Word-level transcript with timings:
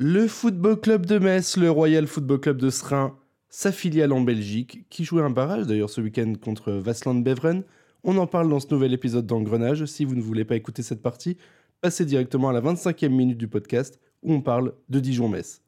Le 0.00 0.28
Football 0.28 0.78
Club 0.78 1.06
de 1.06 1.18
Metz, 1.18 1.56
le 1.56 1.72
Royal 1.72 2.06
Football 2.06 2.38
Club 2.38 2.58
de 2.58 2.70
Srin, 2.70 3.16
sa 3.48 3.72
filiale 3.72 4.12
en 4.12 4.20
Belgique, 4.20 4.86
qui 4.90 5.02
jouait 5.02 5.22
un 5.22 5.30
barrage 5.30 5.66
d'ailleurs 5.66 5.90
ce 5.90 6.00
week-end 6.00 6.34
contre 6.40 6.70
Vasland 6.70 7.16
Beveren. 7.16 7.64
On 8.04 8.16
en 8.16 8.28
parle 8.28 8.48
dans 8.48 8.60
ce 8.60 8.72
nouvel 8.72 8.92
épisode 8.92 9.26
d'Engrenage. 9.26 9.86
Si 9.86 10.04
vous 10.04 10.14
ne 10.14 10.20
voulez 10.20 10.44
pas 10.44 10.54
écouter 10.54 10.84
cette 10.84 11.02
partie, 11.02 11.36
passez 11.80 12.04
directement 12.04 12.48
à 12.48 12.52
la 12.52 12.60
25e 12.60 13.08
minute 13.08 13.38
du 13.38 13.48
podcast 13.48 13.98
où 14.22 14.32
on 14.32 14.40
parle 14.40 14.72
de 14.88 15.00
Dijon-Metz. 15.00 15.62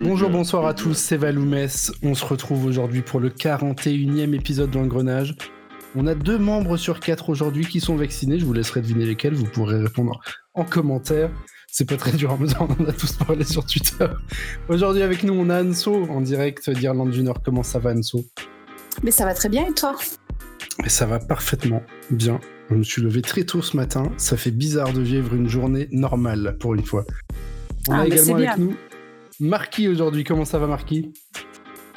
Bonjour, 0.00 0.30
bonsoir 0.30 0.66
à 0.66 0.72
tous, 0.72 0.94
c'est 0.94 1.16
Valoumès. 1.16 1.92
On 2.02 2.14
se 2.14 2.24
retrouve 2.24 2.64
aujourd'hui 2.64 3.02
pour 3.02 3.20
le 3.20 3.28
41e 3.28 4.34
épisode 4.34 4.70
d'Engrenage. 4.70 5.34
On 5.94 6.06
a 6.06 6.14
deux 6.14 6.38
membres 6.38 6.76
sur 6.76 7.00
quatre 7.00 7.28
aujourd'hui 7.28 7.66
qui 7.66 7.80
sont 7.80 7.96
vaccinés. 7.96 8.38
Je 8.38 8.46
vous 8.46 8.52
laisserai 8.52 8.80
deviner 8.80 9.04
lesquels. 9.04 9.34
Vous 9.34 9.44
pourrez 9.44 9.82
répondre 9.82 10.20
en 10.54 10.64
commentaire. 10.64 11.30
C'est 11.70 11.86
pas 11.86 11.96
très 11.96 12.12
dur 12.12 12.30
à 12.30 12.36
me 12.38 12.46
dire, 12.46 12.62
on 12.62 12.82
en 12.82 12.88
a 12.88 12.92
tous 12.92 13.12
parlé 13.12 13.44
sur 13.44 13.66
Twitter. 13.66 14.06
Aujourd'hui 14.68 15.02
avec 15.02 15.24
nous, 15.24 15.34
on 15.34 15.50
a 15.50 15.62
Anso 15.62 16.04
en 16.08 16.20
direct 16.20 16.70
d'Irlande 16.70 17.10
du 17.10 17.22
Nord. 17.22 17.42
Comment 17.44 17.62
ça 17.62 17.78
va 17.80 17.92
Anso? 17.92 18.24
Mais 19.02 19.10
ça 19.10 19.26
va 19.26 19.34
très 19.34 19.50
bien 19.50 19.66
et 19.68 19.74
toi? 19.74 19.94
Et 20.84 20.88
ça 20.88 21.04
va 21.04 21.18
parfaitement 21.18 21.82
bien. 22.10 22.40
Je 22.70 22.76
me 22.76 22.82
suis 22.82 23.02
levé 23.02 23.20
très 23.20 23.44
tôt 23.44 23.60
ce 23.60 23.76
matin. 23.76 24.10
Ça 24.16 24.38
fait 24.38 24.50
bizarre 24.50 24.92
de 24.92 25.02
vivre 25.02 25.34
une 25.34 25.48
journée 25.48 25.88
normale 25.92 26.56
pour 26.58 26.74
une 26.74 26.84
fois. 26.84 27.04
On 27.88 27.92
a 27.92 28.00
ah, 28.00 28.06
également 28.06 28.36
avec 28.36 28.56
nous 28.58 28.76
Marquis 29.40 29.88
aujourd'hui. 29.88 30.24
Comment 30.24 30.44
ça 30.44 30.58
va, 30.58 30.66
Marquis 30.66 31.12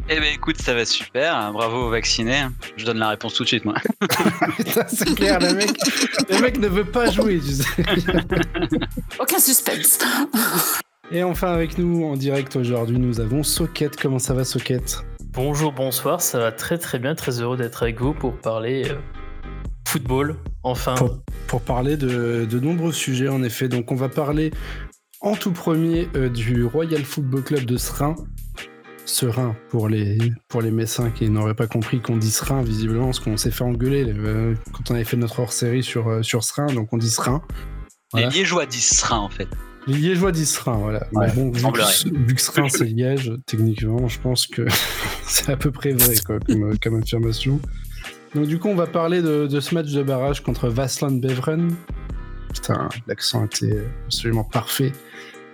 eh 0.10 0.20
ben 0.20 0.34
écoute, 0.34 0.62
ça 0.62 0.74
va 0.74 0.84
super, 0.84 1.34
hein. 1.34 1.54
bravo 1.54 1.88
aux 1.88 1.90
vaccinés. 1.90 2.44
Je 2.76 2.86
donne 2.86 2.98
la 2.98 3.08
réponse 3.08 3.36
tout 3.36 3.44
de 3.44 3.48
suite, 3.48 3.64
moi. 3.64 3.76
c'est 4.88 5.16
clair, 5.16 5.40
le 5.40 5.54
mec, 5.54 5.70
le 6.30 6.42
mec 6.42 6.60
ne 6.60 6.68
veut 6.68 6.84
pas 6.84 7.10
jouer, 7.10 7.40
tu 7.40 7.54
sais. 7.54 7.84
Aucun 9.20 9.40
suspense. 9.40 10.00
Et 11.10 11.24
enfin 11.24 11.54
avec 11.54 11.78
nous 11.78 12.04
en 12.04 12.18
direct 12.18 12.58
aujourd'hui, 12.58 13.00
nous 13.00 13.22
avons 13.22 13.44
Socket. 13.44 13.96
Comment 13.96 14.20
ça 14.20 14.34
va, 14.34 14.44
Socket? 14.44 15.06
Bonjour, 15.32 15.72
bonsoir, 15.72 16.22
ça 16.22 16.38
va 16.38 16.52
très 16.52 16.78
très 16.78 17.00
bien. 17.00 17.16
Très 17.16 17.40
heureux 17.40 17.56
d'être 17.56 17.84
avec 17.84 18.02
vous 18.02 18.14
pour 18.14 18.36
parler 18.36 18.90
euh, 18.90 18.96
football, 19.88 20.36
enfin. 20.64 20.96
Pour, 21.48 21.62
parler 21.62 21.96
de, 21.96 22.46
de, 22.50 22.60
nombreux 22.60 22.92
sujets, 22.92 23.30
en 23.30 23.42
effet. 23.42 23.70
Donc 23.70 23.92
on 23.92 23.96
va 23.96 24.10
parler 24.10 24.52
en 25.24 25.36
tout 25.36 25.52
premier 25.52 26.10
euh, 26.16 26.30
du 26.30 26.66
Royal 26.66 27.04
Football 27.04 27.44
Club 27.44 27.66
de 27.66 27.78
Serein. 27.78 28.16
Serein 29.06 29.56
pour 29.70 29.90
les, 29.90 30.18
pour 30.48 30.62
les 30.62 30.72
Messins 30.72 31.10
qui 31.10 31.30
n'auraient 31.30 31.56
pas 31.56 31.68
compris 31.68 32.02
qu'on 32.02 32.18
dit 32.18 32.32
Serein, 32.32 32.62
visiblement, 32.62 33.06
parce 33.06 33.20
qu'on 33.20 33.38
s'est 33.38 33.52
fait 33.52 33.64
engueuler 33.64 34.06
euh, 34.08 34.54
quand 34.72 34.92
on 34.92 34.96
avait 34.96 35.04
fait 35.04 35.18
notre 35.18 35.40
hors-série 35.40 35.84
sur, 35.84 36.10
euh, 36.10 36.24
sur 36.24 36.44
Serein, 36.44 36.68
donc 36.68 36.90
on 36.92 36.98
dit 36.98 37.10
Serein. 37.10 37.42
Les 38.14 38.28
Liégeois 38.28 38.66
disent 38.66 38.90
Serein, 38.90 39.20
en 39.20 39.30
fait. 39.30 39.48
Les 39.88 39.98
Liégeois 39.98 40.32
disent 40.32 40.52
Serein, 40.52 40.78
voilà. 40.78 41.08
Mais 41.14 41.32
bon, 41.34 41.52
vu, 41.52 42.36
que, 42.36 42.42
Serein 42.42 42.70
c'est 42.70 42.86
Liège, 42.86 43.32
techniquement, 43.46 44.08
je 44.08 44.20
pense 44.20 44.46
que 44.46 44.66
c'est 45.24 45.52
à 45.52 45.58
peu 45.58 45.72
près 45.72 45.94
vrai 45.94 46.16
quoi, 46.26 46.38
comme, 46.82 47.02
affirmation. 47.02 47.60
Donc 48.36 48.48
du 48.48 48.60
coup, 48.60 48.68
on 48.68 48.76
va 48.76 48.88
parler 48.88 49.22
de, 49.22 49.48
de 49.48 49.60
ce 49.60 49.74
match 49.74 49.92
de 49.92 50.04
barrage 50.04 50.42
contre 50.42 50.70
Vasland 50.70 51.20
Beveren. 51.22 51.76
Putain, 52.54 52.88
l'accent 53.08 53.46
était 53.46 53.84
absolument 54.06 54.44
parfait. 54.44 54.92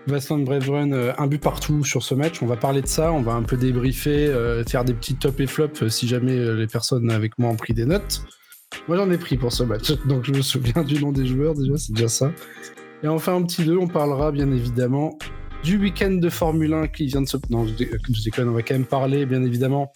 Vasland 0.09 0.43
Brethren, 0.43 0.93
euh, 0.93 1.13
un 1.17 1.27
but 1.27 1.41
partout 1.41 1.83
sur 1.83 2.03
ce 2.03 2.13
match. 2.13 2.41
On 2.41 2.45
va 2.45 2.57
parler 2.57 2.81
de 2.81 2.87
ça, 2.87 3.11
on 3.11 3.21
va 3.21 3.33
un 3.33 3.43
peu 3.43 3.57
débriefer, 3.57 4.27
euh, 4.27 4.63
faire 4.63 4.83
des 4.83 4.93
petits 4.93 5.15
top 5.15 5.39
et 5.39 5.47
flops 5.47 5.83
euh, 5.83 5.89
si 5.89 6.07
jamais 6.07 6.53
les 6.55 6.67
personnes 6.67 7.09
avec 7.11 7.37
moi 7.37 7.49
ont 7.49 7.55
pris 7.55 7.73
des 7.73 7.85
notes. 7.85 8.23
Moi 8.87 8.97
j'en 8.97 9.09
ai 9.09 9.17
pris 9.17 9.37
pour 9.37 9.51
ce 9.51 9.63
match, 9.63 9.91
donc 10.05 10.25
je 10.25 10.31
me 10.31 10.41
souviens 10.41 10.83
du 10.83 11.01
nom 11.01 11.11
des 11.11 11.25
joueurs 11.25 11.53
déjà, 11.55 11.77
c'est 11.77 11.93
déjà 11.93 12.07
ça. 12.07 12.31
Et 13.03 13.07
enfin 13.07 13.35
un 13.35 13.43
petit 13.43 13.63
2, 13.63 13.77
on 13.77 13.87
parlera 13.87 14.31
bien 14.31 14.51
évidemment 14.51 15.17
du 15.63 15.77
week-end 15.77 16.11
de 16.11 16.29
Formule 16.29 16.73
1 16.73 16.87
qui 16.87 17.07
vient 17.07 17.21
de 17.21 17.27
se... 17.27 17.37
Non, 17.49 17.65
je, 17.65 18.23
déconne, 18.23 18.49
on 18.49 18.53
va 18.53 18.61
quand 18.61 18.75
même 18.75 18.85
parler 18.85 19.25
bien 19.25 19.43
évidemment 19.43 19.91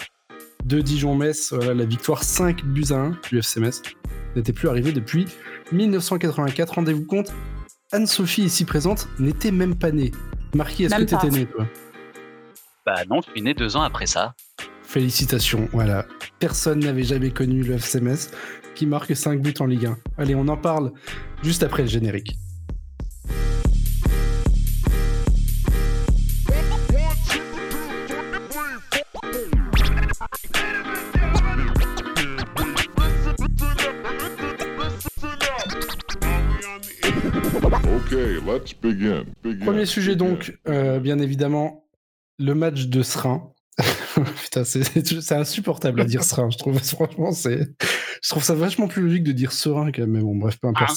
de 0.66 0.82
Dijon-Metz, 0.82 1.52
la 1.54 1.86
victoire 1.86 2.24
5 2.24 2.66
buts 2.66 2.86
à 2.92 2.96
1 2.96 3.18
du 3.30 3.40
FC 3.40 3.60
Metz. 3.60 3.82
N'était 4.36 4.54
plus 4.54 4.70
arrivé 4.70 4.92
depuis 4.92 5.26
1984, 5.72 6.76
rendez-vous 6.76 7.06
compte, 7.06 7.34
Anne-Sophie 7.94 8.46
ici 8.46 8.66
présente 8.66 9.08
n'était 9.20 9.52
même 9.52 9.76
pas 9.76 9.92
née. 9.92 10.12
Marquis, 10.56 10.86
est-ce 10.86 10.96
que 10.96 11.04
tu 11.04 11.14
étais 11.14 11.30
née, 11.30 11.46
toi? 11.46 11.68
Bah 12.88 12.96
non, 13.08 13.22
je 13.22 13.30
suis 13.32 13.42
né 13.44 13.54
deux 13.54 13.78
ans 13.78 13.84
après 13.84 14.08
ça. 14.08 14.34
Félicitations, 14.82 15.70
voilà. 15.72 16.08
Personne 16.40 16.80
n'avait 16.80 17.04
jamais 17.04 17.30
connu 17.30 17.62
le 17.62 17.76
FCMS 17.76 18.32
qui 18.74 18.88
marque 18.88 19.16
5 19.16 19.42
buts 19.42 19.54
en 19.60 19.68
Ligue 19.68 19.86
1. 19.86 19.98
Allez, 20.18 20.34
on 20.34 20.48
en 20.48 20.58
parle 20.58 20.92
juste 21.44 21.62
après 21.62 21.84
le 21.84 21.88
générique. 21.88 22.36
Premier 39.62 39.86
sujet 39.86 40.16
donc, 40.16 40.58
euh, 40.68 41.00
bien 41.00 41.20
évidemment, 41.20 41.88
le 42.40 42.54
match 42.54 42.88
de 42.88 43.02
Srin. 43.04 43.50
Putain, 44.44 44.64
c'est 44.64 45.32
insupportable 45.32 46.02
à 46.02 46.06
dire 46.06 46.24
Srin, 46.24 46.50
je 46.50 46.58
trouve. 46.58 46.80
Franchement, 46.80 47.32
c'est, 47.32 47.68
je 48.22 48.30
trouve 48.30 48.44
ça 48.44 48.54
vachement 48.54 48.88
plus 48.88 49.02
logique 49.02 49.24
de 49.24 49.32
dire 49.32 49.52
Serein 49.52 49.92
quand 49.92 50.02
même. 50.02 50.12
Mais 50.12 50.22
bon, 50.22 50.36
bref, 50.36 50.58
peu 50.60 50.68
importe, 50.68 50.92
ah. 50.92 50.94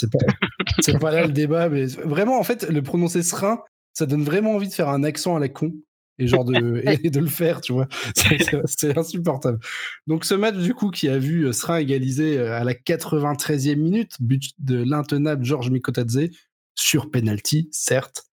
c'est 0.80 0.92
pas, 0.92 0.98
pas 0.98 1.10
là 1.10 1.26
le 1.26 1.32
débat. 1.32 1.68
Mais 1.68 1.86
vraiment, 1.86 2.38
en 2.38 2.42
fait, 2.42 2.68
le 2.68 2.82
prononcer 2.82 3.22
Serein, 3.22 3.60
ça 3.94 4.06
donne 4.06 4.24
vraiment 4.24 4.54
envie 4.54 4.68
de 4.68 4.74
faire 4.74 4.90
un 4.90 5.02
accent 5.04 5.36
à 5.36 5.40
la 5.40 5.48
con 5.48 5.72
et 6.18 6.26
genre 6.26 6.44
de, 6.44 6.82
et 7.04 7.10
de 7.10 7.20
le 7.20 7.26
faire, 7.26 7.60
tu 7.60 7.72
vois. 7.72 7.88
C'est 8.66 8.96
insupportable. 8.96 9.58
Donc 10.06 10.24
ce 10.24 10.34
match 10.34 10.56
du 10.56 10.74
coup 10.74 10.90
qui 10.90 11.08
a 11.08 11.18
vu 11.18 11.52
Srin 11.52 11.78
égaliser 11.78 12.38
euh, 12.38 12.58
à 12.58 12.64
la 12.64 12.74
93e 12.74 13.76
minute, 13.76 14.12
but 14.20 14.52
de 14.58 14.82
l'intenable 14.82 15.44
Georges 15.44 15.70
Mikotadze, 15.70 16.28
sur 16.76 17.10
penalty, 17.10 17.68
certes. 17.72 18.26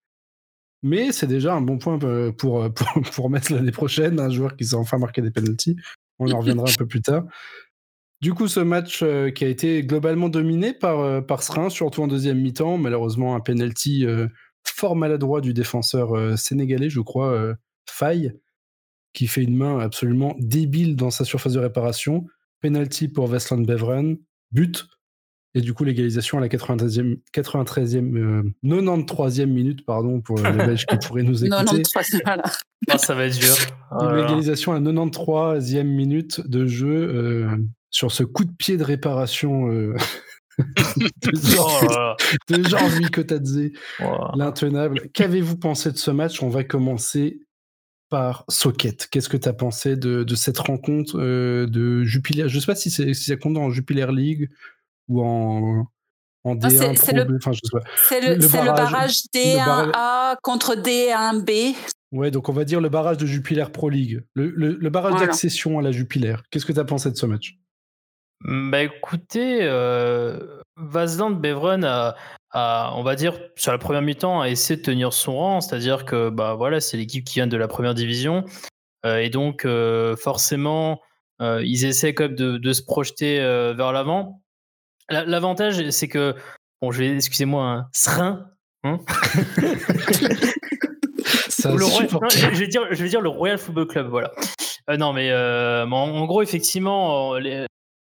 Mais 0.84 1.14
c'est 1.14 1.28
déjà 1.28 1.56
un 1.56 1.62
bon 1.62 1.78
point 1.78 1.98
euh, 2.04 2.32
pour, 2.32 2.62
euh, 2.62 2.70
pour, 3.14 3.30
mettre 3.30 3.54
l'année 3.54 3.72
prochaine 3.72 4.20
un 4.20 4.30
joueur 4.30 4.56
qui 4.56 4.66
s'est 4.66 4.76
enfin 4.76 5.00
marqué 5.00 5.22
des 5.22 5.32
penalties. 5.32 5.78
On 6.20 6.30
en 6.30 6.40
reviendra 6.40 6.70
un 6.70 6.76
peu 6.78 6.86
plus 6.86 7.02
tard. 7.02 7.24
Du 8.22 8.34
coup, 8.34 8.48
ce 8.48 8.60
match 8.60 9.02
euh, 9.02 9.32
qui 9.32 9.44
a 9.44 9.48
été 9.48 9.84
globalement 9.84 10.30
dominé 10.30 10.74
par, 10.74 11.26
par 11.26 11.42
Srin, 11.42 11.70
surtout 11.70 12.04
en 12.04 12.08
deuxième 12.08 12.40
mi-temps. 12.40 12.78
Malheureusement, 12.78 13.36
un 13.36 13.40
penalty 13.40 14.06
fort 14.66 14.96
maladroit 14.96 15.42
du 15.42 15.54
défenseur 15.54 16.38
sénégalais, 16.38 16.90
je 16.90 17.02
crois, 17.02 17.56
Faye, 17.90 18.34
qui 19.14 19.28
fait 19.28 19.44
une 19.44 19.58
main 19.58 19.80
absolument 19.80 20.36
débile 20.40 20.96
dans 20.96 21.10
sa 21.10 21.26
surface 21.26 21.54
de 21.54 21.60
réparation. 21.60 22.26
Penalty 22.62 23.10
pour 23.10 23.30
Westland 23.30 23.66
Beveren, 23.66 24.18
but 24.52 24.88
et 25.56 25.62
du 25.62 25.74
coup, 25.74 25.84
l'égalisation 25.84 26.40
à 26.40 26.42
la 26.42 26.48
93e, 26.48 27.20
93e 27.34 28.52
93e 28.64 29.46
minute, 29.46 29.86
pardon, 29.86 30.20
pour 30.20 30.38
les 30.38 30.44
Belges 30.52 30.86
qui 30.86 30.98
pourraient 30.98 31.24
nous 31.24 31.46
écouter. 31.46 31.84
93, 31.84 32.22
voilà. 32.26 32.44
Ah, 32.90 32.98
ça 32.98 33.14
va 33.14 33.26
être 33.26 33.40
dur. 33.40 33.56
Oh 33.92 34.16
l'égalisation 34.16 34.72
à 34.72 34.80
la 34.80 34.82
93e 34.82 35.84
minute 35.84 36.42
de 36.48 36.66
jeu 36.66 36.88
euh, 36.88 37.56
sur 37.92 38.12
ce 38.12 38.24
coup 38.24 38.46
de 38.46 38.52
pied 38.52 38.78
de 38.78 38.84
réparation 38.84 39.70
euh, 39.70 39.96
de 40.58 42.64
Georges 42.64 42.94
oh 42.96 43.00
Mikotadze, 43.00 43.70
l'intenable. 44.36 45.02
Qu'avez-vous 45.14 45.58
pensé 45.58 45.92
de 45.92 45.98
ce 45.98 46.10
match? 46.10 46.42
On 46.42 46.50
va 46.50 46.64
commencer 46.64 47.42
par 48.10 48.44
Socket. 48.48 49.08
Qu'est-ce 49.12 49.30
que 49.30 49.38
tu 49.38 49.50
as 49.50 49.54
pensé 49.54 49.96
de, 49.96 50.24
de, 50.24 50.36
cette 50.36 50.58
rencontre 50.58 51.20
euh, 51.20 51.68
de 51.68 52.04
Jupiler? 52.04 52.46
Je 52.48 52.56
ne 52.56 52.60
sais 52.60 52.68
pas 52.68 52.76
si, 52.76 52.90
si 52.90 53.16
ça 53.16 53.38
compte 53.38 53.54
dans 53.54 53.70
Jupiler 53.70 54.08
League 54.12 54.50
ou 55.08 55.24
en, 55.24 55.86
en 56.44 56.56
D1 56.56 56.96
C'est 56.96 57.14
le, 57.14 57.24
le, 57.24 58.48
barrage, 58.66 59.24
D1A 59.34 60.36
contre 60.42 60.76
D1B. 60.76 61.76
Ouais, 62.12 62.32
donc 62.32 62.50
on 62.50 62.54
va 62.54 62.66
dire 62.66 62.82
le 62.82 62.90
barrage 62.90 63.18
de 63.18 63.26
Jupiler 63.26 63.66
Pro 63.72 63.90
League. 63.90 64.24
Le, 64.36 64.90
barrage 64.90 65.20
d'accession 65.20 65.80
à 65.80 65.82
la 65.82 65.92
Jupiler. 65.92 66.36
Qu'est-ce 66.52 66.66
que 66.66 66.74
tu 66.74 66.80
as 66.80 66.86
pensé 66.86 67.10
de 67.12 67.16
ce 67.16 67.26
match? 67.26 67.58
Mmh, 68.42 68.72
bah 68.72 68.84
écoutez, 68.84 69.60
euh, 69.62 70.62
Vasland 70.76 71.32
Beveren 71.32 71.84
a, 71.86 72.16
a, 72.52 72.94
on 72.96 73.04
va 73.04 73.16
dire, 73.16 73.40
sur 73.56 73.72
la 73.72 73.78
première 73.78 74.02
mi-temps, 74.02 74.42
a 74.42 74.50
essayé 74.50 74.78
de 74.78 74.84
tenir 74.84 75.12
son 75.12 75.36
rang, 75.36 75.62
c'est-à-dire 75.62 76.06
que 76.06 76.30
bah 76.30 76.54
voilà, 76.56 76.80
c'est 76.80 76.98
l'équipe 76.98 77.24
qui 77.24 77.36
vient 77.36 77.48
de 77.48 77.58
la 77.58 77.68
première 77.68 77.94
division, 77.94 78.46
euh, 79.06 79.18
et 79.18 79.30
donc 79.30 79.66
euh, 79.66 80.16
forcément, 80.16 81.02
euh, 81.42 81.62
ils 81.66 81.86
essaient 81.86 82.14
quand 82.14 82.26
même 82.26 82.36
de, 82.36 82.58
de 82.58 82.74
se 82.74 82.84
projeter 82.84 83.40
vers 83.40 83.92
l'avant. 83.92 84.43
L'avantage, 85.10 85.90
c'est 85.90 86.08
que, 86.08 86.36
bon, 86.82 86.92
je 86.92 87.00
vais, 87.00 87.16
excusez-moi, 87.16 87.64
un 87.64 87.78
hein, 87.78 87.90
serein. 87.94 88.50
Hein 88.84 89.00
je, 91.60 92.60
vais 92.60 92.68
dire, 92.68 92.88
je 92.92 93.04
vais 93.04 93.10
dire 93.10 93.22
le 93.22 93.30
Royal 93.30 93.58
Football 93.58 93.88
Club, 93.88 94.08
voilà. 94.08 94.32
Euh, 94.90 94.98
non, 94.98 95.14
mais 95.14 95.34
en, 95.34 96.26
gros, 96.26 96.42
effectivement, 96.42 97.36
les, 97.36 97.66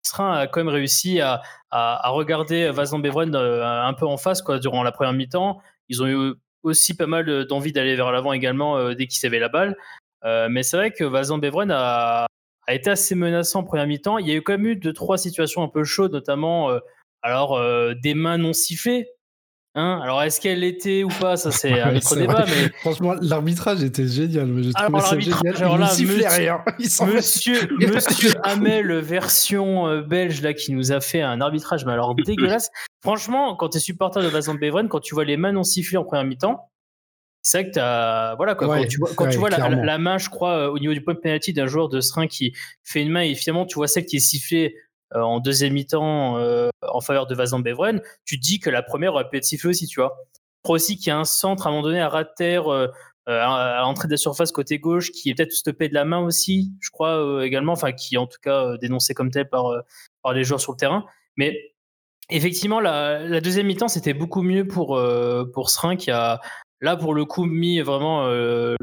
Train 0.03 0.37
a 0.37 0.47
quand 0.47 0.61
même 0.61 0.73
réussi 0.73 1.19
à, 1.19 1.41
à, 1.69 2.09
regarder 2.09 2.69
Vazan 2.71 2.99
Beveren 2.99 3.35
un 3.35 3.93
peu 3.93 4.05
en 4.05 4.15
face 4.17 4.41
quoi, 4.41 4.57
durant 4.57 4.83
la 4.83 4.93
première 4.93 5.13
mi-temps. 5.13 5.61
Ils 5.89 6.01
ont 6.01 6.07
eu 6.07 6.33
aussi 6.63 6.95
pas 6.95 7.07
mal 7.07 7.45
d'envie 7.45 7.73
d'aller 7.73 7.95
vers 7.95 8.11
l'avant 8.11 8.31
également 8.31 8.93
dès 8.93 9.07
qu'ils 9.07 9.25
avaient 9.25 9.39
la 9.39 9.49
balle. 9.49 9.75
mais 10.23 10.63
c'est 10.63 10.77
vrai 10.77 10.91
que 10.91 11.03
Vazan 11.03 11.39
Beveren 11.39 11.71
a, 11.71 12.27
a 12.67 12.73
été 12.73 12.89
assez 12.89 13.15
menaçant 13.15 13.61
en 13.61 13.63
première 13.63 13.87
mi-temps. 13.87 14.17
Il 14.17 14.27
y 14.27 14.31
a 14.31 14.35
eu 14.35 14.41
quand 14.41 14.53
même 14.53 14.67
eu 14.67 14.75
deux, 14.75 14.93
trois 14.93 15.17
situations 15.17 15.63
un 15.63 15.69
peu 15.69 15.83
chaudes, 15.83 16.11
notamment 16.11 16.69
euh, 16.69 16.79
alors, 17.21 17.57
euh, 17.57 17.93
des 17.95 18.13
mains 18.13 18.37
non 18.37 18.53
sifflées. 18.53 19.07
Hein 19.75 19.99
alors, 20.01 20.23
est-ce 20.23 20.41
qu'elle 20.41 20.63
était 20.63 21.03
ou 21.03 21.09
pas 21.09 21.37
Ça, 21.37 21.51
c'est 21.51 21.79
un 21.81 21.95
autre 21.95 22.15
débat. 22.15 22.45
Mais... 22.47 22.71
Franchement, 22.81 23.13
l'arbitrage 23.21 23.83
était 23.83 24.07
génial. 24.07 24.47
Mais 24.47 24.63
alors, 24.75 25.01
l'arbitrage, 25.01 25.61
alors 25.61 25.77
là, 25.77 25.85
monsieur, 25.85 26.27
rien. 26.27 26.63
monsieur, 27.13 27.69
monsieur 27.79 28.31
Hamel, 28.43 28.91
version 28.99 29.87
euh, 29.87 30.01
belge, 30.01 30.41
là, 30.41 30.53
qui 30.53 30.73
nous 30.73 30.91
a 30.91 30.99
fait 30.99 31.21
un 31.21 31.41
arbitrage, 31.41 31.85
mais 31.85 31.93
alors 31.93 32.15
dégueulasse. 32.25 32.69
Franchement, 33.01 33.55
quand 33.55 33.69
tu 33.69 33.77
es 33.77 33.79
supporter 33.79 34.21
de 34.21 34.27
Vincent 34.27 34.55
Beveren, 34.55 34.89
quand 34.89 34.99
tu 34.99 35.13
vois 35.13 35.25
les 35.25 35.37
mains 35.37 35.53
non 35.53 35.63
sifflées 35.63 35.97
en 35.97 36.03
première 36.03 36.25
mi-temps, 36.25 36.69
c'est 37.47 37.61
vrai 37.61 37.71
que 37.71 37.79
as, 37.79 38.35
voilà, 38.35 38.55
quand 38.55 38.85
tu 38.87 38.97
vois, 38.97 39.09
quand 39.15 39.29
tu 39.29 39.37
vois 39.37 39.49
la, 39.49 39.97
main, 39.97 40.17
je 40.17 40.29
crois, 40.29 40.57
euh, 40.57 40.69
au 40.69 40.79
niveau 40.79 40.93
du 40.93 41.01
point 41.01 41.13
de 41.13 41.19
penalty 41.19 41.53
d'un 41.53 41.65
joueur 41.65 41.87
de 41.87 42.01
String 42.01 42.27
qui 42.27 42.53
fait 42.83 43.01
une 43.01 43.09
main 43.09 43.21
et 43.21 43.35
finalement 43.35 43.65
tu 43.65 43.75
vois 43.75 43.87
celle 43.87 44.05
qui 44.05 44.17
est 44.17 44.19
sifflée 44.19 44.75
euh, 45.15 45.21
en 45.21 45.39
deuxième 45.39 45.71
mi-temps 45.71 46.37
euh, 46.39 46.69
en 46.81 46.99
faveur 46.99 47.25
de 47.25 47.33
Vazan 47.35 47.59
Beveren, 47.59 48.01
tu 48.25 48.37
te 48.37 48.43
dis 48.43 48.59
que 48.59 48.69
la 48.69 48.81
première 48.81 49.13
aurait 49.13 49.29
pu 49.29 49.37
être 49.37 49.45
sifflée 49.45 49.69
aussi, 49.69 49.87
tu 49.87 50.01
vois. 50.01 50.17
Je 50.35 50.63
crois 50.63 50.75
aussi 50.75 50.97
qu'il 50.97 51.07
y 51.07 51.11
a 51.11 51.17
un 51.17 51.23
centre 51.23 51.67
à 51.67 51.69
un 51.69 51.71
moment 51.71 51.83
donné 51.83 52.01
à 52.01 52.09
ras 52.09 52.25
terre 52.25 52.67
à, 53.27 53.79
l'entrée 53.79 54.09
de 54.09 54.13
la 54.13 54.17
surface 54.17 54.51
côté 54.51 54.77
gauche 54.77 55.11
qui 55.11 55.29
est 55.29 55.35
peut-être 55.35 55.53
stoppé 55.53 55.87
de 55.87 55.93
la 55.93 56.03
main 56.03 56.19
aussi, 56.19 56.73
je 56.81 56.89
crois 56.89 57.45
également, 57.45 57.71
enfin 57.71 57.93
qui 57.93 58.15
est 58.15 58.17
en 58.17 58.27
tout 58.27 58.39
cas 58.41 58.75
dénoncé 58.75 59.13
comme 59.13 59.31
tel 59.31 59.47
par, 59.47 59.71
par 60.21 60.33
les 60.33 60.43
joueurs 60.43 60.59
sur 60.59 60.73
le 60.73 60.77
terrain. 60.77 61.05
Mais 61.37 61.57
effectivement, 62.29 62.81
la, 62.81 63.19
la 63.19 63.39
deuxième 63.39 63.67
mi-temps, 63.67 63.87
c'était 63.87 64.13
beaucoup 64.13 64.41
mieux 64.41 64.67
pour, 64.67 65.01
pour 65.53 65.69
String 65.69 65.97
qui 65.97 66.11
a, 66.11 66.41
Là, 66.81 66.95
pour 66.95 67.13
le 67.13 67.25
coup, 67.25 67.45
Mi 67.45 67.81
vraiment 67.81 68.27
euh, 68.27 68.75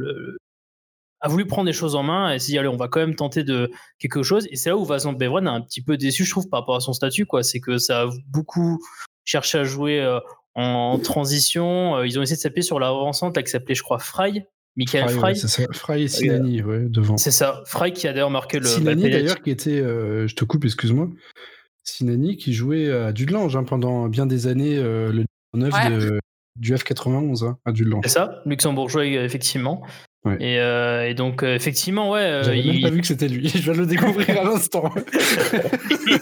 a 1.20 1.28
voulu 1.28 1.46
prendre 1.46 1.66
des 1.66 1.72
choses 1.72 1.94
en 1.94 2.02
main 2.02 2.32
et 2.32 2.38
s'est 2.38 2.52
dit 2.52 2.58
allez, 2.58 2.68
on 2.68 2.76
va 2.76 2.88
quand 2.88 3.00
même 3.00 3.14
tenter 3.14 3.44
de 3.44 3.70
quelque 3.98 4.22
chose. 4.22 4.48
Et 4.50 4.56
c'est 4.56 4.70
là 4.70 4.76
où 4.76 4.84
Vincent 4.84 5.12
Beveren 5.12 5.46
a 5.46 5.52
un 5.52 5.60
petit 5.60 5.82
peu 5.82 5.96
déçu, 5.96 6.24
je 6.24 6.30
trouve, 6.30 6.48
par 6.48 6.60
rapport 6.60 6.76
à 6.76 6.80
son 6.80 6.92
statut. 6.92 7.26
Quoi. 7.26 7.42
C'est 7.42 7.60
que 7.60 7.78
ça 7.78 8.02
a 8.02 8.06
beaucoup 8.28 8.84
cherché 9.24 9.58
à 9.58 9.64
jouer 9.64 10.00
euh, 10.00 10.18
en 10.54 10.98
transition. 10.98 11.96
Euh, 11.96 12.06
ils 12.06 12.18
ont 12.18 12.22
essayé 12.22 12.36
de 12.36 12.40
s'appuyer 12.40 12.62
sur 12.62 12.80
l'avancante 12.80 13.40
qui 13.42 13.50
s'appelait, 13.50 13.74
je 13.74 13.82
crois, 13.82 13.98
Fry. 13.98 14.42
Michael 14.76 15.08
Fry. 15.08 15.36
c'est 15.36 15.46
ça. 15.46 15.62
Fry 15.70 16.02
et 16.02 16.08
Sinani, 16.08 16.60
devant. 16.88 17.16
C'est 17.16 17.30
ça. 17.30 17.62
Fry 17.64 17.92
qui 17.92 18.08
a 18.08 18.12
d'ailleurs 18.12 18.30
marqué 18.30 18.58
le. 18.58 18.66
Sinani, 18.66 19.08
d'ailleurs, 19.08 19.40
qui 19.40 19.50
était. 19.50 19.78
je 19.78 20.34
te 20.34 20.44
coupe, 20.44 20.64
excuse-moi. 20.64 21.08
Sinani 21.84 22.36
qui 22.36 22.54
jouait 22.54 22.90
à 22.90 23.12
Dudelange 23.12 23.54
hein, 23.56 23.62
pendant 23.62 24.08
bien 24.08 24.26
des 24.26 24.48
années, 24.48 24.76
le 24.76 25.24
9 25.52 25.70
de, 25.90 26.18
du 26.56 26.74
F91 26.74 27.44
hein, 27.46 27.72
Dudelange. 27.72 28.04
C'est 28.04 28.12
ça, 28.12 28.42
luxembourgeois 28.46 29.06
effectivement. 29.06 29.82
Et, 30.40 30.58
euh, 30.58 31.06
et, 31.06 31.12
donc 31.12 31.42
euh, 31.42 31.54
effectivement, 31.54 32.10
ouais. 32.10 32.20
Euh, 32.20 32.42
J'avais 32.44 32.62
même 32.62 32.80
pas 32.80 32.88
vu 32.88 33.02
que 33.02 33.06
c'était 33.06 33.28
lui. 33.28 33.48
Je 33.54 33.70
vais 33.70 33.76
le 33.76 33.86
découvrir 33.86 34.40
à 34.40 34.44
l'instant. 34.44 34.88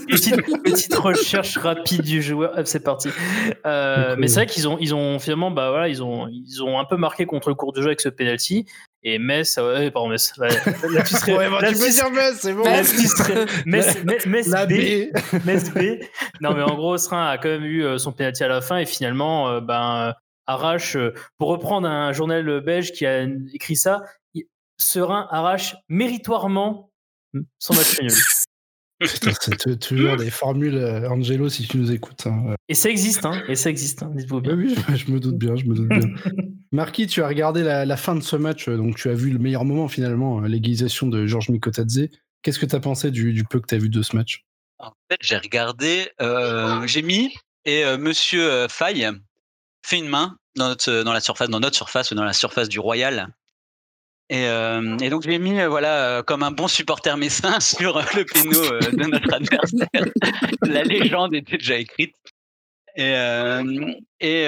petite, 0.08 0.42
petite, 0.64 0.94
recherche 0.94 1.56
rapide 1.56 2.02
du 2.02 2.20
joueur. 2.20 2.52
c'est 2.64 2.82
parti. 2.82 3.10
mais 3.64 4.26
c'est 4.26 4.40
vrai 4.40 4.46
qu'ils 4.46 4.66
ont, 4.66 4.76
ils 4.80 4.92
ont 4.92 5.20
finalement, 5.20 5.52
bah 5.52 5.70
voilà, 5.70 5.88
ils 5.88 6.02
ont, 6.02 6.26
ils 6.28 6.62
ont 6.64 6.80
un 6.80 6.84
peu 6.84 6.96
marqué 6.96 7.26
contre 7.26 7.48
le 7.48 7.54
cours 7.54 7.72
de 7.72 7.80
jeu 7.80 7.88
avec 7.88 8.00
ce 8.00 8.08
penalty. 8.08 8.66
Et 9.04 9.18
Metz, 9.18 9.58
ouais, 9.58 9.90
pardon, 9.90 10.08
Metz. 10.08 10.32
Tu 10.32 10.34
serais. 10.36 11.36
ouais, 11.36 11.68
tu 11.68 11.78
peux 11.78 11.90
dire 11.90 12.10
Metz, 12.10 12.38
c'est 12.40 12.52
bon. 12.52 12.64
Metz, 12.64 14.04
Metz, 14.04 14.26
Metz, 14.26 14.50
B. 14.50 15.44
Metz 15.44 15.70
B. 15.70 16.04
Non, 16.40 16.54
mais 16.54 16.62
en 16.62 16.74
gros, 16.74 16.96
Srin 16.98 17.26
a 17.26 17.38
quand 17.38 17.48
même 17.48 17.64
eu 17.64 17.98
son 17.98 18.12
penalty 18.12 18.44
à 18.44 18.48
la 18.48 18.60
fin 18.60 18.78
et 18.78 18.86
finalement, 18.86 19.60
ben 19.60 20.14
arrache, 20.46 20.96
euh, 20.96 21.14
pour 21.38 21.48
reprendre 21.48 21.88
un 21.88 22.12
journal 22.12 22.60
belge 22.60 22.92
qui 22.92 23.06
a 23.06 23.26
écrit 23.52 23.76
ça, 23.76 24.02
Serein 24.78 25.28
arrache 25.30 25.76
méritoirement 25.88 26.90
son 27.58 27.74
match 27.74 28.00
nul. 28.00 28.10
c'est 29.06 29.78
toujours 29.78 30.16
des 30.16 30.30
formules, 30.30 30.76
euh, 30.76 31.08
Angelo, 31.08 31.48
si 31.48 31.66
tu 31.66 31.78
nous 31.78 31.92
écoutes. 31.92 32.26
Hein. 32.26 32.54
Et 32.68 32.74
ça 32.74 32.90
existe, 32.90 33.24
hein, 33.24 33.42
et 33.48 33.54
ça 33.54 33.70
existe, 33.70 34.02
hein, 34.02 34.10
dites-vous 34.14 34.40
bien. 34.40 34.54
Oui, 34.54 34.74
je 34.94 35.10
me 35.10 35.20
doute 35.20 35.36
bien, 35.36 35.56
je 35.56 35.64
me 35.64 35.74
doute 35.74 35.88
bien. 35.88 36.00
Marquis, 36.72 37.06
tu 37.06 37.22
as 37.22 37.28
regardé 37.28 37.62
la, 37.62 37.96
fin 37.96 38.14
de 38.14 38.22
ce 38.22 38.36
match, 38.36 38.68
euh, 38.68 38.76
donc 38.76 38.96
tu 38.96 39.08
as 39.08 39.14
vu 39.14 39.30
le 39.30 39.38
meilleur 39.38 39.64
moment 39.64 39.88
finalement, 39.88 40.40
l'égalisation 40.40 41.06
de 41.06 41.26
Georges 41.26 41.50
Mikotadze. 41.50 42.08
Qu'est-ce 42.42 42.58
que 42.58 42.66
tu 42.66 42.74
as 42.74 42.80
pensé 42.80 43.10
du, 43.10 43.44
peu 43.48 43.60
que 43.60 43.66
tu 43.66 43.74
as 43.74 43.78
vu 43.78 43.88
de 43.88 44.02
ce 44.02 44.16
match? 44.16 44.44
En 44.78 44.92
fait, 45.08 45.18
j'ai 45.20 45.36
regardé, 45.36 46.08
j'ai 46.86 47.02
mis, 47.02 47.32
et 47.64 47.84
Monsieur 47.98 48.66
Faye, 48.68 49.08
fait 49.86 49.98
une 49.98 50.08
main 50.08 50.36
dans 50.56 50.68
notre, 50.68 51.02
dans 51.04 51.12
la 51.12 51.20
surface, 51.20 51.48
dans 51.48 51.60
notre 51.60 51.76
surface 51.76 52.10
ou 52.10 52.14
dans 52.16 52.24
la 52.24 52.32
surface 52.32 52.68
du 52.68 52.80
Royal. 52.80 53.32
Et, 54.32 54.46
euh, 54.46 54.96
et 55.02 55.10
donc 55.10 55.24
j'ai 55.24 55.38
mis 55.38 55.60
euh, 55.60 55.68
voilà 55.68 56.06
euh, 56.06 56.22
comme 56.22 56.42
un 56.42 56.52
bon 56.52 56.66
supporter 56.66 57.18
messin 57.18 57.60
sur 57.60 57.98
le 58.16 58.24
péno 58.24 58.62
de 58.90 59.10
notre 59.10 59.34
adversaire. 59.34 59.88
la 60.62 60.84
légende 60.84 61.34
était 61.34 61.58
déjà 61.58 61.76
écrite. 61.76 62.14
Et, 62.96 63.12
et, 64.20 64.46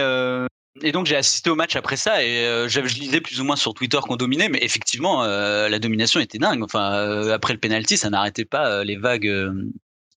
et 0.83 0.93
donc 0.93 1.07
j'ai 1.07 1.17
assisté 1.17 1.51
au 1.51 1.55
match 1.55 1.77
après 1.77 1.97
ça 1.97 2.23
et 2.23 2.67
je 2.67 2.81
lisais 2.81 3.21
plus 3.21 3.41
ou 3.41 3.45
moins 3.45 3.57
sur 3.57 3.73
Twitter 3.73 3.99
qu'on 4.03 4.17
dominait, 4.17 4.51
mais 4.51 4.59
effectivement 4.61 5.23
la 5.25 5.79
domination 5.79 6.21
était 6.21 6.37
dingue. 6.37 6.63
Enfin 6.63 7.31
après 7.31 7.55
le 7.55 7.59
penalty, 7.59 7.97
ça 7.97 8.11
n'arrêtait 8.11 8.45
pas 8.45 8.85
les 8.85 8.97
vagues. 8.97 9.33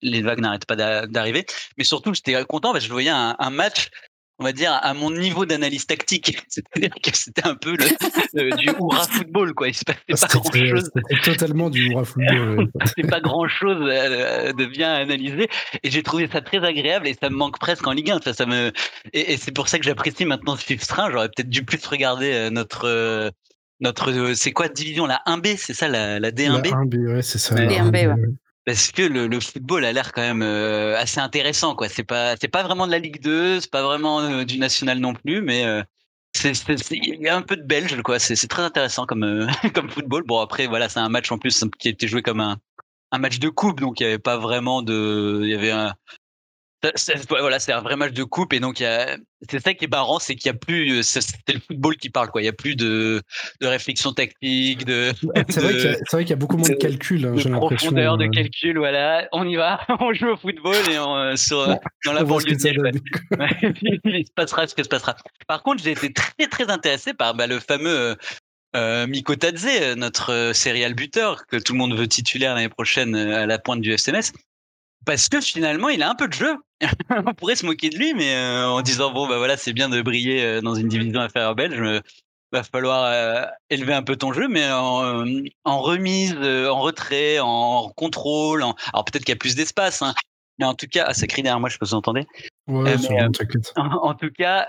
les 0.02 0.22
vagues 0.22 0.42
n'arrêtaient 0.42 0.66
pas 0.66 1.08
d'arriver, 1.08 1.46
mais 1.78 1.86
surtout 1.86 2.14
j'étais 2.14 2.44
content 2.44 2.74
parce 2.74 2.84
que 2.84 2.90
je 2.90 2.94
voyais 2.94 3.10
un, 3.10 3.38
un 3.40 3.50
match 3.50 3.92
on 4.40 4.44
va 4.44 4.52
dire, 4.52 4.78
à 4.82 4.94
mon 4.94 5.12
niveau 5.12 5.46
d'analyse 5.46 5.88
tactique. 5.88 6.38
C'est-à-dire 6.48 6.94
que 7.02 7.16
c'était 7.16 7.46
un 7.46 7.56
peu 7.56 7.76
le, 7.76 8.56
du 8.58 8.66
hurrah 8.66 9.08
football, 9.08 9.54
quoi. 9.54 9.70
Il 9.70 9.74
se 9.74 9.84
passait 9.84 10.00
pas 10.10 10.28
grand-chose. 10.28 10.92
C'était 10.96 11.32
totalement 11.32 11.70
du 11.70 11.90
hurrah 11.90 12.06
football. 12.06 12.70
C'était 12.86 13.08
pas 13.08 13.20
grand-chose 13.20 13.78
euh, 13.82 14.54
de 14.54 14.66
bien 14.66 14.94
analyser. 14.94 15.50
Et 15.84 15.90
j'ai 15.90 16.04
trouvé 16.04 16.30
ça 16.32 16.42
très 16.42 16.64
agréable 16.64 17.08
et 17.08 17.16
ça 17.20 17.30
me 17.30 17.36
manque 17.36 17.60
presque 17.60 17.88
en 17.88 17.94
Ligue 17.94 18.12
1. 18.12 18.34
ça 18.34 18.46
me... 18.46 18.72
Et, 19.14 19.38
c'est 19.38 19.52
pour 19.52 19.68
ça 19.68 19.80
que 19.80 19.86
j'apprécie 19.86 20.26
maintenant 20.26 20.56
ce 20.56 20.78
Strain. 20.78 21.10
J'aurais 21.12 21.30
peut-être 21.30 21.50
dû 21.50 21.64
plus 21.64 21.84
regarder 21.86 22.32
euh, 22.34 22.50
notre... 22.50 22.86
Euh, 22.86 23.32
notre 23.80 24.34
c'est 24.34 24.54
quoi 24.54 24.70
division 24.70 25.06
la 25.06 25.22
1B 25.28 25.56
c'est 25.56 25.76
ça 25.76 25.88
la, 25.88 26.20
la 26.20 26.32
D1B 26.32 26.72
la 26.72 26.78
1B 26.78 27.14
ouais 27.14 27.22
c'est 27.22 27.38
ça 27.38 27.54
D1B 27.54 28.08
ouais 28.08 28.16
parce 28.68 28.92
que 28.92 29.02
le, 29.02 29.28
le 29.28 29.40
football 29.40 29.86
a 29.86 29.94
l'air 29.94 30.12
quand 30.12 30.22
même 30.22 30.42
euh, 30.42 30.98
assez 30.98 31.22
intéressant 31.22 31.74
quoi. 31.74 31.88
C'est 31.88 32.04
pas 32.04 32.36
c'est 32.36 32.50
pas 32.50 32.64
vraiment 32.64 32.86
de 32.86 32.92
la 32.92 33.00
Ligue 33.00 33.22
2 33.22 33.62
c'est 33.62 33.72
pas 33.72 33.82
vraiment 33.82 34.20
euh, 34.20 34.44
du 34.44 34.60
national 34.60 35.00
non 35.00 35.14
plus 35.14 35.42
mais 35.42 35.66
euh, 35.66 35.82
il 36.44 37.22
y 37.22 37.30
a 37.30 37.38
un 37.38 37.42
peu 37.44 37.56
de 37.56 37.64
belge 37.64 38.02
quoi. 38.02 38.20
C'est 38.20 38.36
très 38.50 38.64
intéressant 38.64 39.06
comme 39.06 39.48
comme 39.74 39.90
football. 39.90 40.24
Bon 40.28 40.42
après 40.42 40.68
voilà 40.68 40.90
c'est 40.90 41.00
un 41.00 41.08
match 41.08 41.32
en 41.32 41.38
plus 41.38 41.64
qui 41.80 41.88
a 41.88 41.92
été 41.92 42.10
joué 42.10 42.22
comme 42.22 42.42
un 42.42 42.58
un 43.14 43.20
match 43.20 43.40
de 43.40 43.48
coupe 43.48 43.80
donc 43.80 44.02
il 44.02 44.04
y 44.04 44.06
avait 44.06 44.20
pas 44.20 44.38
vraiment 44.38 44.82
de 44.82 45.40
il 45.44 45.50
y 45.50 45.56
avait 45.56 45.72
un 45.72 45.94
voilà, 47.30 47.60
c'est 47.60 47.74
un 47.74 47.82
vrai 47.82 47.96
match 47.96 48.14
de 48.14 48.24
coupe 48.24 48.54
et 48.54 48.60
donc 48.60 48.78
c'est 48.78 49.60
ça 49.60 49.74
qui 49.74 49.86
est 49.86 49.92
marrant, 49.92 50.20
c'est 50.20 50.36
qu'il 50.36 50.48
y 50.48 50.56
a 50.56 50.58
plus, 50.58 51.04
c'est 51.04 51.22
le 51.52 51.60
football 51.60 51.96
qui 51.98 52.10
parle 52.10 52.30
quoi. 52.30 52.42
Il 52.42 52.46
y 52.46 52.50
a 52.50 52.54
plus 52.54 52.76
de, 52.76 53.22
de 53.62 53.68
réflexion 53.68 54.14
tactique, 54.14 54.86
de. 54.86 55.12
C'est 55.50 55.60
vrai 55.60 55.74
qu'il 56.24 56.30
y, 56.30 56.34
a 56.34 56.36
beaucoup 56.36 56.58
moins 56.58 56.70
de, 56.70 56.76
calcul. 56.76 57.26
Hein, 57.26 57.34
de 57.34 57.50
profondeur 57.50 58.18
de 58.18 58.26
euh. 58.26 58.30
calcul, 58.30 58.78
voilà. 58.78 59.28
On 59.32 59.48
y 59.48 59.56
va, 59.56 59.80
on 60.00 60.14
joue 60.14 60.30
au 60.30 60.38
football 60.38 60.76
et 60.92 61.00
on, 61.00 61.16
euh, 61.16 61.36
sur, 61.36 61.68
dans 62.06 62.14
la 62.14 62.24
banlieue 62.24 62.56
Il 64.06 64.26
se 64.26 64.34
passera 64.36 64.68
ce 64.68 64.76
que 64.76 64.84
se 64.84 64.90
passera. 64.90 65.16
Par 65.48 65.64
contre, 65.64 65.84
j'ai 65.84 65.92
été 65.92 66.14
très 66.14 66.48
très 66.48 66.70
intéressé 66.70 67.14
par 67.14 67.34
bah, 67.34 67.48
le 67.48 67.60
fameux. 67.60 68.16
Euh, 68.76 69.08
Miko 69.08 69.34
Tadze, 69.36 69.96
notre 69.96 70.52
serial 70.54 70.94
buteur 70.94 71.48
que 71.48 71.56
tout 71.56 71.72
le 71.72 71.80
monde 71.80 71.98
veut 71.98 72.08
titulaire 72.08 72.54
l'année 72.54 72.70
prochaine 72.70 73.16
à 73.16 73.46
la 73.46 73.58
pointe 73.60 73.80
du 73.80 73.94
FCMS 73.94 74.34
parce 75.08 75.30
que 75.30 75.40
finalement, 75.42 75.90
il 75.90 76.04
a 76.04 76.10
un 76.10 76.16
peu 76.16 76.28
de 76.28 76.34
jeu. 76.34 76.58
on 77.10 77.34
pourrait 77.34 77.56
se 77.56 77.66
moquer 77.66 77.90
de 77.90 77.98
lui, 77.98 78.14
mais 78.14 78.36
euh, 78.36 78.68
en 78.68 78.82
disant 78.82 79.12
bon 79.12 79.28
bah 79.28 79.38
voilà, 79.38 79.58
c'est 79.58 79.74
bien 79.74 79.90
de 79.90 80.02
briller 80.02 80.44
euh, 80.44 80.62
dans 80.62 80.76
une 80.76 80.88
division 80.88 81.20
inférieure 81.20 81.56
belge. 81.56 81.80
Mais 81.80 82.02
va 82.54 82.64
falloir 82.64 83.04
euh, 83.06 83.46
élever 83.70 83.94
un 83.94 84.04
peu 84.04 84.16
ton 84.16 84.32
jeu, 84.32 84.48
mais 84.48 84.70
en, 84.72 85.82
remise, 85.82 86.34
en 86.36 86.80
retrait, 86.80 87.40
en 87.40 87.92
contrôle. 87.96 88.64
Alors 88.94 89.04
peut-être 89.06 89.26
qu'il 89.26 89.34
y 89.34 89.38
a 89.38 89.38
plus 89.38 89.56
d'espace, 89.56 90.02
hein, 90.02 90.14
mais 90.58 90.66
en 90.66 90.74
tout 90.74 90.88
cas, 90.90 91.06
ah, 91.10 91.14
ça 91.14 91.28
crie 91.28 91.44
derrière 91.44 91.60
moi, 91.60 91.68
je 91.68 91.74
sais 91.74 91.80
pas 91.80 91.88
si 91.88 91.92
vous 91.92 91.98
entendez. 91.98 92.26
Ouais, 92.68 92.96
en, 93.76 93.86
en, 93.86 94.14
tout 94.14 94.30
cas, 94.32 94.66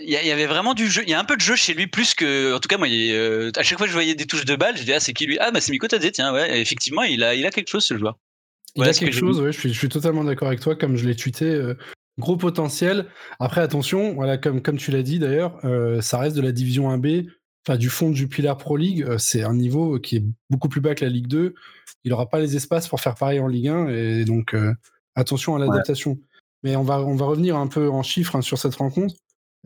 il 0.00 0.08
y, 0.08 0.30
avait 0.30 0.46
vraiment 0.46 0.72
du 0.72 0.88
jeu. 0.88 1.02
Il 1.02 1.10
y 1.10 1.14
a 1.14 1.20
un 1.20 1.24
peu 1.24 1.36
de 1.36 1.42
jeu 1.42 1.54
chez 1.54 1.74
lui, 1.74 1.86
plus 1.86 2.14
que. 2.14 2.54
En 2.54 2.60
tout 2.60 2.68
cas, 2.68 2.78
moi, 2.78 2.86
à 2.88 3.62
chaque 3.62 3.76
fois 3.76 3.86
que 3.86 3.92
je 3.92 3.96
voyais 3.96 4.14
des 4.14 4.26
touches 4.26 4.46
de 4.46 4.56
balle, 4.56 4.76
je 4.76 4.82
disais 4.82 4.94
ah 4.94 5.00
c'est 5.00 5.12
qui 5.12 5.26
lui? 5.26 5.38
Ah 5.38 5.50
bah 5.50 5.60
c'est 5.60 5.72
Miko 5.72 5.86
Tadze, 5.86 6.10
tiens 6.12 6.32
ouais. 6.32 6.60
effectivement, 6.60 7.02
il 7.02 7.22
a, 7.24 7.34
il 7.34 7.44
a 7.44 7.50
quelque 7.50 7.68
chose 7.68 7.84
ce 7.84 7.98
joueur. 7.98 8.16
Il 8.76 8.84
y 8.84 8.88
a 8.88 8.92
quelque 8.92 9.12
chose, 9.12 9.40
ouais, 9.40 9.52
je, 9.52 9.58
suis, 9.58 9.72
je 9.72 9.78
suis 9.78 9.88
totalement 9.88 10.24
d'accord 10.24 10.48
avec 10.48 10.60
toi, 10.60 10.76
comme 10.76 10.96
je 10.96 11.06
l'ai 11.06 11.16
tweeté. 11.16 11.46
Euh, 11.46 11.74
gros 12.18 12.36
potentiel. 12.36 13.06
Après, 13.38 13.60
attention, 13.60 14.14
voilà, 14.14 14.38
comme, 14.38 14.62
comme 14.62 14.76
tu 14.76 14.90
l'as 14.90 15.02
dit 15.02 15.18
d'ailleurs, 15.18 15.58
euh, 15.64 16.00
ça 16.00 16.18
reste 16.18 16.36
de 16.36 16.42
la 16.42 16.52
division 16.52 16.90
1B. 16.90 17.28
enfin 17.66 17.78
du 17.78 17.88
fond 17.88 18.10
du 18.10 18.28
Pilar 18.28 18.56
Pro 18.56 18.76
League, 18.76 19.06
c'est 19.18 19.42
un 19.42 19.54
niveau 19.54 19.98
qui 19.98 20.16
est 20.16 20.24
beaucoup 20.50 20.68
plus 20.68 20.80
bas 20.80 20.94
que 20.94 21.04
la 21.04 21.10
Ligue 21.10 21.28
2. 21.28 21.54
Il 22.04 22.10
n'aura 22.10 22.28
pas 22.28 22.40
les 22.40 22.56
espaces 22.56 22.88
pour 22.88 23.00
faire 23.00 23.14
pareil 23.14 23.40
en 23.40 23.46
Ligue 23.46 23.68
1 23.68 23.88
et 23.88 24.24
donc 24.24 24.54
attention 25.14 25.56
à 25.56 25.58
l'adaptation. 25.58 26.18
Mais 26.62 26.76
on 26.76 26.82
va, 26.82 27.00
on 27.00 27.16
va 27.16 27.24
revenir 27.24 27.56
un 27.56 27.68
peu 27.68 27.88
en 27.88 28.02
chiffres 28.02 28.36
hein, 28.36 28.42
sur 28.42 28.58
cette 28.58 28.74
rencontre 28.74 29.14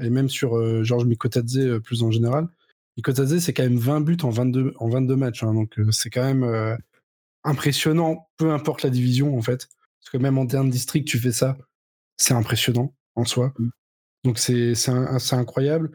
et 0.01 0.11
même 0.11 0.29
sur 0.29 0.85
Georges 0.85 1.07
Mikotadze 1.07 1.81
plus 1.83 2.03
en 2.03 2.11
général. 2.11 2.49
Mikotadze, 2.97 3.39
c'est 3.39 3.53
quand 3.53 3.65
même 3.65 3.79
20 3.79 4.01
buts 4.03 4.17
en 4.23 4.31
22, 4.31 4.75
en 4.79 4.89
22 4.89 5.17
matchs. 5.17 5.43
Hein, 5.43 5.55
donc 5.55 5.77
c'est 5.91 6.11
quand 6.11 6.25
même 6.25 6.79
impressionnant, 7.45 8.29
peu 8.37 8.53
importe 8.53 8.83
la 8.83 8.91
division 8.91 9.37
en 9.37 9.43
fait. 9.43 9.69
Parce 10.01 10.11
que 10.13 10.19
même 10.19 10.39
en 10.39 10.47
termes 10.47 10.71
district, 10.71 11.07
tu 11.07 11.19
fais 11.19 11.33
ça, 11.33 11.57
c'est 12.17 12.35
impressionnant 12.35 12.95
en 13.15 13.25
soi. 13.25 13.53
Mmh. 13.59 13.69
Donc 14.25 14.39
c'est 14.39 14.75
incroyable. 15.33 15.91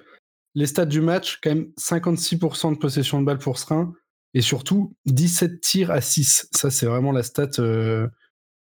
Les 0.55 0.67
stats 0.67 0.85
du 0.85 1.01
match, 1.01 1.39
quand 1.41 1.49
même 1.49 1.71
56% 1.79 2.73
de 2.73 2.77
possession 2.77 3.19
de 3.19 3.25
balle 3.25 3.37
pour 3.37 3.57
Srin 3.57 3.93
et 4.33 4.41
surtout 4.41 4.95
17 5.05 5.61
tirs 5.61 5.91
à 5.91 6.01
6. 6.01 6.49
Ça, 6.51 6.69
c'est 6.69 6.85
vraiment 6.85 7.11
la 7.11 7.23
stat, 7.23 7.49
euh, 7.59 8.07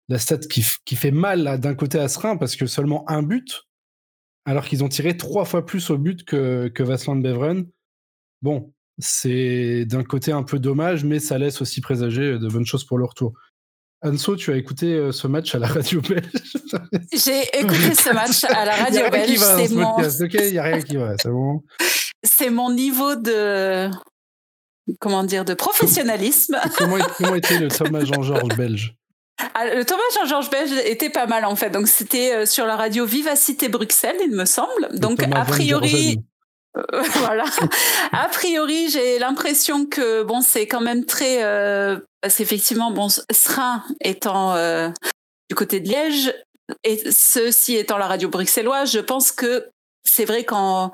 la 0.08 0.18
stat 0.18 0.38
qui, 0.38 0.64
qui 0.84 0.96
fait 0.96 1.10
mal 1.10 1.58
d'un 1.60 1.74
côté 1.74 1.98
à 1.98 2.08
Srin 2.08 2.36
parce 2.36 2.56
que 2.56 2.66
seulement 2.66 3.08
un 3.10 3.22
but, 3.22 3.64
alors 4.44 4.64
qu'ils 4.64 4.84
ont 4.84 4.88
tiré 4.88 5.16
trois 5.16 5.44
fois 5.44 5.66
plus 5.66 5.90
au 5.90 5.98
but 5.98 6.24
que, 6.24 6.68
que 6.68 6.82
Vasland 6.82 7.22
Beveren. 7.22 7.66
Bon, 8.42 8.72
c'est 8.98 9.84
d'un 9.84 10.04
côté 10.04 10.32
un 10.32 10.42
peu 10.42 10.58
dommage, 10.58 11.04
mais 11.04 11.18
ça 11.18 11.38
laisse 11.38 11.60
aussi 11.60 11.80
présager 11.80 12.38
de 12.38 12.48
bonnes 12.48 12.66
choses 12.66 12.84
pour 12.84 12.98
le 12.98 13.04
retour. 13.04 13.32
Anso, 14.02 14.36
tu 14.36 14.52
as 14.52 14.56
écouté 14.56 14.92
euh, 14.92 15.10
ce 15.10 15.26
match 15.26 15.54
à 15.54 15.58
la 15.58 15.68
radio 15.68 16.00
belge? 16.00 16.30
J'ai 17.12 17.42
écouté 17.58 17.94
ce 17.94 18.12
match 18.12 18.44
à 18.44 18.64
la 18.64 18.76
radio 18.84 19.10
belge. 19.10 19.38
C'est 19.38 19.74
mon... 19.74 19.96
a 19.96 20.62
rien 20.62 20.82
qui 20.82 20.96
va, 20.96 21.16
c'est 21.20 21.30
bon. 21.30 21.62
C'est 22.22 22.50
mon 22.50 22.72
niveau 22.72 23.14
de 23.14 23.88
comment 25.00 25.22
dire 25.22 25.44
de 25.44 25.54
professionnalisme. 25.54 26.58
comment, 26.76 26.96
était 27.34 27.58
le 27.58 27.68
Thomas 27.68 28.04
Jean-Georges 28.04 28.56
belge? 28.56 28.96
Ah, 29.54 29.66
le 29.66 29.84
Thomas 29.84 30.02
Jean-Georges 30.14 30.50
belge 30.50 30.72
était 30.86 31.10
pas 31.10 31.26
mal 31.26 31.44
en 31.44 31.54
fait. 31.56 31.70
Donc 31.70 31.86
c'était 31.86 32.34
euh, 32.34 32.46
sur 32.46 32.66
la 32.66 32.76
radio 32.76 33.04
Vivacité 33.04 33.68
Bruxelles, 33.68 34.16
il 34.24 34.32
me 34.32 34.44
semble. 34.44 34.98
Donc 34.98 35.22
a 35.22 35.44
priori, 35.44 36.18
euh, 36.76 37.02
voilà. 37.18 37.44
a 38.12 38.28
priori, 38.28 38.88
j'ai 38.90 39.18
l'impression 39.18 39.86
que 39.86 40.22
bon, 40.22 40.40
c'est 40.40 40.66
quand 40.66 40.80
même 40.80 41.04
très 41.04 41.42
euh, 41.44 41.98
parce 42.20 42.36
qu'effectivement, 42.36 42.90
bon, 42.90 43.08
Srin 43.30 43.82
étant 44.00 44.54
euh, 44.54 44.90
du 45.48 45.54
côté 45.54 45.80
de 45.80 45.88
Liège 45.88 46.34
et 46.84 47.10
ceci 47.10 47.76
étant 47.76 47.98
la 47.98 48.06
radio 48.06 48.28
bruxelloise, 48.28 48.90
je 48.90 48.98
pense 48.98 49.32
que 49.32 49.68
c'est 50.04 50.24
vrai 50.24 50.44
qu'on 50.44 50.90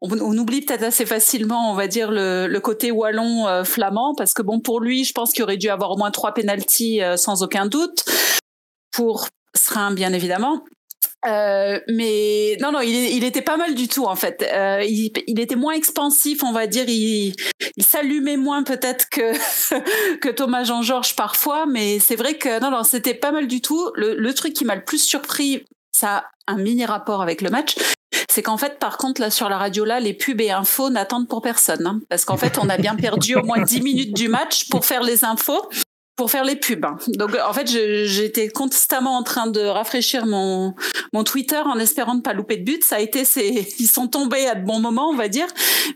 on, 0.00 0.38
oublie 0.38 0.62
peut-être 0.62 0.82
assez 0.82 1.06
facilement, 1.06 1.70
on 1.70 1.74
va 1.74 1.86
dire 1.86 2.10
le, 2.10 2.58
côté 2.58 2.90
wallon 2.90 3.64
flamand 3.64 4.14
parce 4.14 4.32
que 4.32 4.42
bon, 4.42 4.60
pour 4.60 4.80
lui, 4.80 5.04
je 5.04 5.12
pense 5.12 5.32
qu'il 5.32 5.42
aurait 5.44 5.56
dû 5.56 5.68
avoir 5.68 5.90
au 5.90 5.96
moins 5.96 6.10
trois 6.10 6.32
pénalties 6.32 7.00
sans 7.16 7.42
aucun 7.42 7.66
doute. 7.66 8.04
Pour 8.90 9.28
Srin, 9.54 9.92
bien 9.92 10.12
évidemment. 10.12 10.64
Euh, 11.26 11.80
mais 11.88 12.56
non, 12.60 12.72
non, 12.72 12.80
il, 12.80 13.24
était 13.24 13.42
pas 13.42 13.56
mal 13.56 13.74
du 13.74 13.88
tout 13.88 14.04
en 14.04 14.16
fait. 14.16 14.46
Euh, 14.52 14.82
il, 14.82 15.40
était 15.40 15.56
moins 15.56 15.74
expansif, 15.74 16.42
on 16.42 16.52
va 16.52 16.66
dire. 16.66 16.84
Il, 16.88 17.34
s'allumait 17.78 18.36
moins 18.36 18.62
peut-être 18.62 19.08
que 19.10 20.28
Thomas 20.30 20.64
Jean-Georges 20.64 21.16
parfois, 21.16 21.66
mais 21.66 21.98
c'est 21.98 22.16
vrai 22.16 22.34
que 22.34 22.60
non, 22.60 22.70
non, 22.70 22.84
c'était 22.84 23.14
pas 23.14 23.32
mal 23.32 23.46
du 23.46 23.60
tout. 23.60 23.90
Le, 23.94 24.14
le 24.14 24.34
truc 24.34 24.52
qui 24.52 24.64
m'a 24.64 24.74
le 24.74 24.84
plus 24.84 25.02
surpris, 25.02 25.64
ça 25.92 26.16
a 26.16 26.24
un 26.46 26.56
mini 26.56 26.84
rapport 26.84 27.22
avec 27.22 27.40
le 27.40 27.50
match, 27.50 27.76
c'est 28.28 28.42
qu'en 28.42 28.56
fait, 28.56 28.78
par 28.78 28.96
contre, 28.96 29.20
là, 29.20 29.30
sur 29.30 29.48
la 29.48 29.58
radio, 29.58 29.84
là, 29.84 30.00
les 30.00 30.12
pubs 30.12 30.40
et 30.40 30.50
infos 30.50 30.90
n'attendent 30.90 31.28
pour 31.28 31.40
personne. 31.40 31.86
Hein, 31.86 32.00
parce 32.08 32.24
qu'en 32.24 32.36
fait, 32.36 32.58
on 32.58 32.68
a 32.68 32.76
bien 32.76 32.96
perdu 32.96 33.36
au 33.36 33.44
moins 33.44 33.62
10 33.62 33.80
minutes 33.82 34.14
du 34.14 34.28
match 34.28 34.68
pour 34.70 34.84
faire 34.84 35.02
les 35.02 35.24
infos 35.24 35.68
pour 36.16 36.30
faire 36.30 36.44
les 36.44 36.56
pubs. 36.56 36.86
Donc 37.16 37.36
en 37.46 37.52
fait, 37.52 37.66
j'étais 37.66 38.48
constamment 38.48 39.16
en 39.16 39.22
train 39.22 39.46
de 39.46 39.60
rafraîchir 39.60 40.26
mon 40.26 40.74
mon 41.12 41.24
Twitter 41.24 41.60
en 41.64 41.78
espérant 41.78 42.14
ne 42.14 42.20
pas 42.20 42.32
louper 42.32 42.56
de 42.56 42.64
but. 42.64 42.84
Ça 42.84 42.96
a 42.96 43.00
été, 43.00 43.24
c'est 43.24 43.48
ils 43.78 43.86
sont 43.86 44.08
tombés 44.08 44.46
à 44.46 44.54
de 44.54 44.64
bons 44.64 44.80
moments, 44.80 45.08
on 45.08 45.16
va 45.16 45.28
dire. 45.28 45.46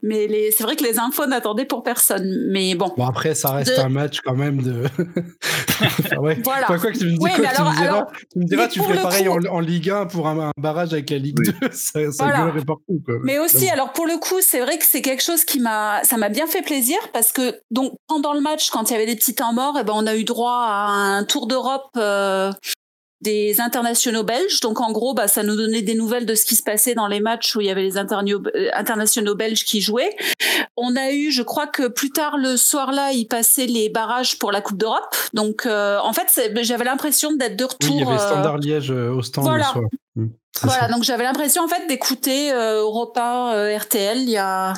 Mais 0.02 0.50
c'est 0.56 0.64
vrai 0.64 0.76
que 0.76 0.84
les 0.84 0.98
infos 0.98 1.26
n'attendaient 1.26 1.64
pour 1.64 1.82
personne. 1.82 2.48
Mais 2.50 2.74
bon. 2.74 2.92
Bon 2.96 3.06
après, 3.06 3.34
ça 3.34 3.50
reste 3.50 3.78
un 3.78 3.88
match 3.88 4.20
quand 4.24 4.34
même 4.34 4.62
de. 4.62 4.82
ouais. 6.18 6.38
Voilà. 6.42 6.66
Quoi, 6.66 6.78
quoi 6.78 6.92
que 6.92 6.98
tu 6.98 7.04
me, 7.04 7.10
dis, 7.10 7.18
quoi, 7.18 7.30
tu, 7.30 7.40
me 7.40 7.76
diras, 7.76 8.06
tu 8.32 8.38
me 8.38 8.44
diras, 8.44 8.68
tu 8.68 8.78
ferais 8.80 9.02
pareil 9.02 9.28
en, 9.28 9.60
Ligue 9.60 9.90
1 9.90 10.06
pour 10.06 10.28
un, 10.28 10.50
barrage 10.56 10.92
avec 10.92 11.10
la 11.10 11.18
Ligue 11.18 11.36
2. 11.36 11.52
ça, 11.72 12.10
ça 12.10 12.26
gueulerait 12.26 12.64
partout. 12.64 13.00
Quoi. 13.04 13.16
Mais 13.22 13.38
aussi, 13.38 13.68
alors 13.68 13.92
pour 13.92 14.06
le 14.06 14.18
coup, 14.18 14.40
c'est 14.40 14.60
vrai 14.60 14.78
que 14.78 14.84
c'est 14.84 15.02
quelque 15.02 15.22
chose 15.22 15.44
qui 15.44 15.60
m'a, 15.60 16.02
ça 16.04 16.16
m'a 16.16 16.28
bien 16.28 16.46
fait 16.46 16.62
plaisir 16.62 16.98
parce 17.12 17.32
que 17.32 17.60
donc 17.70 17.92
pendant 18.06 18.34
le 18.34 18.40
match, 18.40 18.70
quand 18.70 18.90
il 18.90 18.92
y 18.92 18.96
avait 18.96 19.06
des 19.06 19.16
petits 19.16 19.34
temps 19.34 19.52
morts, 19.52 19.76
et 19.76 19.80
eh 19.80 19.84
ben 19.84 19.92
on 19.94 20.06
a 20.08 20.16
eu 20.16 20.24
droit 20.24 20.64
à 20.66 20.90
un 20.90 21.24
tour 21.24 21.46
d'Europe 21.46 21.90
euh, 21.96 22.52
des 23.20 23.60
internationaux 23.60 24.24
belges. 24.24 24.60
Donc 24.60 24.80
en 24.80 24.92
gros, 24.92 25.14
bah, 25.14 25.28
ça 25.28 25.42
nous 25.42 25.56
donnait 25.56 25.82
des 25.82 25.94
nouvelles 25.94 26.26
de 26.26 26.34
ce 26.34 26.44
qui 26.44 26.56
se 26.56 26.62
passait 26.62 26.94
dans 26.94 27.06
les 27.06 27.20
matchs 27.20 27.54
où 27.54 27.60
il 27.60 27.66
y 27.66 27.70
avait 27.70 27.82
les 27.82 27.96
euh, 27.96 28.70
internationaux 28.74 29.34
belges 29.34 29.64
qui 29.64 29.80
jouaient. 29.80 30.16
On 30.76 30.96
a 30.96 31.12
eu, 31.12 31.30
je 31.30 31.42
crois 31.42 31.66
que 31.66 31.88
plus 31.88 32.10
tard 32.10 32.36
le 32.36 32.56
soir 32.56 32.92
là, 32.92 33.12
ils 33.12 33.26
passaient 33.26 33.66
les 33.66 33.88
barrages 33.88 34.38
pour 34.38 34.52
la 34.52 34.60
Coupe 34.60 34.78
d'Europe. 34.78 35.14
Donc 35.34 35.66
euh, 35.66 35.98
en 36.02 36.12
fait, 36.12 36.52
j'avais 36.62 36.84
l'impression 36.84 37.32
d'être 37.32 37.56
de 37.56 37.64
retour. 37.64 37.96
Oui, 37.96 38.02
il 38.02 38.06
y 38.06 38.08
avait 38.08 38.18
Standard 38.18 38.58
Liège 38.58 38.90
au 38.90 39.22
stand 39.22 39.44
voilà. 39.44 39.66
le 39.66 39.72
soir. 39.72 39.84
Mmh, 40.16 40.26
voilà, 40.62 40.88
donc 40.88 41.04
j'avais 41.04 41.24
l'impression 41.24 41.62
en 41.62 41.68
fait 41.68 41.86
d'écouter 41.86 42.50
Europa 42.52 43.54
RTL 43.78 44.18
il 44.18 44.30
y 44.30 44.36
a 44.36 44.74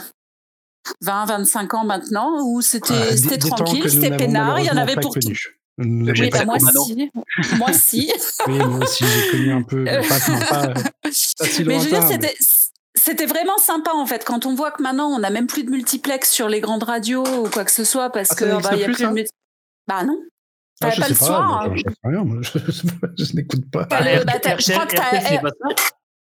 20, 1.00 1.26
25 1.26 1.74
ans 1.74 1.84
maintenant, 1.84 2.38
où 2.44 2.60
c'était 2.60 2.94
ah, 2.94 3.16
c'était 3.16 3.38
tranquille, 3.38 3.90
c'était 3.90 4.16
peinard, 4.16 4.60
il 4.60 4.66
y 4.66 4.70
en 4.70 4.76
avait 4.76 4.96
pour 4.96 5.14
tout. 5.14 5.32
Oui, 5.78 6.30
bah 6.30 6.44
moi, 6.44 6.58
si. 6.58 7.10
moi 7.56 7.72
si. 7.72 8.12
oui, 8.46 8.58
moi 8.58 8.80
aussi, 8.82 9.04
j'ai 9.04 9.30
connu 9.30 9.52
un 9.52 9.62
peu. 9.62 9.84
Pas, 9.84 10.68
pas, 11.02 11.10
si 11.10 11.64
mais 11.64 11.78
je 11.78 11.84
veux 11.84 11.90
dire, 11.90 12.02
c'était. 12.02 12.34
C'était 12.96 13.24
vraiment 13.24 13.56
sympa 13.56 13.92
en 13.94 14.04
fait 14.04 14.24
quand 14.26 14.44
on 14.46 14.54
voit 14.54 14.72
que 14.72 14.82
maintenant 14.82 15.08
on 15.08 15.20
n'a 15.20 15.30
même 15.30 15.46
plus 15.46 15.62
de 15.64 15.70
multiplex 15.70 16.30
sur 16.30 16.48
les 16.48 16.60
grandes 16.60 16.82
radios 16.82 17.24
ou 17.24 17.48
quoi 17.48 17.64
que 17.64 17.70
ce 17.70 17.84
soit 17.84 18.10
parce 18.10 18.32
ah, 18.32 18.34
que 18.34 18.62
bah, 18.62 18.76
y 18.76 18.82
a 18.82 18.86
plus 18.86 18.98
de 18.98 19.24
bah 19.86 20.04
non 20.04 20.20
ah, 20.82 20.90
pas 20.90 21.08
le 21.08 21.14
soir. 21.14 21.62
Hein. 21.62 21.74
Je, 21.76 22.58
je, 23.24 23.36
n'écoute 23.36 23.70
pas. 23.70 23.84
Bah, 23.84 24.00
je 24.02 24.72
crois 24.72 24.86
que 24.86 24.96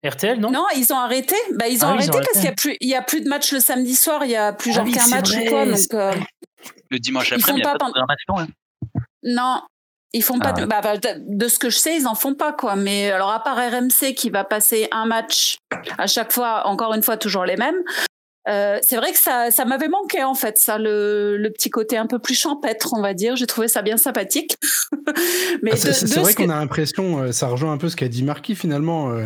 RTL, 0.05 0.41
non? 0.41 0.51
Non, 0.51 0.67
ils 0.77 0.93
ont 0.93 0.99
arrêté. 0.99 1.37
Bah, 1.55 1.69
ils 1.69 1.85
ont 1.85 1.89
ah 1.89 1.93
arrêté 1.93 2.11
parce 2.11 2.33
qu'il 2.33 2.45
y 2.45 2.49
a 2.49 2.53
plus, 2.53 2.77
il 2.81 2.89
y 2.89 2.95
a 2.95 3.03
plus 3.03 3.21
de 3.21 3.29
match 3.29 3.53
le 3.53 3.61
samedi 3.61 3.95
soir. 3.95 4.25
Il 4.25 4.31
y 4.31 4.37
a 4.37 4.53
plus 4.53 4.71
ah 4.73 4.75
genre 4.75 4.93
qu'un 4.93 5.07
match 5.09 5.31
ou 5.31 5.45
quoi. 5.49 5.67
Donc, 5.67 5.95
euh, 5.95 6.13
le 6.91 6.99
dimanche 6.99 7.33
après, 7.33 7.53
il 7.53 7.57
n'y 7.57 7.63
a 7.63 7.77
pas, 7.77 7.87
de 7.87 8.07
match, 8.07 8.21
hein. 8.29 8.47
Non, 9.23 9.63
ils 10.13 10.23
font 10.23 10.41
pas. 10.41 10.53
Ah 10.57 10.61
de, 10.61 10.67
bah, 10.67 10.81
bah, 10.83 10.97
de 10.97 11.49
ce 11.49 11.59
que 11.59 11.71
je 11.71 11.79
sais, 11.79 11.97
ils 11.97 12.07
en 12.09 12.17
font 12.17 12.35
pas 12.35 12.53
quoi. 12.53 12.75
Mais 12.75 13.11
alors 13.13 13.31
à 13.31 13.43
part 13.43 13.57
RMC 13.57 14.15
qui 14.15 14.31
va 14.31 14.45
passer 14.45 14.89
un 14.91 15.07
match 15.07 15.59
à 15.99 16.07
chaque 16.09 16.33
fois, 16.33 16.67
encore 16.67 16.95
une 16.95 17.03
fois 17.03 17.17
toujours 17.17 17.45
les 17.45 17.57
mêmes. 17.57 17.83
Euh, 18.49 18.81
c'est 18.83 18.97
vrai 18.97 19.13
que 19.13 19.19
ça, 19.19 19.53
ça 19.53 19.65
m'avait 19.65 19.87
manqué 19.87 20.25
en 20.25 20.35
fait, 20.35 20.59
ça 20.59 20.77
le, 20.77 21.37
le, 21.37 21.51
petit 21.51 21.71
côté 21.71 21.97
un 21.97 22.09
peu 22.09 22.19
plus 22.19 22.35
champêtre, 22.35 22.93
on 22.93 23.01
va 23.01 23.15
dire. 23.15 23.37
J'ai 23.37 23.47
trouvé 23.47 23.69
ça 23.69 23.83
bien 23.83 23.97
sympathique. 23.97 24.57
Mais 25.63 25.77
c'est 25.77 26.19
vrai 26.19 26.35
qu'on 26.35 26.51
a 26.51 26.57
l'impression, 26.57 27.23
euh, 27.23 27.31
ça 27.31 27.47
rejoint 27.47 27.73
un 27.73 27.79
peu 27.79 27.89
ce 27.89 27.95
qu'a 27.95 28.09
dit 28.09 28.25
Marquis 28.25 28.57
finalement 28.57 29.17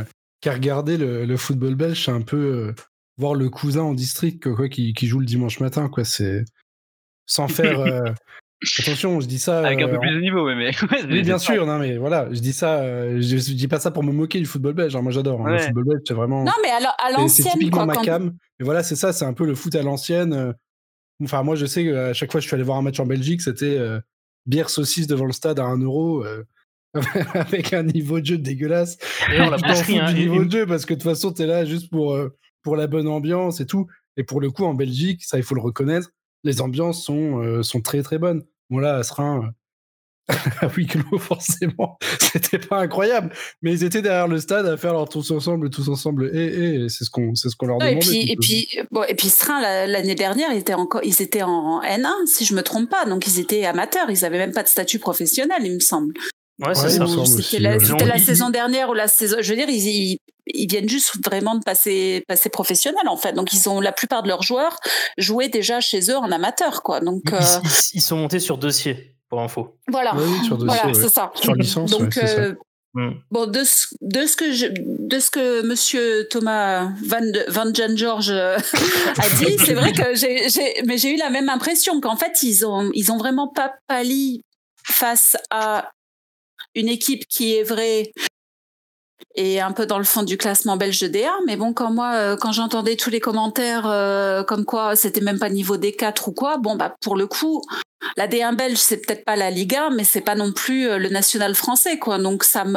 a 0.45 0.53
regardé 0.53 0.97
le, 0.97 1.37
football 1.37 1.75
belge, 1.75 2.05
c'est 2.05 2.11
un 2.11 2.23
peu 2.23 2.37
euh, 2.37 2.75
voir 3.17 3.35
le 3.35 3.49
cousin 3.49 3.83
en 3.83 3.95
district 3.95 4.53
quoi, 4.55 4.69
qui, 4.69 4.93
qui, 4.95 5.07
joue 5.07 5.21
le 5.21 5.27
dimanche 5.27 5.61
matin. 5.61 5.89
Quoi. 5.89 6.05
C'est 6.05 6.45
sans 7.27 7.49
faire. 7.49 7.81
Euh, 7.81 8.13
attention, 8.81 9.21
je 9.21 9.27
dis 9.27 9.39
ça. 9.39 9.61
Avec 9.67 9.83
un 9.83 9.89
peu 9.89 9.97
euh, 9.97 9.99
plus 9.99 10.15
de 10.15 10.21
niveau, 10.21 10.47
mais. 10.55 10.71
oui, 11.11 11.23
bien 11.23 11.39
sûr, 11.39 11.67
non, 11.67 11.79
mais 11.79 11.97
voilà, 11.97 12.29
je 12.31 12.41
dis 12.41 12.53
ça. 12.53 12.83
je, 13.19 13.53
dis 13.55 13.69
pas 13.69 13.81
ça 13.81 13.91
pour 13.91 14.03
me 14.03 14.13
moquer 14.13 14.39
du 14.39 14.47
football 14.47 14.75
belge. 14.75 14.95
Hein, 14.95 15.03
moi, 15.03 15.13
j'adore. 15.13 15.47
Hein, 15.47 15.53
le 15.53 15.59
football 15.59 15.85
belge, 15.85 16.03
c'est 16.07 16.15
vraiment. 16.15 16.45
Non, 16.45 16.53
mais 16.63 16.71
à 16.71 17.11
l'ancienne. 17.11 17.47
C'est 17.47 17.59
typiquement 17.59 17.87
ma 17.87 17.97
cam. 17.97 18.37
Mais 18.59 18.65
voilà, 18.65 18.83
c'est 18.83 18.97
ça, 18.97 19.13
c'est 19.13 19.25
un 19.25 19.35
peu 19.35 19.47
le 19.47 19.55
foot 19.55 19.75
à 19.75 19.83
l'ancienne. 19.83 20.55
Enfin, 21.23 21.43
moi, 21.43 21.57
je 21.57 21.67
sais 21.67 21.85
qu'à 21.85 22.13
chaque 22.13 22.31
fois 22.31 22.41
que 22.41 22.43
je 22.43 22.49
suis 22.49 22.55
allé 22.55 22.65
voir 22.65 22.79
un 22.79 22.83
match 22.83 23.01
en 23.01 23.07
Belgique, 23.07 23.41
c'était 23.41 23.79
bière 24.45 24.71
saucisse 24.71 25.07
devant 25.07 25.25
le 25.25 25.33
stade 25.33 25.59
à 25.59 25.65
1 25.65 25.79
euro. 25.79 26.25
avec 27.35 27.73
un 27.73 27.83
niveau 27.83 28.21
de 28.21 28.27
jeu 28.27 28.39
dégueulasse. 28.39 28.97
Et 29.33 29.41
on 29.41 29.51
l'a 29.51 29.59
pas 29.59 29.81
du 29.83 29.99
hein, 29.99 30.13
niveau 30.13 30.45
de 30.45 30.51
jeu 30.51 30.67
parce 30.67 30.87
que 30.87 30.95
de 30.95 30.99
toute 30.99 31.11
façon, 31.11 31.33
tu 31.33 31.43
es 31.43 31.47
là 31.47 31.65
juste 31.65 31.91
pour, 31.91 32.15
euh, 32.15 32.37
pour 32.63 32.77
la 32.77 32.87
bonne 32.87 33.09
ambiance 33.09 33.61
et 33.61 33.67
tout. 33.67 33.87
Et 34.17 34.25
pour 34.25 34.41
le 34.41 34.51
coup, 34.51 34.65
en 34.65 34.75
Belgique, 34.75 35.25
ça, 35.25 35.37
il 35.37 35.43
faut 35.43 35.55
le 35.55 35.61
reconnaître, 35.61 36.11
les 36.43 36.61
ambiances 36.61 37.05
sont, 37.05 37.43
euh, 37.43 37.63
sont 37.63 37.81
très 37.81 38.03
très 38.03 38.19
bonnes. 38.19 38.45
Bon, 38.71 38.79
là, 38.79 38.97
à 38.97 39.03
Serein, 39.03 39.53
à 40.61 40.69
huis 40.69 40.87
clos, 40.87 41.19
forcément, 41.19 41.99
c'était 42.21 42.59
pas 42.59 42.81
incroyable. 42.81 43.33
Mais 43.63 43.73
ils 43.73 43.85
étaient 43.85 44.03
derrière 44.03 44.27
le 44.27 44.41
stade 44.41 44.67
à 44.67 44.77
faire 44.77 44.93
leur 44.93 45.09
tous 45.09 45.31
ensemble, 45.31 45.71
tous 45.71 45.89
ensemble, 45.89 46.31
et, 46.35 46.85
et 46.85 46.89
c'est 46.89 47.05
ce 47.05 47.11
qu'on 47.11 47.35
ce 47.35 47.49
qu'on 47.57 47.67
leur 47.67 47.79
demandait. 47.79 47.97
Et 47.97 48.01
puis, 48.01 48.33
et 48.33 48.37
puis, 48.37 48.79
bon, 48.91 49.05
et 49.05 49.15
puis 49.15 49.29
Serein, 49.29 49.87
l'année 49.87 50.15
dernière, 50.15 50.53
ils 50.53 50.59
étaient, 50.59 50.75
encore, 50.75 51.03
ils 51.05 51.21
étaient 51.23 51.43
en 51.43 51.81
N1, 51.83 52.27
si 52.27 52.45
je 52.45 52.55
me 52.55 52.63
trompe 52.63 52.91
pas. 52.91 53.05
Donc, 53.05 53.27
ils 53.27 53.39
étaient 53.39 53.65
amateurs. 53.65 54.11
Ils 54.11 54.25
avaient 54.25 54.39
même 54.39 54.53
pas 54.53 54.63
de 54.63 54.69
statut 54.69 54.99
professionnel, 54.99 55.63
il 55.65 55.75
me 55.75 55.81
semble. 55.81 56.15
Ouais, 56.59 56.75
c'est 56.75 56.91
ça. 56.91 57.07
C'était 57.07 57.59
la, 57.59 58.19
saison 58.19 58.51
dernière 58.51 58.89
ou 58.89 58.95
la 58.95 59.09
saison. 59.09 59.37
Je 59.41 59.51
veux 59.51 59.57
dire, 59.57 59.69
ils, 59.69 60.19
ils, 60.47 60.67
viennent 60.67 60.89
juste 60.89 61.13
vraiment 61.25 61.55
de 61.55 61.63
passer, 61.63 62.25
passer 62.29 62.49
professionnel 62.49 63.09
en 63.09 63.17
fait. 63.17 63.35
Donc 63.35 63.53
ils 63.53 63.69
ont 63.69 63.81
la 63.81 63.93
plupart 63.93 64.23
de 64.23 64.29
leurs 64.29 64.43
joueurs 64.43 64.79
joué 65.19 65.49
déjà 65.49 65.81
chez 65.81 66.11
eux 66.11 66.17
en 66.17 66.31
amateur, 66.31 66.83
quoi. 66.83 67.01
Donc 67.01 67.23
ils, 67.31 67.35
euh, 67.35 68.01
sont 68.01 68.17
montés 68.17 68.41
sur 68.41 68.57
dossier 68.57 69.15
pour 69.29 69.41
info. 69.41 69.77
Voilà. 69.89 70.15
voilà, 70.15 70.95
c'est 70.95 71.11
ça. 71.11 71.31
Sur 71.35 71.55
licence. 71.55 71.91
Donc 71.91 72.17
euh. 72.17 72.55
Bon, 73.31 73.47
de 73.47 73.63
ce, 73.63 73.89
de 74.01 74.25
ce 74.25 74.37
que 74.37 74.53
je, 74.53 74.69
de 74.71 75.19
ce 75.19 75.31
que 75.31 75.61
Monsieur 75.67 76.27
Thomas 76.31 76.93
Van, 77.05 77.21
Van 77.49 77.75
Jan 77.75 77.95
George 77.95 78.31
euh, 78.31 78.57
a 79.19 79.29
dit, 79.29 79.59
c'est 79.59 79.75
vrai 79.75 79.93
que 79.93 80.15
j'ai, 80.15 80.49
mais 80.87 80.97
j'ai 80.97 81.15
eu 81.15 81.19
la 81.19 81.29
même 81.29 81.51
impression 81.51 82.01
qu'en 82.01 82.17
fait 82.17 82.43
ils 82.43 82.65
ont, 82.65 82.91
ils 82.95 83.13
ont 83.13 83.19
vraiment 83.19 83.49
pas 83.49 83.75
pâli 83.87 84.41
face 84.83 85.37
à 85.51 85.91
une 86.77 86.89
équipe 86.89 87.27
qui 87.29 87.57
est 87.57 87.65
vraie 87.65 88.13
et 89.35 89.61
un 89.61 89.73
peu 89.73 89.87
dans 89.87 89.99
le 89.99 90.05
fond 90.05 90.23
du 90.23 90.37
classement 90.39 90.77
belge 90.77 91.01
de 91.01 91.09
D1. 91.09 91.29
Mais 91.47 91.57
bon, 91.57 91.73
quand 91.73 91.91
moi, 91.91 92.15
euh, 92.15 92.37
quand 92.37 92.53
j'entendais 92.53 92.97
tous 92.97 93.11
les 93.11 93.21
commentaires 93.21 93.87
euh, 93.87 94.45
comme 94.45 94.65
quoi 94.65 94.95
c'était 94.95 95.21
même 95.21 95.39
pas 95.39 95.51
niveau 95.51 95.77
D4 95.77 96.29
ou 96.29 96.33
quoi, 96.33 96.59
bon 96.59 96.77
bah 96.77 96.95
pour 97.03 97.17
le 97.17 97.27
coup, 97.27 97.63
la 98.17 98.29
D1 98.29 98.57
belge, 98.57 98.77
c'est 98.77 98.99
peut-être 98.99 99.25
pas 99.25 99.37
la 99.37 99.51
Liga, 99.51 99.91
mais 99.95 100.05
c'est 100.05 100.21
pas 100.21 100.35
non 100.35 100.53
plus 100.53 100.89
euh, 100.89 100.99
le 100.99 101.09
national 101.09 101.55
français, 101.55 101.99
quoi. 101.99 102.19
Donc 102.19 102.45
ça 102.45 102.65
me, 102.65 102.73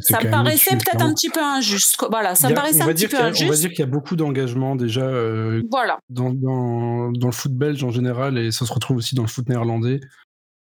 ça 0.00 0.20
me 0.22 0.30
paraissait 0.30 0.76
peut-être 0.76 1.02
un 1.02 1.12
petit 1.14 1.30
peu 1.30 1.42
injuste. 1.42 1.96
Voilà, 2.10 2.34
ça 2.34 2.48
me 2.48 2.54
paraissait 2.54 2.82
un 2.82 2.86
petit 2.86 3.08
peu 3.08 3.18
injuste. 3.18 3.44
On 3.46 3.52
va 3.52 3.56
dire 3.56 3.70
qu'il 3.70 3.80
y 3.80 3.82
a 3.82 3.86
beaucoup 3.86 4.16
d'engagement 4.16 4.76
déjà. 4.76 5.02
Euh, 5.02 5.62
voilà. 5.70 5.98
Dans, 6.08 6.30
dans, 6.30 7.10
dans, 7.12 7.28
le 7.28 7.32
foot 7.32 7.52
belge 7.52 7.82
en 7.84 7.90
général, 7.90 8.38
et 8.38 8.50
ça 8.50 8.66
se 8.66 8.72
retrouve 8.72 8.98
aussi 8.98 9.14
dans 9.14 9.22
le 9.22 9.28
foot 9.28 9.48
néerlandais. 9.48 10.00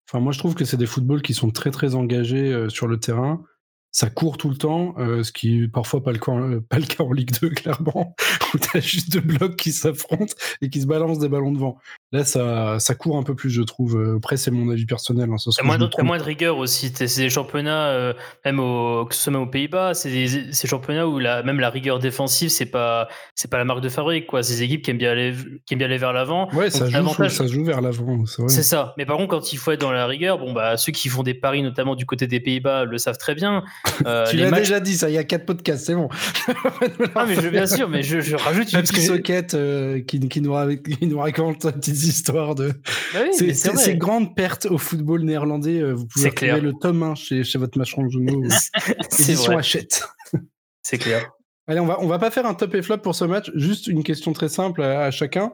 Enfin, 0.07 0.19
moi, 0.19 0.31
je 0.31 0.39
trouve 0.39 0.55
que 0.55 0.65
c'est 0.65 0.77
des 0.77 0.85
footballs 0.85 1.21
qui 1.21 1.33
sont 1.33 1.49
très 1.49 1.71
très 1.71 1.95
engagés 1.95 2.51
euh, 2.51 2.69
sur 2.69 2.87
le 2.87 2.99
terrain 2.99 3.43
ça 3.95 4.09
court 4.09 4.37
tout 4.37 4.49
le 4.49 4.57
temps, 4.57 4.93
euh, 4.97 5.23
ce 5.23 5.31
qui 5.31 5.63
est 5.63 5.67
parfois 5.69 6.03
pas 6.03 6.11
le, 6.11 6.17
cas, 6.17 6.33
euh, 6.33 6.59
pas 6.59 6.79
le 6.79 6.85
cas 6.85 7.01
en 7.01 7.13
Ligue 7.13 7.31
2, 7.39 7.49
clairement, 7.51 8.13
où 8.53 8.57
tu 8.57 8.77
as 8.77 8.81
juste 8.81 9.09
deux 9.09 9.21
blocs 9.21 9.55
qui 9.55 9.71
s'affrontent 9.71 10.33
et 10.61 10.69
qui 10.69 10.81
se 10.81 10.85
balancent 10.85 11.19
des 11.19 11.29
ballons 11.29 11.53
devant. 11.53 11.77
Là, 12.11 12.25
ça, 12.25 12.77
ça 12.79 12.93
court 12.93 13.15
un 13.15 13.23
peu 13.23 13.35
plus, 13.35 13.49
je 13.49 13.61
trouve. 13.61 13.95
Euh, 13.95 14.17
après, 14.17 14.35
c'est 14.35 14.51
mon 14.51 14.69
avis 14.69 14.85
personnel. 14.85 15.29
Hein, 15.31 15.37
il 15.39 15.51
y 15.57 15.61
a 15.61 15.63
moins, 15.63 15.77
de, 15.77 16.03
moins 16.03 16.17
de 16.17 16.23
rigueur 16.23 16.57
aussi. 16.57 16.91
C'est 16.93 17.21
des 17.21 17.29
championnats, 17.29 18.13
même 18.43 18.59
au, 18.59 19.05
que 19.05 19.15
ce 19.15 19.31
soit 19.31 19.39
aux 19.39 19.47
Pays-Bas, 19.47 19.93
c'est 19.93 20.09
des 20.09 20.51
championnats 20.67 21.07
où 21.07 21.17
la, 21.17 21.41
même 21.43 21.61
la 21.61 21.69
rigueur 21.69 21.99
défensive, 21.99 22.49
c'est 22.49 22.65
pas, 22.65 23.07
c'est 23.33 23.49
pas 23.49 23.57
la 23.57 23.63
marque 23.63 23.81
de 23.81 23.87
fabrique. 23.87 24.27
Quoi. 24.27 24.43
C'est 24.43 24.55
des 24.55 24.63
équipes 24.63 24.81
qui 24.81 24.91
aiment 24.91 24.97
bien 24.97 25.11
aller, 25.11 25.33
qui 25.65 25.73
aiment 25.73 25.77
bien 25.77 25.87
aller 25.87 25.97
vers 25.97 26.11
l'avant. 26.11 26.53
Ouais, 26.53 26.69
ça 26.69 26.89
joue, 26.89 27.29
ça 27.29 27.47
joue 27.47 27.63
vers 27.63 27.79
l'avant. 27.79 28.25
C'est 28.25 28.63
ça. 28.63 28.93
Mais 28.97 29.05
par 29.05 29.15
contre, 29.15 29.29
quand 29.29 29.53
il 29.53 29.57
faut 29.57 29.71
être 29.71 29.79
dans 29.79 29.93
la 29.93 30.05
rigueur, 30.05 30.37
bon, 30.37 30.51
bah, 30.51 30.75
ceux 30.75 30.91
qui 30.91 31.07
font 31.07 31.23
des 31.23 31.33
paris, 31.33 31.63
notamment 31.63 31.95
du 31.95 32.05
côté 32.05 32.27
des 32.27 32.41
Pays-Bas, 32.41 32.83
le 32.83 32.97
savent 32.97 33.17
très 33.17 33.35
bien. 33.35 33.63
Euh, 34.05 34.25
tu 34.29 34.37
l'as 34.37 34.51
déjà 34.51 34.79
dit, 34.79 34.95
ça, 34.97 35.09
il 35.09 35.13
y 35.13 35.17
a 35.17 35.23
quatre 35.23 35.45
podcasts, 35.45 35.85
c'est 35.85 35.95
bon. 35.95 36.09
ah, 37.15 37.25
mais 37.27 37.35
je, 37.35 37.49
bien 37.49 37.67
sûr, 37.67 37.89
mais 37.89 38.03
je, 38.03 38.19
je 38.19 38.35
rajoute 38.35 38.71
une 38.73 38.81
petite 38.81 39.01
soquette 39.01 39.53
euh, 39.53 40.01
qui, 40.01 40.19
qui, 40.27 40.41
nous 40.41 40.53
qui, 40.77 41.07
nous 41.07 41.19
raconte 41.19 41.65
une 41.65 41.71
petite 41.73 42.03
histoire 42.03 42.55
de. 42.55 42.73
Bah 43.13 43.21
oui, 43.23 43.53
c'est 43.55 43.97
grandes 43.97 44.35
pertes 44.35 44.65
au 44.65 44.77
football 44.77 45.23
néerlandais. 45.23 45.79
Euh, 45.79 45.93
vous 45.93 46.07
pouvez 46.07 46.31
trouver 46.31 46.61
le 46.61 46.73
tome 46.73 47.03
1 47.03 47.15
chez, 47.15 47.43
chez 47.43 47.57
votre 47.57 47.77
machin 47.77 48.03
de 48.03 48.09
genou. 48.09 48.47
Édition 49.19 49.57
Hachette. 49.57 50.07
c'est 50.81 50.97
clair. 50.97 51.31
Allez, 51.67 51.79
on 51.79 51.87
va, 51.87 51.99
on 51.99 52.07
va 52.07 52.19
pas 52.19 52.29
faire 52.29 52.45
un 52.45 52.53
top 52.53 52.75
et 52.75 52.81
flop 52.81 52.99
pour 52.99 53.15
ce 53.15 53.25
match. 53.25 53.51
Juste 53.55 53.87
une 53.87 54.03
question 54.03 54.33
très 54.33 54.49
simple 54.49 54.83
à, 54.83 55.05
à 55.05 55.11
chacun. 55.11 55.51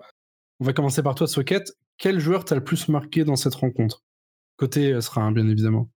On 0.60 0.66
va 0.66 0.74
commencer 0.74 1.02
par 1.02 1.16
toi, 1.16 1.28
Socket. 1.28 1.72
Quel 1.98 2.20
joueur 2.20 2.46
t'a 2.46 2.56
le 2.56 2.64
plus 2.64 2.90
marqué 2.90 3.24
dans 3.24 3.36
cette 3.36 3.56
rencontre? 3.56 4.04
Côté 4.58 5.00
sera 5.02 5.22
un, 5.22 5.32
bien 5.32 5.48
évidemment. 5.48 5.90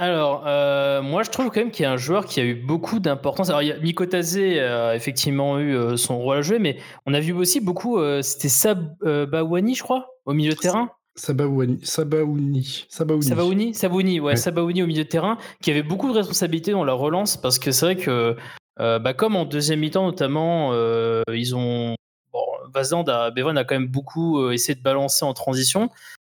Alors, 0.00 0.44
euh, 0.46 1.02
moi, 1.02 1.22
je 1.24 1.30
trouve 1.30 1.50
quand 1.50 1.60
même 1.60 1.70
qu'il 1.70 1.82
y 1.82 1.86
a 1.86 1.92
un 1.92 1.98
joueur 1.98 2.24
qui 2.24 2.40
a 2.40 2.42
eu 2.42 2.54
beaucoup 2.54 3.00
d'importance. 3.00 3.50
Alors, 3.50 3.60
il 3.60 3.68
y 3.68 3.72
a 3.72 3.76
Mikotazé 3.76 4.58
a 4.58 4.96
effectivement 4.96 5.58
eu 5.58 5.76
euh, 5.76 5.98
son 5.98 6.18
rôle 6.18 6.38
à 6.38 6.40
jouer, 6.40 6.58
mais 6.58 6.78
on 7.04 7.12
a 7.12 7.20
vu 7.20 7.34
aussi 7.34 7.60
beaucoup. 7.60 7.98
Euh, 7.98 8.22
c'était 8.22 8.48
Sabawani, 8.48 9.74
je 9.74 9.82
crois, 9.82 10.08
au 10.24 10.32
milieu 10.32 10.54
de 10.54 10.58
terrain. 10.58 10.88
Sabaouni, 11.16 11.80
Sabaouni, 11.82 12.86
Sabaouni, 12.88 13.74
Sabaouni, 13.74 14.20
ouais, 14.20 14.36
Sabaouni 14.36 14.82
au 14.82 14.86
milieu 14.86 15.04
de 15.04 15.08
terrain, 15.08 15.36
qui 15.60 15.70
avait 15.70 15.82
beaucoup 15.82 16.08
de 16.08 16.16
responsabilités 16.16 16.72
dans 16.72 16.84
la 16.84 16.94
relance, 16.94 17.36
parce 17.36 17.58
que 17.58 17.70
c'est 17.70 17.84
vrai 17.84 17.96
que, 17.96 18.36
bah, 18.78 19.12
comme 19.12 19.36
en 19.36 19.44
deuxième 19.44 19.80
mi-temps 19.80 20.06
notamment, 20.06 20.72
ils 21.30 21.54
ont, 21.54 21.94
bon, 22.32 22.40
Vazand 22.72 23.04
a, 23.04 23.30
Bevan 23.32 23.58
a 23.58 23.64
quand 23.64 23.74
même 23.74 23.88
beaucoup 23.88 24.50
essayé 24.50 24.74
de 24.74 24.82
balancer 24.82 25.26
en 25.26 25.34
transition, 25.34 25.90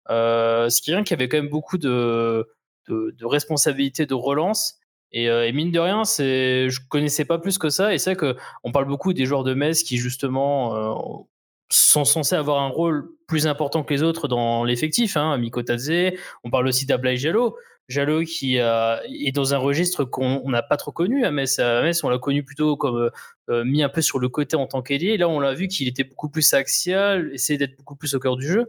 ce 0.08 0.80
qui 0.80 0.92
est 0.92 0.94
rien 0.94 1.04
qu'il 1.04 1.18
y 1.18 1.20
avait 1.20 1.28
quand 1.28 1.36
même 1.36 1.50
beaucoup 1.50 1.76
de 1.76 2.46
de, 2.88 3.24
responsabilité 3.24 4.06
de 4.06 4.14
relance. 4.14 4.78
Euh, 5.16 5.44
et, 5.44 5.52
mine 5.52 5.70
de 5.70 5.78
rien, 5.78 6.04
c'est, 6.04 6.70
je 6.70 6.80
connaissais 6.88 7.24
pas 7.24 7.38
plus 7.38 7.58
que 7.58 7.68
ça. 7.68 7.94
Et 7.94 7.98
c'est 7.98 8.14
vrai 8.14 8.34
qu'on 8.34 8.72
parle 8.72 8.86
beaucoup 8.86 9.12
des 9.12 9.26
joueurs 9.26 9.44
de 9.44 9.54
Metz 9.54 9.82
qui 9.82 9.96
justement 9.96 10.76
euh, 10.76 11.24
sont 11.70 12.04
censés 12.04 12.36
avoir 12.36 12.62
un 12.62 12.68
rôle 12.68 13.10
plus 13.26 13.46
important 13.46 13.82
que 13.82 13.92
les 13.92 14.02
autres 14.02 14.28
dans 14.28 14.64
l'effectif. 14.64 15.16
Hein. 15.16 15.36
Mikotadze, 15.38 16.12
on 16.44 16.50
parle 16.50 16.66
aussi 16.68 16.86
d'Ablai 16.86 17.16
Jalo. 17.16 17.56
Jalo 17.88 18.22
qui 18.22 18.56
est 18.56 19.32
dans 19.32 19.52
un 19.52 19.58
registre 19.58 20.04
qu'on 20.04 20.48
n'a 20.48 20.62
pas 20.62 20.76
trop 20.76 20.92
connu 20.92 21.24
à 21.24 21.32
Metz. 21.32 21.58
À 21.58 21.82
Metz, 21.82 22.04
on 22.04 22.08
l'a 22.08 22.18
connu 22.18 22.44
plutôt 22.44 22.76
comme 22.76 23.10
euh, 23.50 23.64
mis 23.64 23.82
un 23.82 23.88
peu 23.88 24.00
sur 24.00 24.20
le 24.20 24.28
côté 24.28 24.56
en 24.56 24.66
tant 24.66 24.80
qu'ailier. 24.80 25.16
Là, 25.16 25.28
on 25.28 25.40
l'a 25.40 25.54
vu 25.54 25.66
qu'il 25.66 25.88
était 25.88 26.04
beaucoup 26.04 26.28
plus 26.28 26.54
axial, 26.54 27.30
essayait 27.34 27.58
d'être 27.58 27.76
beaucoup 27.76 27.96
plus 27.96 28.14
au 28.14 28.20
cœur 28.20 28.36
du 28.36 28.46
jeu. 28.46 28.68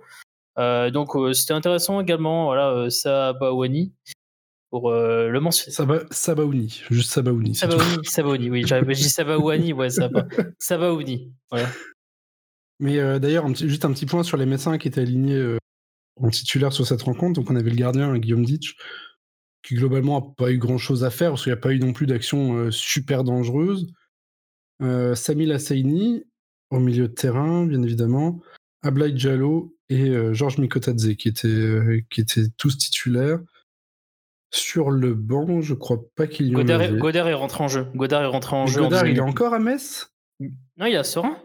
Euh, 0.57 0.91
donc 0.91 1.15
euh, 1.15 1.33
c'était 1.33 1.53
intéressant 1.53 2.01
également, 2.01 2.45
voilà, 2.45 2.71
euh, 2.71 2.89
Sabawani 2.89 3.93
pour 4.69 4.91
le 4.91 5.37
mentionner. 5.39 5.73
Saba, 5.73 5.99
Sabaouni, 6.11 6.83
juste 6.89 7.11
Sabaouni. 7.11 7.55
Sabaouni, 7.55 8.05
Sabaouni, 8.05 8.49
oui, 8.49 8.63
j'ai 8.65 8.81
dit 8.81 9.09
Sabawani, 9.09 9.73
ouais, 9.73 9.89
Saba, 9.89 10.25
Sabaouni, 10.59 11.33
voilà. 11.49 11.67
Mais 12.79 13.19
d'ailleurs, 13.19 13.53
juste 13.53 13.83
un 13.83 13.91
petit 13.91 14.05
point 14.05 14.23
sur 14.23 14.37
les 14.37 14.45
médecins 14.45 14.77
qui 14.77 14.87
étaient 14.87 15.01
alignés 15.01 15.57
en 16.15 16.29
titulaire 16.29 16.71
sur 16.71 16.87
cette 16.87 17.01
rencontre. 17.01 17.39
Donc 17.39 17.51
on 17.51 17.55
avait 17.55 17.69
le 17.69 17.75
gardien 17.75 18.17
Guillaume 18.17 18.45
Ditch, 18.45 18.77
qui 19.61 19.75
globalement 19.75 20.21
n'a 20.21 20.33
pas 20.37 20.51
eu 20.51 20.57
grand 20.57 20.77
chose 20.77 21.03
à 21.03 21.09
faire 21.09 21.31
parce 21.31 21.43
qu'il 21.43 21.51
n'y 21.51 21.59
a 21.59 21.61
pas 21.61 21.73
eu 21.73 21.79
non 21.79 21.91
plus 21.91 22.07
d'action 22.07 22.71
super 22.71 23.25
dangereuse. 23.25 23.87
Euh, 24.81 25.13
Samil 25.15 25.51
Assaini 25.51 26.23
au 26.71 26.79
milieu 26.79 27.07
de 27.07 27.13
terrain, 27.13 27.65
bien 27.65 27.81
évidemment. 27.83 28.41
Ablai 28.81 29.15
Jallo 29.15 29.75
et 29.91 30.09
euh, 30.09 30.33
Georges 30.33 30.57
Mikotadze 30.57 31.15
qui 31.15 31.27
étaient, 31.27 31.47
euh, 31.47 32.01
qui 32.09 32.21
étaient 32.21 32.47
tous 32.57 32.77
titulaires. 32.77 33.39
Sur 34.53 34.89
le 34.89 35.13
banc, 35.13 35.61
je 35.61 35.73
crois 35.73 36.01
pas 36.15 36.27
qu'il 36.27 36.47
y 36.47 36.55
en 36.55 36.59
Godard, 36.59 36.81
avait. 36.81 36.97
Godard 36.97 37.27
est 37.27 37.33
rentré 37.33 37.63
en 37.63 37.67
jeu. 37.67 37.87
Godard 37.95 38.23
est 38.23 38.27
rentré 38.27 38.55
en 38.55 38.67
jeu. 38.67 38.81
Godard, 38.81 39.07
il 39.07 39.17
est 39.17 39.21
encore 39.21 39.53
à 39.53 39.59
Metz? 39.59 40.13
Non, 40.39 40.85
il 40.85 40.93
est 40.93 40.97
à 40.97 41.03
Sorin. 41.03 41.37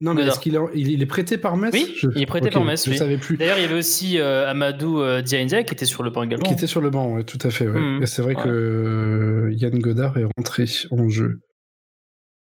Non, 0.00 0.14
mais 0.14 0.22
est-ce 0.22 0.38
qu'il 0.38 0.54
est, 0.54 0.60
il 0.74 1.02
est 1.02 1.06
prêté 1.06 1.38
par 1.38 1.56
Metz? 1.56 1.72
Oui, 1.74 1.96
il 2.14 2.22
est 2.22 2.26
prêté 2.26 2.50
par 2.50 2.64
Metz. 2.64 2.88
Je 2.88 2.94
savais 2.94 3.18
plus. 3.18 3.36
D'ailleurs, 3.36 3.58
il 3.58 3.62
y 3.62 3.64
avait 3.64 3.78
aussi 3.78 4.18
euh, 4.18 4.48
Amadou 4.48 5.00
euh, 5.00 5.22
qui 5.22 5.34
était 5.34 5.84
sur 5.86 6.02
le 6.02 6.10
banc 6.10 6.22
également. 6.22 6.46
Qui 6.46 6.52
était 6.52 6.66
sur 6.66 6.80
le 6.80 6.90
banc, 6.90 7.22
tout 7.22 7.38
à 7.42 7.50
fait. 7.50 7.66
Mmh. 7.66 8.06
c'est 8.06 8.22
vrai 8.22 8.34
que 8.34 9.50
Yann 9.52 9.78
Godard 9.78 10.16
est 10.18 10.26
rentré 10.36 10.66
en 10.90 11.08
jeu. 11.08 11.40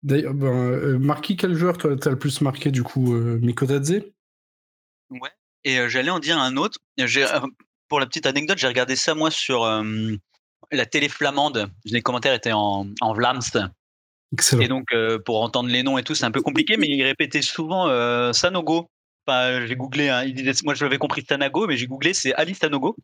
D'ailleurs, 0.02 0.32
ben, 0.32 0.98
Marquis, 0.98 1.36
quel 1.36 1.54
joueur 1.54 1.76
t'as 1.76 2.10
le 2.10 2.18
plus 2.18 2.40
marqué 2.40 2.70
du 2.70 2.82
coup 2.82 3.12
Mikotadze? 3.12 4.02
Ouais. 5.10 5.30
Et 5.64 5.88
j'allais 5.88 6.10
en 6.10 6.18
dire 6.18 6.38
un 6.38 6.56
autre. 6.56 6.78
pour 7.88 8.00
la 8.00 8.06
petite 8.06 8.26
anecdote, 8.26 8.58
j'ai 8.58 8.66
regardé 8.68 8.96
ça 8.96 9.14
moi 9.14 9.30
sur 9.30 9.66
la 10.72 10.86
télé 10.86 11.08
flamande. 11.08 11.70
Les 11.84 12.02
commentaires 12.02 12.34
étaient 12.34 12.52
en, 12.52 12.86
en 13.00 13.12
Vlaams. 13.12 13.40
Excellent. 14.32 14.62
Et 14.62 14.68
donc, 14.68 14.86
pour 15.24 15.42
entendre 15.42 15.68
les 15.68 15.82
noms 15.82 15.98
et 15.98 16.02
tout, 16.02 16.14
c'est 16.14 16.24
un 16.24 16.30
peu 16.30 16.40
compliqué, 16.40 16.76
mais 16.76 16.86
il 16.88 17.02
répétait 17.02 17.42
souvent 17.42 18.32
Sanogo. 18.32 18.90
Enfin, 19.26 19.66
j'ai 19.66 19.76
googlé, 19.76 20.08
hein, 20.08 20.24
moi 20.64 20.74
je 20.74 20.84
l'avais 20.84 20.98
compris 20.98 21.24
Sanago, 21.28 21.66
mais 21.66 21.76
j'ai 21.76 21.86
googlé, 21.86 22.14
c'est 22.14 22.32
Ali 22.34 22.54
Sanogo 22.54 22.96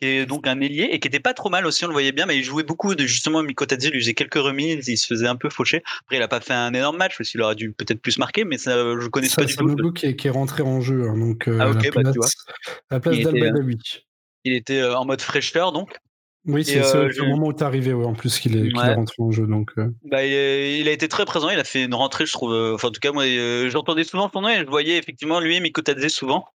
qui 0.00 0.08
est 0.08 0.26
donc 0.26 0.46
un 0.46 0.60
ailier 0.60 0.88
et 0.90 1.00
qui 1.00 1.08
était 1.08 1.20
pas 1.20 1.34
trop 1.34 1.50
mal 1.50 1.66
aussi, 1.66 1.84
on 1.84 1.88
le 1.88 1.92
voyait 1.92 2.12
bien, 2.12 2.26
mais 2.26 2.36
il 2.36 2.42
jouait 2.42 2.62
beaucoup 2.62 2.94
de 2.94 3.06
justement 3.06 3.42
Mikotadze 3.42 3.90
lui 3.90 4.00
faisait 4.00 4.14
quelques 4.14 4.34
remises, 4.34 4.88
il 4.88 4.96
se 4.96 5.06
faisait 5.06 5.26
un 5.26 5.36
peu 5.36 5.50
faucher. 5.50 5.82
Après, 6.02 6.16
il 6.16 6.22
a 6.22 6.28
pas 6.28 6.40
fait 6.40 6.54
un 6.54 6.72
énorme 6.72 6.96
match, 6.96 7.16
parce 7.18 7.30
qu'il 7.30 7.42
aurait 7.42 7.54
dû 7.54 7.72
peut-être 7.72 8.00
plus 8.00 8.18
marquer, 8.18 8.44
mais 8.44 8.58
ça, 8.58 8.72
je 8.72 9.06
connais 9.08 9.28
pas 9.28 9.44
du 9.44 9.56
tout. 9.56 9.92
Qui 9.92 10.06
est, 10.06 10.16
qui 10.16 10.28
est 10.28 10.30
rentré 10.30 10.62
en 10.62 10.80
jeu, 10.80 11.08
hein, 11.08 11.18
donc 11.18 11.48
euh, 11.48 11.58
ah, 11.60 11.70
okay, 11.70 11.90
la 11.94 12.02
bah, 12.02 12.12
place, 12.12 12.34
la 12.90 13.00
place 13.00 13.16
euh, 13.16 13.74
Il 14.44 14.54
était 14.54 14.80
euh, 14.80 14.96
en 14.96 15.04
mode 15.04 15.20
fraîcheur, 15.20 15.72
donc. 15.72 15.96
Oui, 16.46 16.64
c'est 16.64 16.82
euh, 16.82 17.10
le 17.14 17.28
moment 17.28 17.48
où 17.48 17.52
tu 17.52 17.60
es 17.60 17.64
arrivé, 17.64 17.92
ouais, 17.92 18.06
en 18.06 18.14
plus 18.14 18.38
qu'il 18.38 18.56
est, 18.56 18.70
est, 18.70 18.94
rentré 18.94 19.16
en 19.18 19.30
jeu. 19.30 19.46
Donc, 19.46 19.72
bah, 20.04 20.24
il, 20.24 20.88
a 20.88 20.90
été 20.90 21.06
très 21.06 21.26
présent, 21.26 21.50
il 21.50 21.58
a 21.58 21.64
fait 21.64 21.84
une 21.84 21.94
rentrée, 21.94 22.24
je 22.24 22.32
trouve. 22.32 22.54
Enfin, 22.74 22.88
en 22.88 22.90
tout 22.90 23.00
cas, 23.00 23.12
moi, 23.12 23.24
j'entendais 23.68 24.04
souvent 24.04 24.30
son 24.32 24.40
nom 24.40 24.48
et 24.48 24.60
je 24.60 24.66
voyais 24.66 24.96
effectivement 24.96 25.40
lui 25.40 25.56
et 25.56 25.60
Mikotadze 25.60 26.08
souvent. 26.08 26.46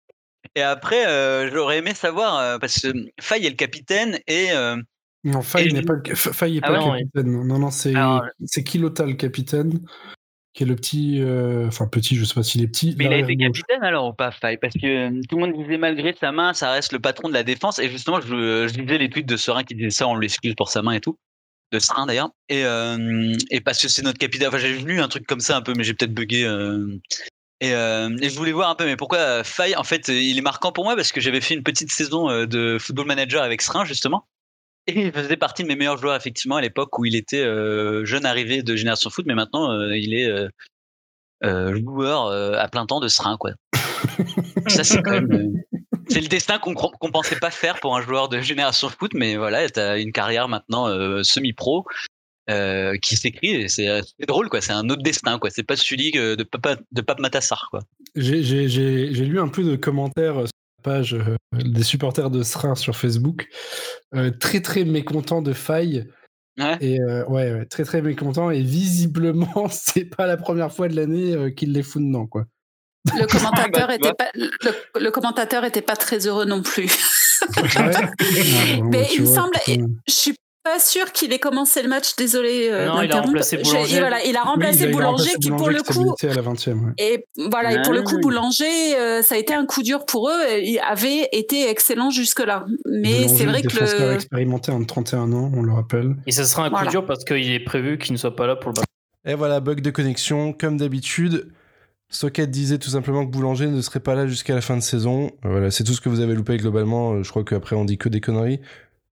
Et 0.55 0.61
après, 0.61 1.05
euh, 1.07 1.51
j'aurais 1.51 1.79
aimé 1.79 1.93
savoir, 1.93 2.39
euh, 2.39 2.57
parce 2.59 2.79
que 2.79 2.87
Faye 3.19 3.45
est 3.45 3.49
le 3.49 3.55
capitaine 3.55 4.19
et. 4.27 4.51
Euh, 4.51 4.77
non, 5.23 5.41
Faye 5.41 5.73
n'est 5.73 5.81
pas, 5.81 5.95
le, 5.95 6.15
Faye 6.15 6.57
est 6.57 6.61
ah 6.63 6.67
pas 6.67 6.77
le 6.77 6.99
capitaine. 6.99 7.47
Non, 7.47 7.59
non, 7.59 7.71
c'est, 7.71 7.93
c'est 8.45 8.63
Kilota 8.63 9.05
le 9.05 9.15
capitaine. 9.15 9.79
qui 10.55 10.63
est 10.63 10.65
le 10.65 10.75
petit, 10.75 11.21
euh, 11.21 11.67
enfin 11.67 11.85
petit, 11.85 12.15
je 12.15 12.23
sais 12.23 12.33
pas 12.33 12.41
s'il 12.41 12.63
est 12.63 12.67
petit. 12.67 12.95
Mais 12.97 13.05
il 13.05 13.13
a 13.13 13.17
été 13.17 13.35
capitaine 13.35 13.83
alors 13.83 14.07
ou 14.07 14.13
pas, 14.13 14.31
Faye? 14.31 14.57
Parce 14.57 14.73
que 14.73 15.09
euh, 15.09 15.21
tout 15.29 15.35
le 15.35 15.45
monde 15.45 15.61
disait 15.61 15.77
malgré 15.77 16.15
sa 16.17 16.31
main, 16.31 16.53
ça 16.53 16.71
reste 16.71 16.93
le 16.93 16.99
patron 16.99 17.27
de 17.27 17.33
la 17.33 17.43
défense. 17.43 17.77
Et 17.77 17.89
justement, 17.89 18.21
je, 18.21 18.67
je 18.67 18.79
lisais 18.79 18.97
les 18.97 19.09
tweets 19.09 19.27
de 19.27 19.35
Serein 19.35 19.63
qui 19.65 19.75
disaient 19.75 19.89
ça, 19.89 20.07
on 20.07 20.15
l'excuse 20.15 20.55
pour 20.55 20.69
sa 20.69 20.81
main 20.81 20.93
et 20.93 21.01
tout. 21.01 21.17
De 21.73 21.79
Serein 21.79 22.05
d'ailleurs. 22.05 22.29
Et, 22.47 22.63
euh, 22.63 23.33
et 23.51 23.59
parce 23.59 23.81
que 23.81 23.89
c'est 23.89 24.01
notre 24.01 24.17
capitaine. 24.17 24.47
Enfin, 24.47 24.57
j'ai 24.57 24.77
lu 24.77 25.01
un 25.01 25.09
truc 25.09 25.27
comme 25.27 25.41
ça 25.41 25.57
un 25.57 25.61
peu, 25.61 25.73
mais 25.75 25.83
j'ai 25.83 25.93
peut-être 25.93 26.13
bugué. 26.13 26.45
Et, 27.61 27.69
et, 27.69 28.29
je 28.29 28.35
voulais 28.35 28.51
voir 28.51 28.69
un 28.69 28.75
peu, 28.75 28.85
mais 28.85 28.97
pourquoi 28.97 29.43
Faye 29.43 29.75
En 29.75 29.83
fait, 29.83 30.09
il 30.09 30.37
est 30.37 30.41
marquant 30.41 30.71
pour 30.71 30.83
moi 30.83 30.95
parce 30.95 31.11
que 31.11 31.21
j'avais 31.21 31.41
fait 31.41 31.53
une 31.53 31.63
petite 31.63 31.91
saison 31.91 32.45
de 32.45 32.77
football 32.79 33.07
manager 33.07 33.41
avec 33.43 33.61
Serein 33.61 33.85
justement. 33.85 34.27
Et 34.87 35.07
il 35.07 35.11
faisait 35.11 35.37
partie 35.37 35.63
de 35.63 35.67
mes 35.67 35.75
meilleurs 35.75 35.97
joueurs, 35.97 36.15
effectivement, 36.15 36.57
à 36.57 36.61
l'époque 36.61 36.99
où 36.99 37.05
il 37.05 37.15
était 37.15 37.43
euh, 37.43 38.05
jeune 38.05 38.25
arrivé 38.25 38.61
de 38.61 38.75
Génération 38.75 39.09
Foot, 39.09 39.25
mais 39.27 39.33
maintenant, 39.33 39.71
euh, 39.71 39.97
il 39.97 40.13
est 40.13 40.27
euh, 40.27 40.47
euh 41.43 41.75
joueur 41.75 42.27
à 42.57 42.67
plein 42.67 42.85
temps 42.85 42.99
de 42.99 43.07
Serein, 43.07 43.37
quoi. 43.37 43.51
Ça, 44.67 44.83
c'est 44.83 45.01
quand 45.01 45.11
même. 45.11 45.55
c'est 46.07 46.21
le 46.21 46.27
destin 46.27 46.59
qu'on 46.59 46.71
ne 46.71 47.11
pensait 47.11 47.39
pas 47.39 47.49
faire 47.49 47.79
pour 47.79 47.95
un 47.97 48.01
joueur 48.01 48.29
de 48.29 48.39
Génération 48.41 48.89
Foot, 48.89 49.13
mais 49.15 49.37
voilà, 49.37 49.67
tu 49.69 49.79
as 49.79 49.97
une 49.97 50.11
carrière 50.11 50.47
maintenant 50.47 50.87
semi-pro. 51.23 51.85
Qui 52.47 53.15
s'écrit 53.15 53.55
et 53.55 53.67
c'est 53.67 54.01
drôle 54.27 54.49
quoi 54.49 54.61
c'est 54.61 54.73
un 54.73 54.89
autre 54.89 55.01
destin 55.01 55.39
quoi 55.39 55.49
c'est 55.49 55.63
pas 55.63 55.75
celui 55.75 56.11
de 56.11 56.43
Papa 56.43 56.77
de 56.91 57.01
Pape 57.01 57.19
Matassar 57.19 57.67
quoi 57.71 57.81
j'ai 58.15 59.25
lu 59.25 59.39
un 59.39 59.47
peu 59.47 59.63
de 59.63 59.75
commentaires 59.75 60.45
page 60.85 61.15
euh, 61.15 61.35
des 61.51 61.83
supporters 61.83 62.29
de 62.29 62.43
Srin 62.43 62.75
sur 62.75 62.95
Facebook, 62.95 63.47
euh, 64.13 64.31
très 64.31 64.61
très 64.61 64.85
mécontent 64.85 65.41
de 65.41 65.53
faille. 65.53 66.07
Et 66.79 67.01
euh, 67.01 67.25
ouais, 67.25 67.65
très 67.65 67.83
très 67.83 68.01
mécontent. 68.01 68.49
Et 68.49 68.61
visiblement, 68.61 69.67
c'est 69.69 70.05
pas 70.05 70.25
la 70.25 70.37
première 70.37 70.71
fois 70.71 70.87
de 70.87 70.95
l'année 70.95 71.53
qu'il 71.55 71.73
les 71.73 71.83
fout 71.83 72.01
dedans, 72.01 72.27
quoi. 72.27 72.45
Le 73.19 73.25
commentateur, 73.31 73.91
était 73.91 74.13
pas, 74.13 74.29
le, 74.35 75.09
commentateur 75.09 75.65
était 75.65 75.81
pas 75.81 75.95
très 75.95 76.27
heureux 76.27 76.45
non 76.45 76.61
plus. 76.61 76.89
Mais 78.91 79.07
il 79.13 79.21
me 79.21 79.25
semble, 79.25 79.57
je 79.67 80.13
suis 80.13 80.35
pas 80.65 80.79
sûr 80.79 81.11
qu'il 81.11 81.31
ait 81.31 81.39
commencé 81.39 81.83
le 81.83 81.87
match, 81.87 82.15
désolé. 82.15 82.69
Euh, 82.71 82.87
non, 82.87 83.01
il 83.03 83.11
a 83.11 83.21
remplacé 83.21 83.57
Boulanger. 83.57 83.99
voilà, 83.99 84.25
il 84.25 84.35
a 84.35 84.41
remplacé 84.41 84.87
Boulanger 84.87 85.29
qui, 85.39 85.51
pour 85.51 85.69
le 85.69 85.83
coup. 85.83 86.15
À 86.23 86.25
la 86.25 86.41
20e, 86.41 86.93
Et 86.97 87.27
voilà, 87.37 87.73
et 87.73 87.81
pour 87.83 87.93
le 87.93 88.01
coup, 88.01 88.17
Boulanger, 88.19 88.97
euh, 88.97 89.21
ça 89.21 89.35
a 89.35 89.37
été 89.37 89.53
un 89.53 89.67
coup 89.67 89.83
dur 89.83 90.05
pour 90.05 90.29
eux. 90.29 90.59
Il 90.63 90.79
avait 90.79 91.29
été 91.31 91.69
excellent 91.69 92.09
jusque-là. 92.09 92.65
Mais 92.85 93.27
c'est 93.27 93.45
vrai 93.45 93.61
que. 93.61 93.75
Le. 93.77 94.13
expérimenté 94.13 94.71
en 94.71 94.83
31 94.83 95.31
ans, 95.33 95.51
on 95.55 95.61
le 95.61 95.71
rappelle. 95.71 96.15
Et 96.25 96.31
ce 96.31 96.43
sera 96.43 96.65
un 96.65 96.69
coup 96.71 96.87
dur 96.87 97.05
parce 97.05 97.23
qu'il 97.23 97.51
est 97.51 97.63
prévu 97.63 97.99
qu'il 97.99 98.13
ne 98.13 98.17
soit 98.17 98.35
pas 98.35 98.47
là 98.47 98.55
pour 98.55 98.71
le 98.71 99.31
Et 99.31 99.35
voilà, 99.35 99.59
bug 99.59 99.81
de 99.81 99.91
connexion, 99.91 100.51
comme 100.51 100.77
d'habitude. 100.77 101.51
Socket 102.09 102.49
disait 102.49 102.77
tout 102.77 102.91
simplement 102.91 103.25
que 103.25 103.31
Boulanger 103.31 103.67
ne 103.67 103.81
serait 103.81 103.99
pas 103.99 104.15
là 104.15 104.25
jusqu'à 104.27 104.55
la 104.55 104.61
fin 104.61 104.77
de 104.77 104.81
saison. 104.81 105.31
Voilà, 105.43 105.69
c'est 105.69 105.83
tout 105.83 105.93
ce 105.93 106.01
que 106.01 106.09
vous 106.09 106.21
avez 106.21 106.33
loupé 106.33 106.57
globalement. 106.57 107.21
Je 107.21 107.29
crois 107.29 107.43
qu'après 107.43 107.75
on 107.75 107.83
dit 107.85 107.97
que 107.97 108.09
des 108.09 108.21
conneries 108.21 108.61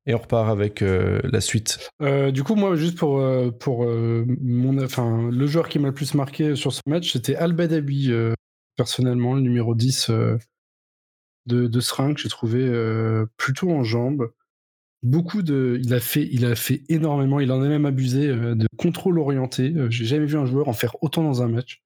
et 0.06 0.14
on 0.14 0.18
repart 0.18 0.50
avec 0.50 0.82
euh, 0.82 1.20
la 1.24 1.42
suite. 1.42 1.90
Euh, 2.02 2.32
du 2.32 2.44
coup, 2.44 2.56
moi, 2.56 2.76
juste 2.76 2.98
pour, 2.98 3.20
euh, 3.20 3.52
pour 3.52 3.86
mon, 3.86 4.84
enfin, 4.84 5.30
le 5.32 5.48
joueur 5.48 5.70
qui 5.70 5.80
m'a 5.80 5.90
le 5.90 5.94
plus 5.94 6.14
marqué 6.14 6.56
sur 6.56 6.74
ce 6.74 6.82
match, 6.88 7.14
c'était 7.14 7.36
Albadabi, 7.36 8.12
personnellement, 8.76 9.34
le 9.36 9.42
numéro 9.42 9.76
10 9.76 10.12
de, 11.46 11.68
de 11.68 11.80
Sring, 11.80 12.16
que 12.16 12.22
j'ai 12.22 12.30
trouvé 12.30 12.70
plutôt 13.38 13.72
en 13.72 13.84
jambes. 13.84 14.32
Beaucoup 15.04 15.42
de, 15.42 15.82
il 15.84 15.94
a 15.94 16.00
fait, 16.00 16.30
il 16.32 16.46
a 16.46 16.56
fait 16.56 16.84
énormément. 16.88 17.42
Il 17.42 17.52
en 17.52 17.62
a 17.62 17.68
même 17.68 17.86
abusé 17.86 18.28
de 18.28 18.68
contrôle 18.78 19.20
orienté. 19.20 19.74
j'ai 19.90 20.06
jamais 20.06 20.26
vu 20.26 20.38
un 20.38 20.46
joueur 20.46 20.70
en 20.70 20.74
faire 20.74 20.96
autant 21.02 21.24
dans 21.24 21.42
un 21.42 21.50
match. 21.50 21.82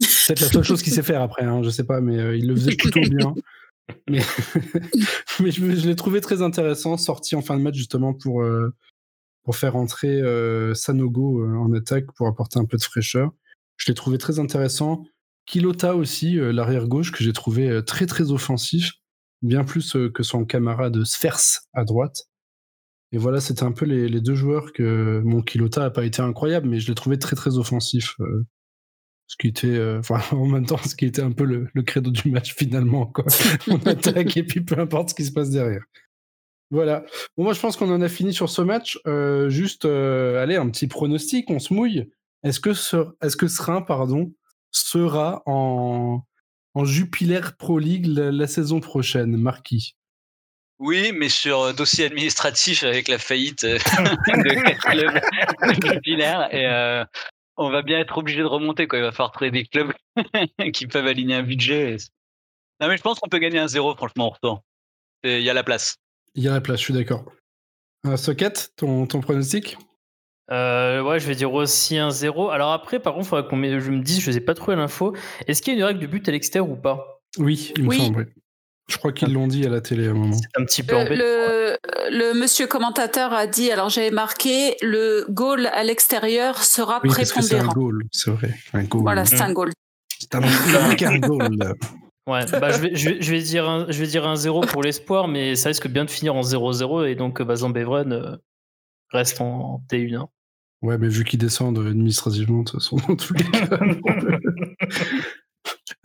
Peut-être 0.00 0.40
la 0.40 0.48
seule 0.48 0.64
chose 0.64 0.82
qu'il 0.82 0.92
sait 0.92 1.02
faire 1.02 1.22
après, 1.22 1.44
hein, 1.44 1.62
je 1.62 1.70
sais 1.70 1.84
pas, 1.84 2.00
mais 2.00 2.38
il 2.38 2.48
le 2.48 2.54
faisait 2.54 2.76
plutôt 2.76 3.00
bien. 3.00 3.34
Mais, 4.08 4.20
je, 5.40 5.86
l'ai 5.86 5.96
trouvé 5.96 6.20
très 6.20 6.42
intéressant, 6.42 6.96
sorti 6.96 7.36
en 7.36 7.42
fin 7.42 7.56
de 7.56 7.62
match 7.62 7.76
justement 7.76 8.14
pour, 8.14 8.42
euh, 8.42 8.74
pour 9.44 9.56
faire 9.56 9.76
entrer 9.76 10.20
euh, 10.20 10.74
Sanogo 10.74 11.42
euh, 11.42 11.56
en 11.56 11.72
attaque 11.72 12.06
pour 12.16 12.26
apporter 12.26 12.58
un 12.58 12.64
peu 12.64 12.76
de 12.76 12.82
fraîcheur. 12.82 13.30
Je 13.76 13.90
l'ai 13.90 13.94
trouvé 13.94 14.18
très 14.18 14.38
intéressant. 14.38 15.04
Kilota 15.46 15.94
aussi, 15.94 16.34
l'arrière 16.36 16.88
gauche, 16.88 17.12
que 17.12 17.22
j'ai 17.22 17.32
trouvé 17.32 17.80
très 17.86 18.06
très 18.06 18.32
offensif, 18.32 18.94
bien 19.42 19.62
plus 19.62 19.96
que 20.12 20.22
son 20.24 20.44
camarade 20.44 21.04
Sfers 21.04 21.60
à 21.72 21.84
droite. 21.84 22.24
Et 23.12 23.18
voilà, 23.18 23.40
c'était 23.40 23.62
un 23.62 23.70
peu 23.70 23.84
les, 23.84 24.08
les, 24.08 24.20
deux 24.20 24.34
joueurs 24.34 24.72
que 24.72 25.22
mon 25.24 25.42
Kilota 25.42 25.82
n'a 25.82 25.90
pas 25.90 26.04
été 26.04 26.20
incroyable, 26.20 26.68
mais 26.68 26.80
je 26.80 26.88
l'ai 26.88 26.96
trouvé 26.96 27.16
très 27.20 27.36
très 27.36 27.58
offensif 27.58 28.16
ce 29.26 29.36
qui 29.36 29.48
était, 29.48 29.66
euh, 29.66 29.98
enfin, 30.08 30.20
en 30.36 30.46
même 30.46 30.66
temps, 30.66 30.78
ce 30.78 30.94
qui 30.94 31.06
était 31.06 31.22
un 31.22 31.32
peu 31.32 31.44
le, 31.44 31.68
le 31.72 31.82
credo 31.82 32.10
du 32.10 32.30
match 32.30 32.54
finalement, 32.54 33.06
quoi. 33.06 33.24
On 33.68 33.78
attaque 33.86 34.36
et 34.36 34.42
puis 34.42 34.60
peu 34.60 34.78
importe 34.78 35.10
ce 35.10 35.14
qui 35.14 35.24
se 35.24 35.32
passe 35.32 35.50
derrière. 35.50 35.82
Voilà. 36.70 37.04
Bon, 37.36 37.44
moi, 37.44 37.52
je 37.52 37.60
pense 37.60 37.76
qu'on 37.76 37.92
en 37.92 38.02
a 38.02 38.08
fini 38.08 38.32
sur 38.34 38.50
ce 38.50 38.62
match. 38.62 38.98
Euh, 39.06 39.48
juste, 39.48 39.84
euh, 39.84 40.42
allez, 40.42 40.56
un 40.56 40.68
petit 40.68 40.88
pronostic, 40.88 41.48
on 41.50 41.58
se 41.58 41.72
mouille. 41.72 42.10
Est-ce 42.42 42.60
que, 42.60 42.74
ce, 42.74 42.96
est-ce 43.22 43.36
que 43.36 43.46
Serein, 43.46 43.82
pardon, 43.82 44.32
sera 44.72 45.42
en, 45.46 46.22
en 46.74 46.84
Jupiler 46.84 47.40
Pro 47.58 47.78
League 47.78 48.06
la, 48.06 48.46
saison 48.46 48.80
prochaine, 48.80 49.36
Marquis? 49.36 49.96
Oui, 50.78 51.12
mais 51.14 51.28
sur 51.28 51.72
dossier 51.72 52.04
administratif 52.04 52.82
avec 52.82 53.08
la 53.08 53.18
faillite 53.18 53.64
de 53.64 53.78
Jupiler 55.82 56.36
et 56.50 56.66
on 57.56 57.70
va 57.70 57.82
bien 57.82 57.98
être 57.98 58.18
obligé 58.18 58.40
de 58.40 58.46
remonter. 58.46 58.86
Quoi. 58.86 58.98
Il 58.98 59.02
va 59.02 59.12
falloir 59.12 59.32
trouver 59.32 59.50
des 59.50 59.64
clubs 59.64 59.92
qui 60.72 60.86
peuvent 60.86 61.06
aligner 61.06 61.36
un 61.36 61.42
budget. 61.42 61.96
Non, 62.80 62.88
mais 62.88 62.96
je 62.96 63.02
pense 63.02 63.18
qu'on 63.18 63.28
peut 63.28 63.38
gagner 63.38 63.58
un 63.58 63.68
zéro, 63.68 63.94
franchement, 63.94 64.26
en 64.26 64.30
retour. 64.30 64.62
Il 65.24 65.40
y 65.40 65.50
a 65.50 65.54
la 65.54 65.64
place. 65.64 65.96
Il 66.34 66.42
y 66.42 66.48
a 66.48 66.52
la 66.52 66.60
place, 66.60 66.78
je 66.78 66.84
suis 66.84 66.94
d'accord. 66.94 67.24
Euh, 68.06 68.16
Socket, 68.16 68.72
ton, 68.76 69.06
ton 69.06 69.20
pronostic? 69.20 69.76
Euh, 70.52 71.02
ouais, 71.02 71.18
je 71.18 71.26
vais 71.26 71.34
dire 71.34 71.52
aussi 71.52 71.98
un 71.98 72.10
zéro. 72.10 72.50
Alors 72.50 72.72
après, 72.72 73.00
par 73.00 73.14
contre, 73.14 73.26
il 73.26 73.28
faudrait 73.28 73.48
qu'on 73.48 73.80
je 73.80 73.90
me 73.90 74.02
dise, 74.02 74.20
je 74.20 74.30
n'ai 74.30 74.40
pas 74.40 74.54
trouvé 74.54 74.76
l'info. 74.76 75.16
Est-ce 75.46 75.60
qu'il 75.60 75.72
y 75.72 75.76
a 75.76 75.78
une 75.78 75.84
règle 75.84 76.00
de 76.00 76.06
but 76.06 76.28
à 76.28 76.32
l'extérieur 76.32 76.70
ou 76.70 76.76
pas? 76.76 77.20
Oui, 77.38 77.72
il 77.76 77.84
me 77.84 77.94
semble. 77.94 78.28
Je 78.88 78.98
crois 78.98 79.12
qu'ils 79.12 79.32
l'ont 79.32 79.48
dit 79.48 79.66
à 79.66 79.68
la 79.68 79.80
télé 79.80 80.06
à 80.06 80.10
un 80.10 80.14
moment. 80.14 80.36
C'est 80.36 80.60
un 80.60 80.64
petit 80.64 80.84
peu 80.84 80.94
le, 80.94 81.16
le, 81.16 81.55
monsieur 82.34 82.66
commentateur 82.66 83.32
a 83.32 83.46
dit, 83.46 83.70
alors 83.70 83.88
j'avais 83.88 84.10
marqué, 84.10 84.76
le 84.82 85.26
goal 85.28 85.66
à 85.66 85.84
l'extérieur 85.84 86.62
sera 86.62 87.00
oui, 87.02 87.10
prépondérant. 87.10 87.42
C'est 87.42 87.56
un 87.56 87.66
goal, 87.72 88.02
c'est 88.12 88.30
vrai. 88.30 88.54
Un 88.72 88.84
goal. 88.84 89.02
Voilà, 89.02 89.24
c'est 89.24 89.40
un 89.40 89.52
goal. 89.52 89.72
C'est 90.18 90.34
un, 90.34 90.42
un 90.42 91.18
goal. 91.18 91.58
Ouais, 92.28 92.44
bah, 92.50 92.72
je, 92.72 92.78
vais, 92.78 92.94
je, 92.94 93.30
vais, 93.30 93.40
dire 93.40 93.68
un, 93.68 93.86
je 93.88 94.00
vais 94.00 94.06
dire 94.08 94.26
un 94.26 94.34
0 94.34 94.62
pour 94.62 94.82
l'espoir, 94.82 95.28
mais 95.28 95.54
ça 95.54 95.68
risque 95.68 95.86
bien 95.86 96.04
de 96.04 96.10
finir 96.10 96.34
en 96.34 96.40
0-0 96.40 97.06
et 97.06 97.14
donc 97.14 97.40
bah, 97.40 97.54
Zambevren 97.54 98.12
euh, 98.12 98.36
reste 99.12 99.40
en 99.40 99.80
T1. 99.88 100.26
Ouais, 100.82 100.98
mais 100.98 101.08
vu 101.08 101.24
qu'ils 101.24 101.38
descendent 101.38 101.78
administrativement, 101.78 102.62
de 102.62 102.70
toute 102.70 102.80
façon, 102.80 102.96
dans 103.08 103.14
tous 103.16 103.32
les 103.34 103.44
cas. 103.44 103.68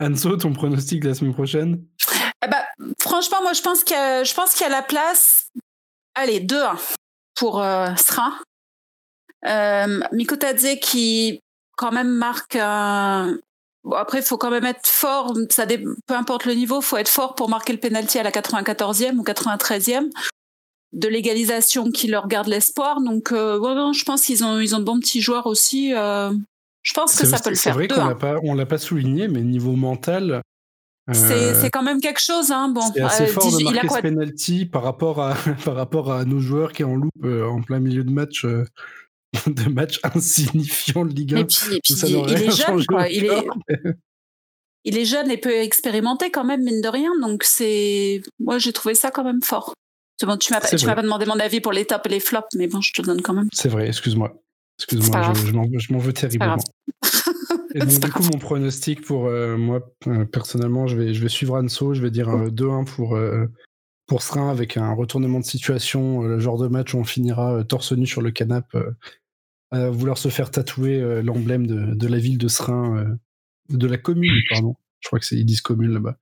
Anso, 0.00 0.36
ton 0.36 0.52
pronostic 0.52 1.04
la 1.04 1.14
semaine 1.14 1.34
prochaine? 1.34 1.84
Eh 2.44 2.48
ben, 2.48 2.62
franchement, 3.00 3.38
moi, 3.42 3.52
je 3.52 3.62
pense 3.62 3.84
qu'il 3.84 3.96
y, 3.96 3.98
a, 3.98 4.68
la 4.68 4.82
place. 4.82 5.50
Allez, 6.14 6.40
2-1 6.40 6.76
pour 7.34 7.62
euh, 7.62 7.88
Sra. 7.96 8.32
Euh, 9.46 10.00
Mikotadze 10.12 10.78
qui, 10.80 11.40
quand 11.76 11.92
même, 11.92 12.08
marque 12.08 12.56
un. 12.56 13.38
Bon, 13.84 13.96
après, 13.96 14.18
il 14.18 14.24
faut 14.24 14.38
quand 14.38 14.50
même 14.50 14.64
être 14.64 14.86
fort. 14.86 15.34
Ça 15.50 15.66
Peu 15.66 16.14
importe 16.14 16.44
le 16.44 16.54
niveau, 16.54 16.80
il 16.80 16.84
faut 16.84 16.96
être 16.96 17.08
fort 17.08 17.34
pour 17.34 17.48
marquer 17.48 17.72
le 17.72 17.80
penalty 17.80 18.18
à 18.18 18.22
la 18.22 18.30
94e 18.30 19.16
ou 19.16 19.24
93e 19.24 20.10
de 20.92 21.08
l'égalisation 21.08 21.90
qui 21.90 22.06
leur 22.06 22.28
garde 22.28 22.48
l'espoir. 22.48 23.00
Donc, 23.00 23.32
euh, 23.32 23.58
je 23.92 24.04
pense 24.04 24.22
qu'ils 24.22 24.44
ont, 24.44 24.60
ils 24.60 24.74
ont 24.74 24.78
de 24.78 24.84
bons 24.84 25.00
petits 25.00 25.20
joueurs 25.20 25.46
aussi. 25.46 25.94
Euh, 25.94 26.32
je 26.82 26.92
pense 26.92 27.16
que 27.16 27.26
ça 27.26 27.38
peut 27.38 27.50
le 27.50 27.56
faire. 27.56 27.74
C'est 27.74 27.86
vrai 27.86 27.88
qu'on 27.88 28.06
l'a 28.06 28.14
pas, 28.14 28.36
on 28.42 28.54
l'a 28.54 28.66
pas 28.66 28.78
souligné, 28.78 29.28
mais 29.28 29.40
niveau 29.40 29.72
mental, 29.72 30.42
c'est 31.10 31.70
quand 31.70 31.82
même 31.82 32.00
quelque 32.00 32.20
chose. 32.20 32.50
Hein. 32.50 32.68
Bon, 32.68 32.80
c'est 32.94 33.00
assez 33.00 33.22
euh, 33.24 33.26
fort 33.26 33.50
de 33.50 33.64
marquer 33.64 33.88
ce 33.88 34.00
penalty 34.00 34.66
par 34.66 34.82
rapport, 34.82 35.20
à, 35.20 35.34
par 35.64 35.74
rapport 35.74 36.12
à 36.12 36.24
nos 36.24 36.38
joueurs 36.38 36.72
qui 36.72 36.84
en 36.84 36.94
loupent 36.94 37.24
euh, 37.24 37.46
en 37.46 37.62
plein 37.62 37.80
milieu 37.80 38.04
de 38.04 38.10
match. 38.10 38.46
de 39.46 39.70
match 39.70 39.98
insignifiant 40.02 41.06
de 41.06 41.14
Ligue 41.14 41.34
1. 41.34 41.38
Et 41.38 41.44
puis, 41.46 41.80
il, 41.88 42.42
est 42.42 42.50
jeune, 42.50 42.84
quoi. 42.84 43.08
Il 43.08 43.24
est, 43.24 43.46
il 44.84 44.98
est 44.98 45.06
jeune 45.06 45.30
et 45.30 45.38
peu 45.38 45.50
expérimenté 45.50 46.30
quand 46.30 46.44
même, 46.44 46.62
mine 46.62 46.82
de 46.82 46.88
rien. 46.88 47.10
Donc, 47.20 47.42
c'est. 47.44 48.20
Moi, 48.38 48.58
j'ai 48.58 48.72
trouvé 48.72 48.94
ça 48.94 49.10
quand 49.10 49.24
même 49.24 49.42
fort. 49.42 49.74
Bon, 50.22 50.36
tu 50.36 50.52
m'as 50.52 50.60
pas, 50.60 50.68
pas 50.68 51.02
demandé 51.02 51.26
mon 51.26 51.40
avis 51.40 51.60
pour 51.60 51.72
les 51.72 51.84
tops 51.84 52.06
et 52.06 52.08
les 52.08 52.20
flops, 52.20 52.54
mais 52.54 52.68
bon, 52.68 52.80
je 52.80 52.92
te 52.92 53.02
donne 53.02 53.22
quand 53.22 53.32
même. 53.32 53.48
C'est 53.52 53.68
vrai, 53.68 53.88
excuse-moi. 53.88 54.32
Excuse-moi, 54.78 55.32
je, 55.34 55.78
je 55.78 55.92
m'en 55.92 55.98
veux 55.98 56.12
terriblement. 56.12 56.58
Donc, 57.74 57.88
du 57.88 58.10
coup, 58.10 58.22
mon 58.24 58.38
pronostic 58.38 59.02
pour 59.02 59.26
euh, 59.26 59.56
moi, 59.56 59.94
euh, 60.06 60.24
personnellement, 60.24 60.86
je 60.86 60.96
vais, 60.96 61.14
je 61.14 61.22
vais 61.22 61.28
suivre 61.28 61.56
Anso. 61.56 61.94
Je 61.94 62.02
vais 62.02 62.10
dire 62.10 62.28
2-1 62.28 62.84
pour, 62.84 63.16
euh, 63.16 63.46
pour 64.06 64.22
Srin 64.22 64.50
avec 64.50 64.76
un 64.76 64.92
retournement 64.92 65.40
de 65.40 65.44
situation, 65.44 66.22
le 66.22 66.38
genre 66.38 66.58
de 66.58 66.68
match 66.68 66.94
où 66.94 66.98
on 66.98 67.04
finira 67.04 67.64
torse 67.64 67.92
nu 67.92 68.06
sur 68.06 68.22
le 68.22 68.30
canapé 68.30 68.78
à 69.70 69.88
vouloir 69.88 70.18
se 70.18 70.28
faire 70.28 70.50
tatouer 70.50 71.22
l'emblème 71.22 71.66
de, 71.66 72.06
la 72.06 72.18
ville 72.18 72.36
de 72.36 72.48
Serein, 72.48 73.16
de 73.70 73.86
la 73.86 73.96
commune, 73.96 74.42
pardon. 74.50 74.76
Je 75.00 75.08
crois 75.08 75.18
que 75.18 75.24
c'est 75.24 75.36
ils 75.36 75.46
disent 75.46 75.62
commune 75.62 75.94
là-bas. 75.94 76.18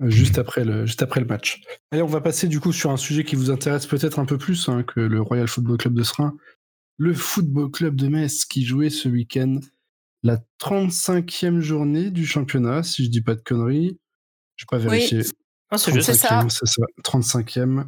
Juste 0.00 0.38
après, 0.38 0.64
le, 0.64 0.84
juste 0.84 1.02
après 1.02 1.20
le 1.20 1.26
match. 1.26 1.62
Allez, 1.90 2.02
on 2.02 2.06
va 2.06 2.20
passer 2.20 2.46
du 2.46 2.60
coup 2.60 2.72
sur 2.72 2.90
un 2.90 2.98
sujet 2.98 3.24
qui 3.24 3.34
vous 3.34 3.50
intéresse 3.50 3.86
peut-être 3.86 4.18
un 4.18 4.26
peu 4.26 4.36
plus 4.36 4.68
hein, 4.68 4.82
que 4.82 5.00
le 5.00 5.22
Royal 5.22 5.48
Football 5.48 5.78
Club 5.78 5.94
de 5.94 6.02
Serein. 6.02 6.36
Le 6.98 7.14
Football 7.14 7.70
Club 7.70 7.96
de 7.96 8.08
Metz 8.08 8.44
qui 8.44 8.64
jouait 8.64 8.90
ce 8.90 9.08
week-end 9.08 9.58
la 10.22 10.38
35e 10.60 11.60
journée 11.60 12.10
du 12.10 12.26
championnat, 12.26 12.82
si 12.82 13.04
je 13.04 13.10
dis 13.10 13.22
pas 13.22 13.34
de 13.34 13.40
conneries. 13.40 13.98
Je 14.56 14.64
vais 14.64 14.78
pas 14.78 14.78
vérifier. 14.78 15.18
Oui. 15.18 15.32
Ah, 15.70 15.78
c'est 15.78 16.00
ça. 16.02 16.46
C'est 16.48 16.66
ça, 16.66 16.82
35e. 17.04 17.86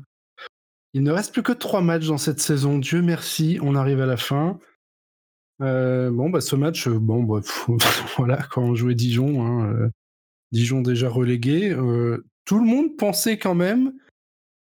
Il 0.93 1.03
ne 1.03 1.13
reste 1.13 1.33
plus 1.33 1.43
que 1.43 1.53
trois 1.53 1.83
matchs 1.83 2.07
dans 2.07 2.19
cette 2.19 2.41
saison. 2.41 2.79
Dieu 2.79 3.01
merci, 3.01 3.59
on 3.63 3.75
arrive 3.75 4.01
à 4.01 4.07
la 4.07 4.17
fin. 4.17 4.59
Euh, 5.61 6.11
bon, 6.11 6.31
bah, 6.31 6.41
ce 6.41 6.57
match, 6.57 6.89
euh, 6.89 6.99
bon, 6.99 7.23
bah, 7.23 7.41
voilà, 8.17 8.43
quand 8.51 8.63
on 8.63 8.75
jouait 8.75 8.95
Dijon, 8.95 9.47
hein, 9.47 9.73
euh, 9.73 9.89
Dijon 10.53 10.81
déjà 10.81 11.09
relégué, 11.09 11.75
tout 12.45 12.59
le 12.59 12.65
monde 12.65 12.97
pensait 12.97 13.39
quand 13.39 13.55
même. 13.55 13.93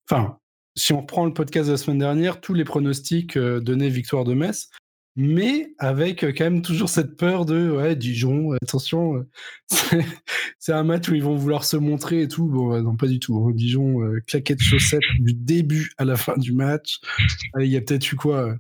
Enfin, 0.10 0.40
si 0.76 0.92
on 0.92 1.02
reprend 1.02 1.26
le 1.26 1.34
podcast 1.34 1.68
de 1.68 1.74
la 1.74 1.78
semaine 1.78 2.00
dernière, 2.00 2.42
tous 2.42 2.54
les 2.54 2.66
pronostics 2.66 3.38
donnaient 3.38 3.90
victoire 3.90 4.26
de 4.26 4.34
Metz 4.34 4.70
mais 5.16 5.74
avec 5.80 6.22
quand 6.22 6.44
même 6.44 6.62
toujours 6.62 6.90
cette 6.90 7.18
peur 7.18 7.46
de 7.46 7.72
ouais 7.72 7.96
Dijon 7.96 8.54
attention 8.62 9.26
c'est 10.60 10.74
un 10.74 10.84
match 10.84 11.10
où 11.10 11.16
ils 11.16 11.24
vont 11.24 11.36
vouloir 11.36 11.66
se 11.66 11.78
montrer 11.78 12.24
et 12.24 12.28
tout. 12.28 12.48
Bon 12.48 12.82
non 12.82 12.96
pas 12.96 13.08
du 13.08 13.20
tout 13.20 13.38
hein. 13.38 13.52
Dijon 13.54 14.00
claquette 14.28 14.62
chaussette 14.62 15.02
du 15.20 15.34
début 15.34 15.92
à 15.98 16.06
la 16.06 16.16
fin 16.16 16.38
du 16.38 16.54
match. 16.54 17.00
Il 17.60 17.68
y 17.68 17.78
a 17.78 17.82
peut-être 17.82 18.12
eu 18.12 18.16
quoi 18.16 18.56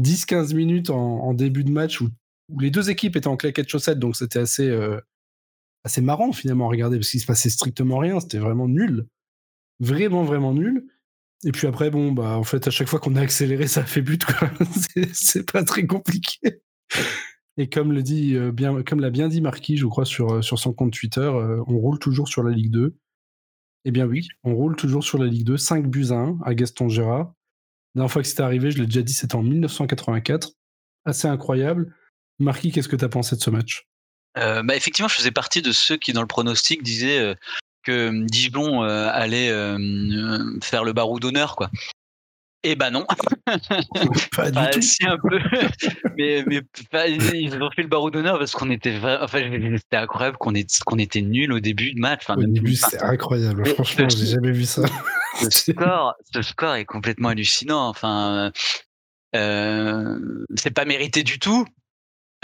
10-15 0.00 0.54
minutes 0.54 0.90
en, 0.90 1.34
début 1.34 1.64
de 1.64 1.70
match 1.70 2.00
où, 2.00 2.08
les 2.60 2.70
deux 2.70 2.90
équipes 2.90 3.16
étaient 3.16 3.26
en 3.26 3.36
claquette 3.36 3.68
chaussette 3.68 3.98
donc 3.98 4.16
c'était 4.16 4.40
assez 4.40 4.70
assez 5.84 6.00
marrant 6.00 6.32
finalement 6.32 6.66
à 6.66 6.70
regarder 6.70 6.98
parce 6.98 7.10
qu'il 7.10 7.20
se 7.20 7.26
passait 7.26 7.50
strictement 7.50 7.98
rien 7.98 8.20
c'était 8.20 8.38
vraiment 8.38 8.68
nul. 8.68 9.06
Vraiment 9.80 10.22
vraiment 10.22 10.54
nul 10.54 10.86
et 11.44 11.52
puis 11.52 11.66
après, 11.66 11.90
bon, 11.90 12.12
bah, 12.12 12.36
en 12.36 12.44
fait, 12.44 12.66
à 12.66 12.70
chaque 12.70 12.88
fois 12.88 12.98
qu'on 12.98 13.16
a 13.16 13.20
accéléré, 13.20 13.66
ça 13.66 13.84
fait 13.84 14.02
but, 14.02 14.24
quoi. 14.24 14.50
c'est 15.12 15.50
pas 15.50 15.64
très 15.64 15.86
compliqué. 15.86 16.62
Et 17.56 17.68
comme 17.68 17.92
le 17.92 18.02
dit 18.02 18.34
euh, 18.34 18.52
comme 18.84 19.00
l'a 19.00 19.10
bien 19.10 19.28
dit 19.28 19.40
Marquis, 19.40 19.76
je 19.76 19.86
crois, 19.86 20.04
sur, 20.04 20.34
euh, 20.34 20.42
sur 20.42 20.58
son 20.58 20.72
compte 20.72 20.92
Twitter, 20.92 21.20
euh, 21.20 21.62
on 21.66 21.78
roule 21.78 21.98
toujours 21.98 22.28
sur 22.28 22.42
la 22.42 22.50
Ligue 22.50 22.70
2. 22.70 22.96
Eh 23.84 23.90
bien 23.90 24.06
oui, 24.06 24.28
on 24.42 24.54
roule 24.54 24.76
toujours 24.76 25.04
sur 25.04 25.18
la 25.18 25.26
Ligue 25.26 25.44
2, 25.44 25.56
5 25.56 25.86
buts 25.86 26.06
à 26.10 26.14
1 26.14 26.38
à 26.44 26.54
Gaston 26.54 26.88
Gérard. 26.88 27.32
La 27.94 28.00
dernière 28.00 28.12
fois 28.12 28.22
que 28.22 28.28
c'était 28.28 28.42
arrivé, 28.42 28.70
je 28.70 28.78
l'ai 28.78 28.86
déjà 28.86 29.02
dit, 29.02 29.12
c'était 29.12 29.36
en 29.36 29.42
1984. 29.42 30.52
Assez 31.04 31.28
incroyable. 31.28 31.94
Marquis, 32.40 32.72
qu'est-ce 32.72 32.88
que 32.88 32.96
tu 32.96 33.04
as 33.04 33.08
pensé 33.08 33.36
de 33.36 33.40
ce 33.40 33.50
match? 33.50 33.86
Bah 34.34 34.74
effectivement, 34.74 35.06
je 35.06 35.14
faisais 35.14 35.30
partie 35.30 35.62
de 35.62 35.70
ceux 35.70 35.96
qui, 35.96 36.12
dans 36.12 36.22
le 36.22 36.26
pronostic, 36.26 36.82
disaient 36.82 37.36
que 37.84 38.08
hum, 38.08 38.26
Dijon 38.26 38.82
euh, 38.82 39.08
allait 39.12 39.50
euh, 39.50 39.78
euh, 39.78 40.58
faire 40.62 40.84
le 40.84 40.92
barreau 40.92 41.20
d'honneur, 41.20 41.56
quoi. 41.56 41.70
Eh 42.66 42.76
ben 42.76 42.90
non. 42.90 43.06
Pas 44.36 44.50
du 44.50 44.70
tout. 44.72 44.80
Si 44.80 45.04
un 45.06 45.18
peu. 45.18 45.38
mais, 46.16 46.44
mais 46.46 46.62
ils 47.34 47.62
ont 47.62 47.70
fait 47.70 47.82
le 47.82 47.88
barreau 47.88 48.10
d'honneur 48.10 48.38
parce 48.38 48.52
qu'on 48.52 48.70
était 48.70 48.96
enfin 49.20 49.50
c'était 49.76 49.98
incroyable 49.98 50.38
qu'on 50.38 50.54
qu'on 50.86 50.98
était 50.98 51.20
nul 51.20 51.52
au 51.52 51.60
début 51.60 51.92
de 51.92 52.00
match. 52.00 52.22
au 52.30 52.42
début, 52.42 52.74
c'est 52.74 53.02
incroyable. 53.02 53.66
Franchement, 53.66 54.08
j'ai 54.08 54.26
jamais 54.26 54.52
vu 54.52 54.64
ça. 54.64 54.82
Ce 55.42 55.50
score, 55.72 56.14
ce 56.32 56.40
score 56.40 56.76
est 56.76 56.86
complètement 56.86 57.28
hallucinant. 57.28 57.86
Enfin, 57.86 58.50
euh, 59.36 60.18
c'est 60.56 60.70
pas 60.70 60.86
mérité 60.86 61.22
du 61.22 61.38
tout. 61.38 61.66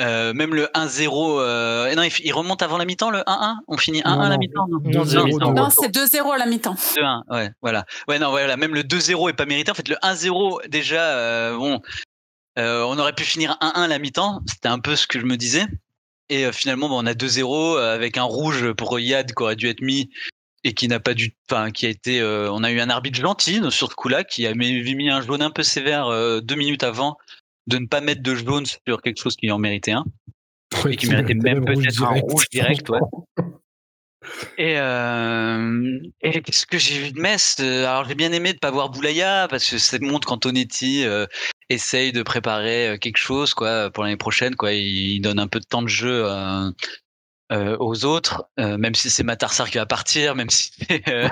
Euh, 0.00 0.32
même 0.32 0.54
le 0.54 0.66
1-0, 0.74 1.40
euh, 1.40 1.94
non, 1.94 2.02
il, 2.02 2.32
remonte 2.32 2.62
avant 2.62 2.78
la 2.78 2.86
mi-temps, 2.86 3.10
le 3.10 3.18
1-1 3.20 3.56
On 3.68 3.76
finit 3.76 4.00
1-1 4.00 4.20
à 4.20 4.28
la 4.30 4.38
mi-temps 4.38 4.66
Non, 4.66 5.52
non, 5.52 5.68
c'est 5.68 5.90
2-0 5.94 6.32
à 6.32 6.38
la 6.38 6.46
mi-temps. 6.46 6.74
2-1, 6.74 7.22
ouais, 7.30 7.50
voilà. 7.60 7.84
Ouais, 8.08 8.18
non, 8.18 8.30
voilà, 8.30 8.56
même 8.56 8.74
le 8.74 8.82
2-0 8.82 9.28
est 9.28 9.34
pas 9.34 9.44
mérité. 9.44 9.70
En 9.70 9.74
fait, 9.74 9.88
le 9.88 9.96
1-0, 9.96 10.68
déjà, 10.68 11.02
euh, 11.02 11.56
bon, 11.56 11.82
on 12.56 12.98
aurait 12.98 13.12
pu 13.12 13.24
finir 13.24 13.58
1-1 13.60 13.82
à 13.82 13.88
la 13.88 13.98
mi-temps. 13.98 14.40
C'était 14.46 14.68
un 14.68 14.78
peu 14.78 14.96
ce 14.96 15.06
que 15.06 15.20
je 15.20 15.26
me 15.26 15.36
disais. 15.36 15.66
Et 16.30 16.50
finalement, 16.52 16.88
bon, 16.88 17.02
on 17.02 17.06
a 17.06 17.14
2-0 17.14 17.78
avec 17.78 18.16
un 18.16 18.22
rouge 18.22 18.72
pour 18.72 18.98
Yad 18.98 19.34
qui 19.34 19.42
aurait 19.42 19.56
dû 19.56 19.68
être 19.68 19.82
mis 19.82 20.10
et 20.64 20.72
qui 20.72 20.88
n'a 20.88 21.00
pas 21.00 21.14
dû, 21.14 21.34
enfin, 21.50 21.70
qui 21.70 21.84
a 21.84 21.88
été, 21.90 22.22
on 22.22 22.62
a 22.64 22.70
eu 22.70 22.80
un 22.80 22.88
arbitre 22.88 23.20
gentil 23.20 23.60
sur 23.70 23.90
ce 23.90 23.94
coup-là 23.96 24.24
qui 24.24 24.46
a 24.46 24.54
mis 24.54 25.10
un 25.10 25.20
jaune 25.20 25.42
un 25.42 25.50
peu 25.50 25.62
sévère 25.62 26.08
deux 26.40 26.54
minutes 26.54 26.84
avant 26.84 27.18
de 27.66 27.78
ne 27.78 27.86
pas 27.86 28.00
mettre 28.00 28.22
de 28.22 28.34
jaune 28.34 28.66
sur 28.66 29.02
quelque 29.02 29.20
chose 29.20 29.36
qui 29.36 29.50
en 29.50 29.58
méritait 29.58 29.92
un. 29.92 30.04
et 30.88 30.96
qui 30.96 31.08
méritait 31.08 31.34
même 31.34 31.64
peut-être 31.64 32.02
un 32.02 32.20
rouge 32.20 32.48
direct. 32.50 32.88
Ouais. 32.88 33.00
Et, 34.58 34.74
euh, 34.78 35.98
et 36.20 36.42
qu'est-ce 36.42 36.66
que 36.66 36.78
j'ai 36.78 36.98
vu 36.98 37.12
de 37.12 37.20
Metz 37.20 37.56
euh, 37.60 37.86
Alors 37.86 38.04
j'ai 38.04 38.14
bien 38.14 38.32
aimé 38.32 38.52
de 38.52 38.58
pas 38.58 38.70
voir 38.70 38.90
Boulaya 38.90 39.46
parce 39.48 39.68
que 39.68 39.78
ça 39.78 39.96
montre 40.00 40.28
qu'Antonetti 40.28 41.04
euh, 41.04 41.26
essaye 41.70 42.12
de 42.12 42.22
préparer 42.22 42.88
euh, 42.88 42.98
quelque 42.98 43.16
chose 43.16 43.54
quoi 43.54 43.90
pour 43.90 44.04
l'année 44.04 44.18
prochaine 44.18 44.56
quoi. 44.56 44.72
Il, 44.72 45.20
donne 45.20 45.38
un 45.38 45.48
peu 45.48 45.58
de 45.58 45.64
temps 45.64 45.82
de 45.82 45.88
jeu 45.88 46.26
aux 47.50 48.04
autres, 48.04 48.44
même 48.58 48.94
si 48.94 49.10
c'est 49.10 49.22
Matarsar 49.22 49.70
qui 49.70 49.78
va 49.78 49.86
partir, 49.86 50.34
même 50.34 50.50
si 50.50 50.72
c'est 50.78 51.02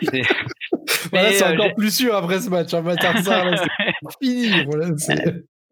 voilà, 1.10 1.32
c'est 1.32 1.44
euh, 1.44 1.54
encore 1.54 1.74
plus 1.74 1.94
sûr 1.94 2.14
après 2.14 2.40
ce 2.40 2.50
match. 2.50 2.72
Hein, 2.74 2.82
c'est 2.96 4.18
fini. 4.20 4.64
Voilà, 4.64 4.88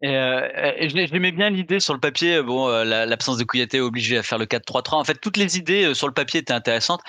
euh, 0.05 0.87
j'aimais 0.87 1.31
bien 1.31 1.49
l'idée 1.49 1.79
sur 1.79 1.93
le 1.93 1.99
papier. 1.99 2.41
Bon, 2.41 2.69
euh, 2.69 2.83
l'absence 2.83 3.37
de 3.37 3.43
Kouyaté 3.43 3.81
obligé 3.81 4.17
à 4.17 4.23
faire 4.23 4.37
le 4.37 4.45
4-3-3. 4.45 4.95
En 4.95 5.03
fait, 5.03 5.19
toutes 5.19 5.37
les 5.37 5.57
idées 5.57 5.93
sur 5.93 6.07
le 6.07 6.13
papier 6.13 6.39
étaient 6.39 6.53
intéressantes, 6.53 7.01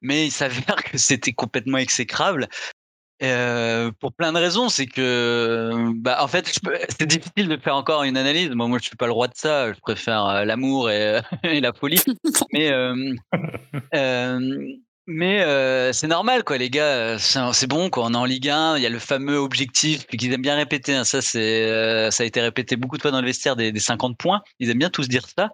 mais 0.00 0.26
il 0.26 0.30
s'avère 0.30 0.82
que 0.84 0.96
c'était 0.98 1.32
complètement 1.32 1.78
exécrable. 1.78 2.48
pour 3.20 4.12
plein 4.12 4.32
de 4.32 4.38
raisons, 4.38 4.68
c'est 4.68 4.86
que, 4.86 5.92
bah, 5.96 6.18
en 6.22 6.28
fait, 6.28 6.58
c'est 6.98 7.06
difficile 7.06 7.48
de 7.48 7.56
faire 7.56 7.76
encore 7.76 8.04
une 8.04 8.16
analyse. 8.16 8.50
Moi, 8.50 8.66
moi, 8.66 8.78
je 8.78 8.86
suis 8.86 8.96
pas 8.96 9.06
le 9.06 9.12
roi 9.12 9.28
de 9.28 9.36
ça. 9.36 9.72
Je 9.72 9.80
préfère 9.80 10.44
l'amour 10.46 10.90
et, 10.90 11.20
et, 11.44 11.60
la 11.60 11.72
folie. 11.72 12.00
Mais 12.52 12.70
mais 15.10 15.42
euh, 15.42 15.90
c'est 15.94 16.06
normal, 16.06 16.44
quoi, 16.44 16.58
les 16.58 16.68
gars. 16.68 17.16
Euh, 17.16 17.18
c'est 17.18 17.66
bon, 17.66 17.88
quoi. 17.88 18.04
On 18.04 18.12
est 18.12 18.16
en 18.16 18.26
Ligue 18.26 18.50
1. 18.50 18.76
Il 18.76 18.82
y 18.82 18.86
a 18.86 18.90
le 18.90 18.98
fameux 18.98 19.38
objectif 19.38 20.06
qu'ils 20.06 20.30
aiment 20.34 20.42
bien 20.42 20.54
répéter. 20.54 20.94
Hein. 20.94 21.04
Ça, 21.04 21.22
c'est, 21.22 21.64
euh, 21.64 22.10
ça 22.10 22.24
a 22.24 22.26
été 22.26 22.42
répété 22.42 22.76
beaucoup 22.76 22.98
de 22.98 23.02
fois 23.02 23.10
dans 23.10 23.22
le 23.22 23.26
vestiaire 23.26 23.56
des, 23.56 23.72
des 23.72 23.80
50 23.80 24.18
points. 24.18 24.42
Ils 24.60 24.68
aiment 24.68 24.78
bien 24.78 24.90
tous 24.90 25.08
dire 25.08 25.26
ça. 25.34 25.48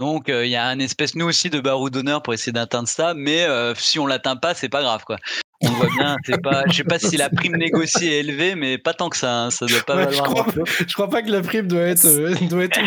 Donc, 0.00 0.24
il 0.28 0.48
y 0.48 0.56
a 0.56 0.66
un 0.66 0.80
espèce, 0.80 1.14
nous 1.14 1.24
aussi, 1.24 1.50
de 1.50 1.60
barreau 1.60 1.88
d'honneur 1.88 2.20
pour 2.22 2.34
essayer 2.34 2.52
d'atteindre 2.52 2.88
ça. 2.88 3.14
Mais 3.14 3.46
si 3.76 3.98
on 3.98 4.06
l'atteint 4.06 4.36
pas, 4.36 4.52
c'est 4.54 4.68
pas 4.68 4.82
grave, 4.82 5.04
quoi 5.06 5.16
on 5.62 5.68
voit 5.68 5.88
bien, 5.96 6.16
c'est 6.24 6.40
pas, 6.42 6.64
je 6.68 6.74
sais 6.74 6.84
pas 6.84 6.98
si 6.98 7.16
la 7.16 7.30
prime 7.30 7.56
négociée 7.56 8.16
est 8.16 8.20
élevée, 8.20 8.54
mais 8.54 8.78
pas 8.78 8.92
tant 8.92 9.08
que 9.08 9.16
ça, 9.16 9.44
hein, 9.44 9.50
ça 9.50 9.66
doit 9.66 9.80
pas 9.80 9.96
valoir. 9.96 10.12
Je 10.12 10.22
crois, 10.22 10.46
je 10.86 10.94
crois, 10.94 11.08
pas 11.08 11.22
que 11.22 11.30
la 11.30 11.40
prime 11.40 11.66
doit 11.66 11.82
être, 11.82 12.06
euh, 12.06 12.34
doit 12.48 12.64
être 12.64 12.78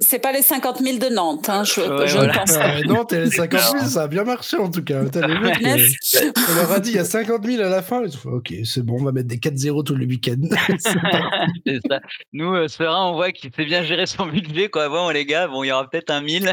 C'est 0.00 0.18
pas 0.18 0.32
les 0.32 0.42
50 0.42 0.78
000 0.78 0.98
de 0.98 1.14
Nantes, 1.14 1.48
hein, 1.48 1.64
je, 1.64 1.80
ne 1.80 2.32
pense 2.32 2.52
pas. 2.52 2.80
Nantes 2.82 3.12
et 3.12 3.20
les 3.20 3.30
50 3.30 3.60
000, 3.60 3.84
ça 3.84 4.02
a 4.02 4.08
bien 4.08 4.24
marché 4.24 4.56
en 4.58 4.70
tout 4.70 4.84
cas. 4.84 5.02
Les 5.02 5.38
mecs, 5.38 5.64
euh, 5.64 6.32
on 6.50 6.54
leur 6.54 6.72
a 6.72 6.80
dit 6.80 6.90
il 6.90 6.96
y 6.96 6.98
a 6.98 7.04
50 7.04 7.44
000 7.44 7.62
à 7.62 7.68
la 7.68 7.82
fin. 7.82 8.02
Ils 8.04 8.28
ont 8.28 8.34
ok, 8.34 8.52
c'est 8.64 8.82
bon, 8.82 8.98
on 9.00 9.04
va 9.04 9.12
mettre 9.12 9.28
des 9.28 9.38
4-0 9.38 9.84
tous 9.84 9.96
les 9.96 10.06
week-ends. 10.06 10.48
c'est 11.66 11.80
ça. 11.88 12.00
Nous, 12.32 12.54
euh, 12.54 12.68
Serein, 12.68 13.10
on 13.10 13.14
voit 13.14 13.32
qu'il 13.32 13.50
sait 13.54 13.64
bien 13.64 13.82
gérer 13.82 14.06
son 14.06 14.26
budget. 14.26 14.68
Quoi. 14.68 14.88
Bon, 14.88 15.08
les 15.10 15.24
gars, 15.24 15.48
bon, 15.48 15.64
il 15.64 15.68
y 15.68 15.72
aura 15.72 15.88
peut-être 15.88 16.10
un 16.10 16.20
1000. 16.20 16.52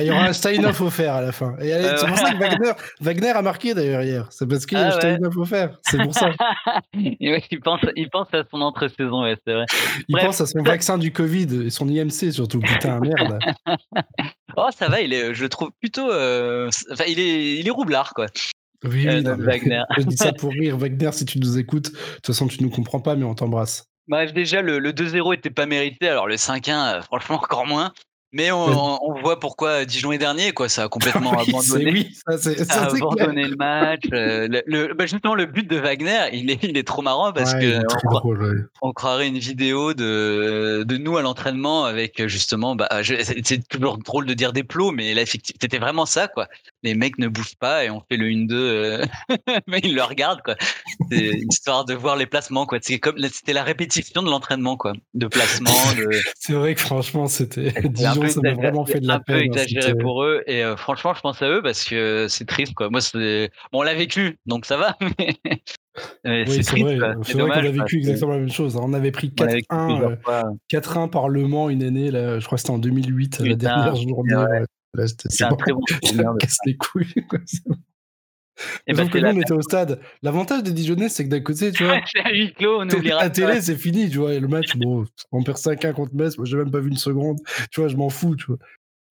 il 0.00 0.06
y 0.06 0.10
aura 0.10 0.26
un 0.26 0.32
sign-off 0.32 0.80
offert 0.80 1.14
à 1.14 1.20
la 1.20 1.32
fin. 1.32 1.56
Et 1.60 1.72
c'est 1.72 2.06
pour 2.06 2.18
ça 2.18 2.32
que 2.32 2.38
Wagner, 2.38 2.72
Wagner 3.00 3.30
a 3.30 3.42
marqué 3.42 3.55
d'ailleurs 3.74 4.02
hier. 4.02 4.26
C'est 4.30 4.48
parce 4.48 4.64
a 4.72 4.90
ah 4.92 4.98
ouais. 4.98 5.18
à 5.42 5.44
faire. 5.46 5.78
C'est 5.82 6.02
pour 6.02 6.14
ça. 6.14 6.30
il, 6.94 7.60
pense, 7.62 7.80
il 7.96 8.10
pense 8.10 8.28
à 8.32 8.44
son 8.50 8.60
entre-saison, 8.60 9.22
ouais, 9.22 9.36
c'est 9.46 9.54
vrai. 9.54 9.66
Il 10.08 10.16
pense 10.16 10.40
à 10.40 10.46
son 10.46 10.62
vaccin 10.62 10.98
du 10.98 11.12
Covid 11.12 11.66
et 11.66 11.70
son 11.70 11.88
IMC 11.88 12.32
surtout. 12.32 12.60
Putain, 12.60 13.00
merde. 13.00 13.38
oh, 14.56 14.68
ça 14.76 14.88
va, 14.88 15.00
il 15.00 15.12
est, 15.12 15.34
je 15.34 15.42
le 15.42 15.48
trouve 15.48 15.70
plutôt. 15.80 16.10
Euh, 16.10 16.70
enfin, 16.92 17.04
il 17.08 17.18
est, 17.18 17.56
il 17.56 17.66
est 17.66 17.70
roublard, 17.70 18.14
quoi. 18.14 18.26
Oui, 18.84 19.08
euh, 19.08 19.36
Wagner. 19.36 19.82
je 19.98 20.04
dis 20.04 20.16
ça 20.16 20.32
pour 20.32 20.50
rire. 20.52 20.76
Wagner, 20.76 21.10
si 21.12 21.24
tu 21.24 21.38
nous 21.38 21.58
écoutes, 21.58 21.92
de 21.92 21.98
toute 22.16 22.26
façon, 22.26 22.46
tu 22.46 22.62
nous 22.62 22.70
comprends 22.70 23.00
pas, 23.00 23.16
mais 23.16 23.24
on 23.24 23.34
t'embrasse. 23.34 23.84
Bref, 24.08 24.32
déjà, 24.32 24.62
le, 24.62 24.78
le 24.78 24.92
2-0 24.92 25.34
était 25.34 25.50
pas 25.50 25.66
mérité. 25.66 26.08
Alors, 26.08 26.28
le 26.28 26.36
5-1, 26.36 26.70
euh, 26.70 27.02
franchement, 27.02 27.36
encore 27.36 27.66
moins. 27.66 27.92
Mais 28.36 28.52
on, 28.52 29.14
voit 29.22 29.40
pourquoi 29.40 29.86
Dijon 29.86 30.12
est 30.12 30.18
dernier, 30.18 30.52
quoi. 30.52 30.68
Ça 30.68 30.84
a 30.84 30.88
complètement 30.88 31.32
abandonné. 31.40 31.90
Oui, 31.90 32.14
ça, 32.28 32.36
ça, 32.36 32.82
a 32.82 32.94
abandonné 32.94 33.44
le 33.44 33.56
match. 33.56 34.02
Euh, 34.12 34.46
le, 34.66 34.92
bah, 34.92 35.06
justement, 35.06 35.34
le 35.34 35.46
but 35.46 35.66
de 35.66 35.78
Wagner, 35.78 36.26
il 36.34 36.50
est, 36.50 36.62
il 36.62 36.76
est 36.76 36.86
trop 36.86 37.00
marrant 37.00 37.32
parce 37.32 37.54
que 37.54 37.78
on, 38.82 38.92
croirait 38.92 39.28
une 39.28 39.38
vidéo 39.38 39.94
de, 39.94 40.84
de 40.86 40.96
nous 40.98 41.16
à 41.16 41.22
l'entraînement 41.22 41.86
avec 41.86 42.26
justement, 42.26 42.76
bah, 42.76 42.88
c'est 43.02 43.66
toujours 43.68 43.96
drôle 43.96 44.26
de 44.26 44.34
dire 44.34 44.52
des 44.52 44.64
plots, 44.64 44.92
mais 44.92 45.14
là, 45.14 45.22
c'était 45.24 45.78
vraiment 45.78 46.04
ça, 46.04 46.28
quoi. 46.28 46.46
Les 46.86 46.94
mecs 46.94 47.18
ne 47.18 47.28
bougent 47.28 47.56
pas 47.56 47.84
et 47.84 47.90
on 47.90 48.00
fait 48.00 48.16
le 48.16 48.26
1-2, 48.26 48.52
euh, 48.52 49.04
mais 49.66 49.80
ils 49.82 49.94
le 49.94 50.02
regardent, 50.02 50.42
quoi. 50.42 50.54
Histoire 51.10 51.84
de 51.84 51.94
voir 51.94 52.16
les 52.16 52.26
placements, 52.26 52.64
quoi. 52.64 52.78
Comme, 53.02 53.18
c'était 53.30 53.52
la 53.52 53.64
répétition 53.64 54.22
de 54.22 54.30
l'entraînement, 54.30 54.76
quoi. 54.76 54.92
De 55.14 55.26
placement. 55.26 55.70
c'est 56.38 56.52
vrai 56.52 56.74
que 56.74 56.80
franchement, 56.80 57.26
c'était, 57.26 57.72
Dijon, 57.82 58.28
ça 58.28 58.40
m'a 58.40 58.54
vraiment 58.54 58.86
fait 58.86 59.00
de 59.00 59.06
la 59.06 59.20
peine. 59.20 59.36
Un 59.36 59.38
peu 59.38 59.42
hein, 59.42 59.60
exagéré 59.60 59.94
pour 59.94 60.22
eux. 60.22 60.42
Et 60.46 60.62
euh, 60.62 60.76
franchement, 60.76 61.12
je 61.14 61.20
pense 61.20 61.42
à 61.42 61.48
eux 61.48 61.60
parce 61.62 61.84
que 61.84 62.26
c'est 62.28 62.46
triste, 62.46 62.74
quoi. 62.74 62.88
Moi, 62.88 63.00
c'est, 63.00 63.50
bon, 63.72 63.80
on 63.80 63.82
l'a 63.82 63.94
vécu, 63.94 64.38
donc 64.46 64.64
ça 64.64 64.76
va, 64.76 64.96
mais. 65.18 65.36
oui, 66.46 66.62
c'est 66.62 66.78
vrai, 66.78 66.98
c'est 67.24 67.38
vrai 67.38 67.50
qu'on 67.50 67.66
a 67.66 67.70
vécu 67.70 67.98
exactement 67.98 68.32
la 68.32 68.38
même 68.38 68.50
chose. 68.50 68.76
Hein. 68.76 68.82
On 68.84 68.92
avait 68.92 69.10
pris 69.10 69.28
4-1 69.30 70.18
4-1 70.70 71.10
par 71.10 71.28
Le 71.28 71.48
Mans 71.48 71.68
une 71.68 71.82
année, 71.82 72.12
là, 72.12 72.38
je 72.38 72.46
crois 72.46 72.56
que 72.56 72.60
c'était 72.60 72.72
en 72.72 72.78
2008, 72.78 73.40
la 73.40 73.56
dernière 73.56 73.96
journée. 73.96 74.34
C'est 75.28 75.44
un 75.44 75.56
très 75.56 75.72
bon 75.72 75.80
casse 76.38 76.58
les 76.64 76.76
couilles. 76.76 77.14
Et 78.86 78.94
parce 78.94 79.10
que 79.10 79.18
nous, 79.18 79.28
on 79.28 79.40
était 79.40 79.52
au 79.52 79.62
stade. 79.62 80.00
L'avantage 80.22 80.62
des 80.62 80.72
Dijonais, 80.72 81.08
c'est 81.08 81.24
que 81.24 81.28
d'un 81.28 81.40
côté, 81.40 81.72
tu 81.72 81.84
vois. 81.84 81.96
à 82.18 83.22
la 83.22 83.30
télé, 83.30 83.60
c'est 83.60 83.76
fini, 83.76 84.08
tu 84.08 84.18
vois. 84.18 84.32
Et 84.32 84.40
le 84.40 84.48
match, 84.48 84.76
bon, 84.76 85.04
on 85.32 85.42
perd 85.42 85.58
5-1 85.58 85.92
contre 85.92 86.14
Metz. 86.14 86.38
Moi, 86.38 86.46
j'ai 86.46 86.56
même 86.56 86.70
pas 86.70 86.80
vu 86.80 86.88
une 86.88 86.96
seconde. 86.96 87.38
Tu 87.70 87.80
vois, 87.80 87.88
je 87.88 87.96
m'en 87.96 88.08
fous, 88.08 88.34
tu 88.34 88.46
vois. 88.46 88.58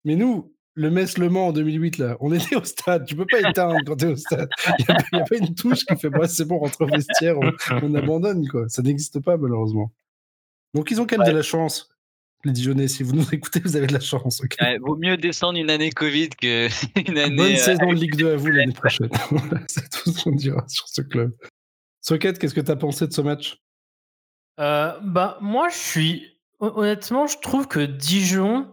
Mais 0.06 0.15
nous, 0.15 0.54
le 0.76 0.89
Metz-Le 0.89 1.30
Mans 1.30 1.48
en 1.48 1.54
2008, 1.54 1.98
là, 1.98 2.17
on 2.19 2.34
était 2.34 2.56
au 2.56 2.63
stade. 2.63 3.06
Tu 3.06 3.15
peux 3.15 3.26
pas 3.26 3.48
éteindre 3.48 3.76
quand 3.86 3.98
t'es 3.98 4.08
au 4.08 4.15
stade. 4.15 4.50
Il 4.80 4.86
n'y 5.13 5.19
a, 5.19 5.24
pas 5.24 5.36
une 5.36 5.54
touche 5.54 5.86
qui 5.86 5.96
fait, 5.98 6.10
bah, 6.10 6.28
c'est 6.28 6.46
bon, 6.46 6.60
rentre 6.60 6.82
au 6.82 6.88
vestiaire, 6.88 7.38
on, 7.69 7.96
abandonne, 7.96 8.48
quoi. 8.48 8.67
Ça 8.69 8.82
n'existe 8.82 9.19
pas, 9.19 9.38
malheureusement. 9.38 9.91
Donc, 10.74 10.89
ils 10.89 11.00
ont 11.00 11.06
quand 11.06 11.17
même 11.17 11.28
de 11.28 11.36
la 11.36 11.43
chance 11.43 11.92
les 12.45 12.51
Dijonais, 12.51 12.88
si 12.88 13.03
vous 13.03 13.13
nous 13.13 13.34
écoutez, 13.34 13.60
vous 13.62 13.75
avez 13.75 13.88
de 13.88 13.93
la 13.93 13.99
chance. 13.99 14.41
vaut 14.82 14.95
mieux 14.97 15.17
descendre 15.17 15.58
une 15.58 15.69
année 15.69 15.91
Covid 15.91 16.29
qu'une 16.29 16.69
année. 17.17 17.36
Bonne 17.36 17.53
euh, 17.53 17.58
saison 17.58 17.88
de 17.89 17.95
Ligue 17.95 18.15
2 18.15 18.34
à 18.34 18.36
vous 18.36 18.47
l'année 18.51 18.73
prochaine. 18.73 19.10
C'est 19.67 19.89
tout 19.89 20.12
ce 20.12 20.23
qu'on 20.23 20.32
dira 20.32 20.63
sur 20.67 20.88
ce 20.88 21.01
club. 21.01 21.34
Socket, 22.01 22.38
qu'est-ce 22.38 22.53
que 22.53 22.62
tu 22.62 22.71
as 22.71 22.75
pensé 22.75 23.08
de 23.08 23.13
ce 23.13 23.21
match? 23.21 23.58
Euh, 24.60 24.99
Bah, 25.01 25.38
moi, 25.41 25.69
je 25.69 25.77
suis. 25.77 26.38
Honnêtement, 26.60 27.27
je 27.27 27.38
trouve 27.39 27.67
que 27.67 27.79
Dijon. 27.79 28.67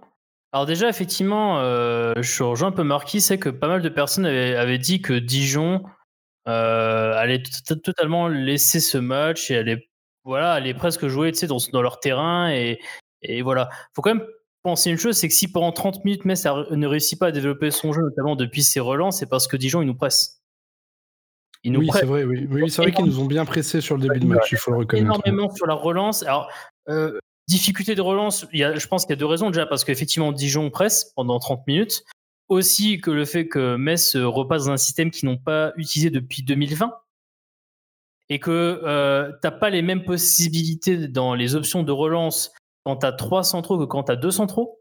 Alors, 0.53 0.67
déjà, 0.67 0.89
effectivement, 0.89 1.61
euh, 1.61 2.13
je 2.21 2.43
rejoins 2.43 2.69
un 2.69 2.73
peu 2.73 2.83
Marquis, 2.83 3.21
c'est 3.21 3.39
que 3.39 3.49
pas 3.49 3.69
mal 3.69 3.83
de 3.83 3.89
personnes 3.89 4.27
avaient, 4.27 4.79
dit 4.79 5.01
que 5.01 5.13
Dijon 5.13 5.85
allait 6.47 7.43
totalement 7.85 8.27
laisser 8.27 8.81
ce 8.81 8.99
match 8.99 9.51
et 9.53 9.57
allait 9.57 9.87
voilà, 10.25 10.53
allait 10.53 10.75
presque 10.75 11.07
jouer 11.07 11.31
dans, 11.49 11.59
dans 11.73 11.83
leur 11.83 12.01
terrain 12.01 12.51
et, 12.51 12.81
et 13.23 13.43
voilà. 13.43 13.69
faut 13.95 14.03
quand 14.03 14.15
même 14.15 14.27
penser 14.63 14.91
une 14.91 14.99
chose, 14.99 15.17
c'est 15.17 15.29
que 15.29 15.35
si 15.35 15.51
pendant 15.51 15.73
30 15.73 16.05
minutes 16.05 16.25
Metz 16.25 16.45
ne 16.45 16.87
réussit 16.87 17.19
pas 17.19 17.29
à 17.29 17.33
développer 17.33 17.71
son 17.71 17.93
jeu, 17.93 18.03
notamment 18.03 18.37
depuis 18.37 18.63
ses 18.63 18.81
relances, 18.81 19.19
c'est 19.19 19.29
parce 19.29 19.47
que 19.47 19.57
Dijon, 19.57 19.83
il 19.83 19.87
nous 19.87 19.95
presse. 19.95 20.43
Ils 21.63 21.73
nous 21.73 21.81
oui, 21.81 21.89
c'est 21.93 22.07
vrai, 22.07 22.25
oui. 22.25 22.47
oui 22.51 22.71
c'est 22.71 22.83
vrai 22.83 22.93
qu'ils 22.93 23.05
nous 23.05 23.21
ont 23.21 23.27
bien 23.27 23.45
pressé 23.45 23.81
sur 23.81 23.97
le 23.97 24.03
début 24.03 24.21
de 24.21 24.27
match, 24.27 24.51
il 24.53 24.59
faut 24.59 24.71
le 24.71 24.79
reconnaître. 24.79 25.07
Énormément 25.07 25.55
sur 25.55 25.67
la 25.67 25.75
relance. 25.75 26.23
Alors, 26.23 26.51
euh, 26.89 27.19
difficulté 27.49 27.95
de 27.95 28.01
relance, 28.01 28.47
il 28.53 28.61
y 28.61 28.65
a, 28.65 28.75
je 28.77 28.87
pense 28.87 29.05
qu'il 29.05 29.11
y 29.11 29.19
a 29.19 29.21
deux 29.21 29.27
raisons 29.27 29.51
déjà, 29.51 29.67
parce 29.67 29.85
qu'effectivement, 29.85 30.33
Dijon 30.33 30.71
presse 30.71 31.13
pendant 31.17 31.39
30 31.39 31.67
minutes. 31.67 32.05
Aussi 32.49 33.01
que 33.01 33.13
le 33.13 33.25
fait 33.25 33.47
que 33.47 33.77
Metz 33.77 34.17
repasse 34.17 34.65
dans 34.65 34.73
un 34.73 34.77
système 34.77 35.13
qu'ils 35.13 35.29
n'ont 35.29 35.37
pas 35.37 35.73
utilisé 35.77 36.11
depuis 36.11 36.43
2020 36.43 36.93
et 38.29 38.41
que 38.41 38.81
euh, 38.85 39.31
tu 39.31 39.39
n'as 39.45 39.51
pas 39.53 39.71
les 39.71 39.83
mêmes 39.83 40.05
possibilités 40.05 41.09
dans 41.09 41.35
les 41.35 41.55
options 41.55 41.85
de 41.85 41.93
relance 41.93 42.53
quand 42.85 42.97
tu 42.97 43.07
as 43.07 43.13
trois 43.13 43.45
centraux 43.45 43.79
que 43.79 43.85
quand 43.85 44.05
tu 44.05 44.13
as 44.13 44.17
deux 44.17 44.31
centraux. 44.31 44.81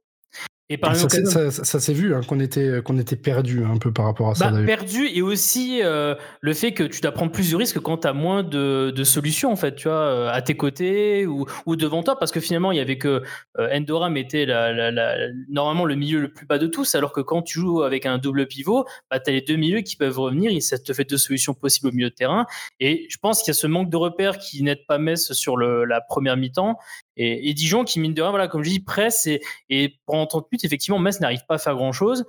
Et 0.71 0.77
par 0.77 0.95
ça, 0.95 1.09
ça, 1.49 1.79
s'est 1.79 1.93
vu 1.93 2.13
hein, 2.13 2.21
qu'on 2.27 2.39
était 2.39 2.83
qu'on 2.83 2.99
était 2.99 3.15
perdu 3.15 3.63
un 3.65 3.77
peu 3.77 3.91
par 3.91 4.05
rapport 4.05 4.29
à 4.29 4.35
ça. 4.35 4.51
Bah, 4.51 4.63
perdu 4.63 5.07
et 5.07 5.23
aussi 5.23 5.79
euh, 5.81 6.13
le 6.41 6.53
fait 6.53 6.73
que 6.73 6.83
tu 6.83 7.01
dois 7.01 7.11
prendre 7.11 7.31
plus 7.31 7.49
de 7.49 7.55
risques 7.55 7.79
quand 7.79 7.97
tu 7.97 8.07
as 8.07 8.13
moins 8.13 8.43
de, 8.43 8.93
de, 8.95 9.03
solutions 9.03 9.51
en 9.51 9.55
fait, 9.55 9.73
tu 9.73 9.87
vois, 9.87 9.97
euh, 9.97 10.29
à 10.31 10.43
tes 10.43 10.55
côtés 10.55 11.25
ou, 11.25 11.47
ou, 11.65 11.75
devant 11.75 12.03
toi, 12.03 12.19
parce 12.19 12.31
que 12.31 12.39
finalement 12.39 12.71
il 12.71 12.77
y 12.77 12.81
avait 12.81 12.99
que 12.99 13.23
euh, 13.57 13.75
Endoram 13.75 14.15
était 14.15 14.45
la, 14.45 14.91
la, 14.91 15.15
normalement 15.49 15.85
le 15.85 15.95
milieu 15.95 16.19
le 16.19 16.31
plus 16.31 16.45
bas 16.45 16.59
de 16.59 16.67
tous, 16.67 16.93
alors 16.93 17.13
que 17.13 17.21
quand 17.21 17.41
tu 17.41 17.59
joues 17.59 17.81
avec 17.81 18.05
un 18.05 18.19
double 18.19 18.45
pivot, 18.45 18.85
bah, 19.09 19.19
tu 19.19 19.31
as 19.31 19.33
les 19.33 19.41
deux 19.41 19.55
milieux 19.55 19.81
qui 19.81 19.95
peuvent 19.95 20.19
revenir 20.19 20.51
et 20.51 20.61
ça 20.61 20.77
te 20.77 20.93
fait 20.93 21.09
deux 21.09 21.17
solutions 21.17 21.55
possibles 21.55 21.87
au 21.87 21.93
milieu 21.93 22.11
de 22.11 22.15
terrain. 22.15 22.45
Et 22.79 23.07
je 23.09 23.17
pense 23.17 23.41
qu'il 23.41 23.51
y 23.51 23.57
a 23.57 23.59
ce 23.59 23.65
manque 23.65 23.89
de 23.89 23.97
repères 23.97 24.37
qui 24.37 24.61
n'aide 24.61 24.85
pas 24.87 24.99
Metz 24.99 25.33
sur 25.33 25.57
le, 25.57 25.83
la 25.85 25.99
première 25.99 26.37
mi-temps 26.37 26.77
et, 27.21 27.53
Dijon 27.53 27.83
qui, 27.83 27.99
mine 27.99 28.13
de 28.13 28.21
rien, 28.21 28.31
voilà, 28.31 28.47
comme 28.47 28.63
je 28.63 28.69
dis, 28.69 28.79
presse 28.79 29.27
et, 29.27 29.41
et 29.69 29.99
pendant 30.05 30.25
30 30.25 30.51
minutes, 30.51 30.63
effectivement, 30.63 30.99
Metz 30.99 31.19
n'arrive 31.19 31.45
pas 31.47 31.55
à 31.55 31.57
faire 31.57 31.75
grand-chose. 31.75 32.25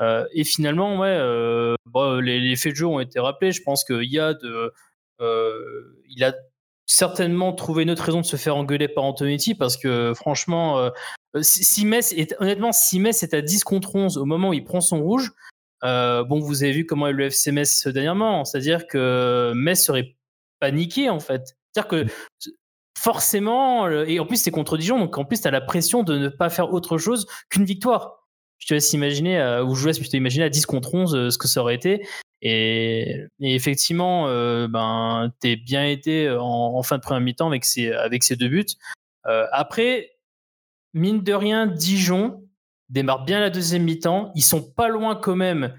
Euh, 0.00 0.26
et 0.32 0.44
finalement, 0.44 0.98
ouais, 0.98 1.08
euh, 1.08 1.76
les, 2.20 2.56
faits 2.56 2.72
de 2.72 2.76
jeu 2.76 2.86
ont 2.86 3.00
été 3.00 3.20
rappelés. 3.20 3.52
Je 3.52 3.62
pense 3.62 3.84
qu'il 3.84 4.04
y 4.04 4.18
a 4.18 4.34
de, 4.34 4.72
euh, 5.20 6.02
il 6.10 6.22
a 6.24 6.34
certainement 6.86 7.54
trouvé 7.54 7.84
une 7.84 7.90
autre 7.90 8.04
raison 8.04 8.20
de 8.20 8.26
se 8.26 8.36
faire 8.36 8.56
engueuler 8.56 8.88
par 8.88 9.04
Antonetti 9.04 9.54
parce 9.54 9.78
que 9.78 10.12
franchement, 10.14 10.90
si 11.40 11.86
Metz 11.86 12.12
est, 12.12 12.36
honnêtement, 12.38 12.72
si 12.72 13.00
Metz 13.00 13.22
est 13.22 13.32
à 13.32 13.40
10 13.40 13.64
contre 13.64 13.96
11 13.96 14.18
au 14.18 14.26
moment 14.26 14.50
où 14.50 14.52
il 14.52 14.64
prend 14.64 14.82
son 14.82 15.00
rouge, 15.02 15.32
bon, 15.82 16.40
vous 16.40 16.62
avez 16.62 16.72
vu 16.72 16.84
comment 16.84 17.06
est 17.06 17.12
le 17.12 17.26
FC 17.26 17.52
Metz 17.52 17.86
dernièrement, 17.86 18.44
c'est-à-dire 18.44 18.86
que 18.86 19.52
Metz 19.54 19.82
serait 19.82 20.16
paniqué 20.60 21.08
en 21.08 21.20
fait. 21.20 21.56
C'est-à-dire 21.72 21.88
que 21.88 22.06
forcément, 22.96 23.88
et 23.88 24.20
en 24.20 24.26
plus 24.26 24.36
c'est 24.36 24.50
contre 24.50 24.76
Dijon, 24.76 24.98
donc 24.98 25.18
en 25.18 25.24
plus 25.24 25.40
tu 25.40 25.48
as 25.48 25.50
la 25.50 25.60
pression 25.60 26.02
de 26.02 26.16
ne 26.16 26.28
pas 26.28 26.50
faire 26.50 26.72
autre 26.72 26.98
chose 26.98 27.26
qu'une 27.50 27.64
victoire. 27.64 28.24
Je 28.64 28.68
te 28.68 28.74
laisse 28.74 28.94
imaginer, 28.94 29.38
euh, 29.38 29.62
ou 29.62 29.74
je 29.74 29.86
laisse 29.86 29.98
plutôt 29.98 30.16
imaginer 30.16 30.44
à 30.44 30.48
10 30.48 30.64
contre 30.64 30.94
11 30.94 31.14
euh, 31.14 31.30
ce 31.30 31.36
que 31.36 31.48
ça 31.48 31.60
aurait 31.60 31.74
été. 31.74 32.06
Et, 32.40 33.26
effectivement, 33.40 34.26
euh, 34.28 34.68
ben, 34.68 35.30
t'es 35.40 35.56
bien 35.56 35.84
été 35.84 36.30
en, 36.30 36.82
fin 36.82 36.96
de 36.96 37.02
première 37.02 37.20
mi-temps 37.20 37.46
avec 37.46 37.64
ces, 37.64 37.92
avec 37.92 38.22
deux 38.38 38.48
buts. 38.48 38.66
après, 39.24 40.12
mine 40.94 41.22
de 41.22 41.32
rien, 41.34 41.66
Dijon 41.66 42.42
démarre 42.90 43.24
bien 43.24 43.40
la 43.40 43.50
deuxième 43.50 43.82
mi-temps. 43.82 44.30
Ils 44.34 44.42
sont 44.42 44.62
pas 44.62 44.88
loin 44.88 45.14
quand 45.14 45.36
même 45.36 45.74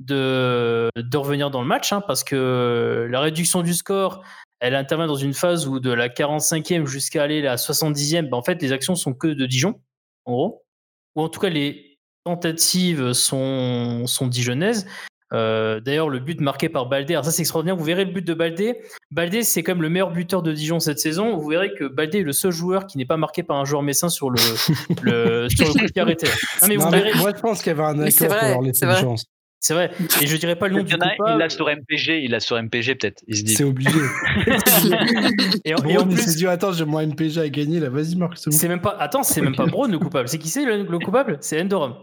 de, 0.00 0.90
de 0.96 1.16
revenir 1.16 1.50
dans 1.50 1.60
le 1.60 1.68
match, 1.68 1.92
hein, 1.92 2.00
parce 2.00 2.22
que 2.22 3.08
la 3.10 3.20
réduction 3.20 3.62
du 3.62 3.74
score, 3.74 4.22
elle 4.60 4.74
intervient 4.74 5.06
dans 5.06 5.16
une 5.16 5.34
phase 5.34 5.66
où 5.66 5.80
de 5.80 5.90
la 5.90 6.08
45e 6.08 6.86
jusqu'à 6.86 7.22
aller 7.22 7.40
à 7.40 7.52
la 7.52 7.56
70e, 7.56 8.28
ben 8.28 8.36
en 8.36 8.42
fait, 8.42 8.60
les 8.60 8.72
actions 8.72 8.94
sont 8.94 9.14
que 9.14 9.28
de 9.28 9.46
Dijon, 9.46 9.80
en 10.24 10.32
gros. 10.32 10.64
Ou 11.16 11.22
en 11.22 11.28
tout 11.28 11.40
cas, 11.40 11.48
les 11.48 11.98
tentatives 12.24 13.12
sont, 13.12 14.06
sont 14.06 14.26
dijonnaises. 14.26 14.86
Euh, 15.34 15.80
d'ailleurs, 15.80 16.08
le 16.08 16.20
but 16.20 16.40
marqué 16.40 16.68
par 16.68 16.86
Baldé, 16.86 17.14
alors 17.14 17.24
ça 17.24 17.30
c'est 17.30 17.42
extraordinaire. 17.42 17.76
Vous 17.76 17.84
verrez 17.84 18.04
le 18.04 18.12
but 18.12 18.26
de 18.26 18.34
Baldé. 18.34 18.80
Baldé, 19.10 19.42
c'est 19.42 19.62
comme 19.62 19.82
le 19.82 19.90
meilleur 19.90 20.10
buteur 20.10 20.42
de 20.42 20.52
Dijon 20.52 20.80
cette 20.80 20.98
saison. 20.98 21.36
Vous 21.36 21.48
verrez 21.48 21.74
que 21.74 21.84
Baldé 21.84 22.20
est 22.20 22.22
le 22.22 22.32
seul 22.32 22.50
joueur 22.50 22.86
qui 22.86 22.96
n'est 22.96 23.04
pas 23.04 23.18
marqué 23.18 23.42
par 23.42 23.58
un 23.58 23.64
joueur 23.64 23.82
messin 23.82 24.08
sur 24.08 24.30
le, 24.30 24.38
le 25.02 25.48
sur 25.54 25.66
le 25.66 25.72
coup 25.72 25.92
qui 25.92 26.00
arrêté. 26.00 26.28
Non, 26.62 26.68
mais 26.68 26.76
vous 26.76 26.90
verrez... 26.90 27.12
Moi, 27.14 27.32
je 27.36 27.40
pense 27.40 27.58
qu'il 27.58 27.68
y 27.68 27.78
avait 27.78 27.82
un 27.82 28.00
accord 28.00 28.28
pour 28.28 28.48
leur 28.48 28.62
laisser 28.62 28.86
une 28.86 28.96
chance. 28.96 29.26
C'est 29.60 29.74
vrai. 29.74 29.90
Et 30.22 30.26
je 30.26 30.36
dirais 30.36 30.56
pas 30.56 30.68
le 30.68 30.76
nom 30.76 30.82
du 30.84 30.92
coupable. 30.92 31.14
Il 31.28 31.38
l'a 31.38 31.48
sur 31.48 31.66
MPG, 31.66 32.22
il 32.22 32.30
l'a 32.30 32.40
sur 32.40 32.60
MPG 32.62 32.94
peut-être. 32.94 33.22
Il 33.26 33.36
se 33.36 33.42
dit. 33.42 33.54
C'est 33.54 33.64
obligé. 33.64 33.90
et, 35.64 35.74
en, 35.74 35.84
et 35.84 35.98
en 35.98 36.04
plus, 36.04 36.14
il 36.14 36.18
s'est 36.18 36.36
dit 36.36 36.46
attends, 36.46 36.72
j'ai 36.72 36.84
mon 36.84 37.04
MPG 37.04 37.38
à 37.38 37.48
gagner 37.48 37.80
là. 37.80 37.88
Vas-y 37.88 38.14
Marc. 38.14 38.34
C'est 38.36 38.68
même 38.68 38.80
pas. 38.80 38.96
Attends, 38.98 39.24
c'est 39.24 39.40
même 39.40 39.56
pas 39.56 39.66
Braun 39.66 39.90
le 39.90 39.98
coupable. 39.98 40.28
C'est 40.28 40.38
qui 40.38 40.48
c'est 40.48 40.64
le, 40.64 40.98
coupable? 40.98 41.38
C'est 41.40 41.60
Endoram. 41.60 41.94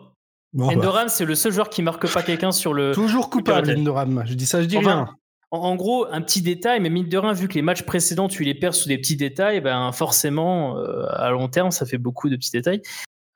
Bah. 0.53 0.65
Endoram, 0.65 1.07
c'est 1.07 1.25
le 1.25 1.35
seul 1.35 1.53
joueur 1.53 1.69
qui 1.69 1.81
marque 1.81 2.11
pas 2.11 2.23
quelqu'un 2.23 2.51
sur 2.51 2.73
le. 2.73 2.91
Toujours 2.91 3.29
coupable 3.29 3.71
Endoram. 3.71 4.23
Je 4.25 4.33
dis 4.33 4.45
ça, 4.45 4.61
je 4.61 4.67
dis 4.67 4.77
rien. 4.77 5.07
En, 5.51 5.75
gros, 5.75 6.05
un 6.11 6.21
petit 6.21 6.41
détail, 6.41 6.81
mais 6.81 6.89
mine 6.89 7.07
de 7.07 7.17
rien, 7.17 7.31
vu 7.31 7.47
que 7.47 7.53
les 7.53 7.61
matchs 7.61 7.83
précédents, 7.83 8.27
tu 8.27 8.43
les 8.43 8.55
perds 8.55 8.75
sous 8.75 8.89
des 8.89 8.97
petits 8.97 9.15
détails, 9.15 9.61
ben 9.61 9.93
forcément, 9.93 10.77
euh, 10.77 11.05
à 11.11 11.29
long 11.29 11.47
terme, 11.47 11.71
ça 11.71 11.85
fait 11.85 11.97
beaucoup 11.97 12.27
de 12.27 12.35
petits 12.35 12.51
détails. 12.51 12.81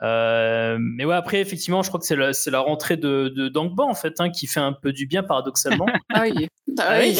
Euh, 0.01 0.77
mais 0.79 1.05
ouais, 1.05 1.15
après, 1.15 1.41
effectivement, 1.41 1.83
je 1.83 1.89
crois 1.89 1.99
que 1.99 2.05
c'est 2.05 2.15
la, 2.15 2.31
la, 2.47 2.59
rentrée 2.59 2.97
de, 2.97 3.33
de 3.35 3.49
Dangba, 3.49 3.83
en 3.83 3.95
fait, 3.95 4.15
hein, 4.19 4.29
qui 4.29 4.47
fait 4.47 4.59
un 4.59 4.73
peu 4.73 4.93
du 4.93 5.07
bien, 5.07 5.23
paradoxalement. 5.23 5.88
ah 6.13 6.23
oui. 6.23 6.47
Ah, 6.77 6.83
ah 6.88 6.99
oui. 7.01 7.17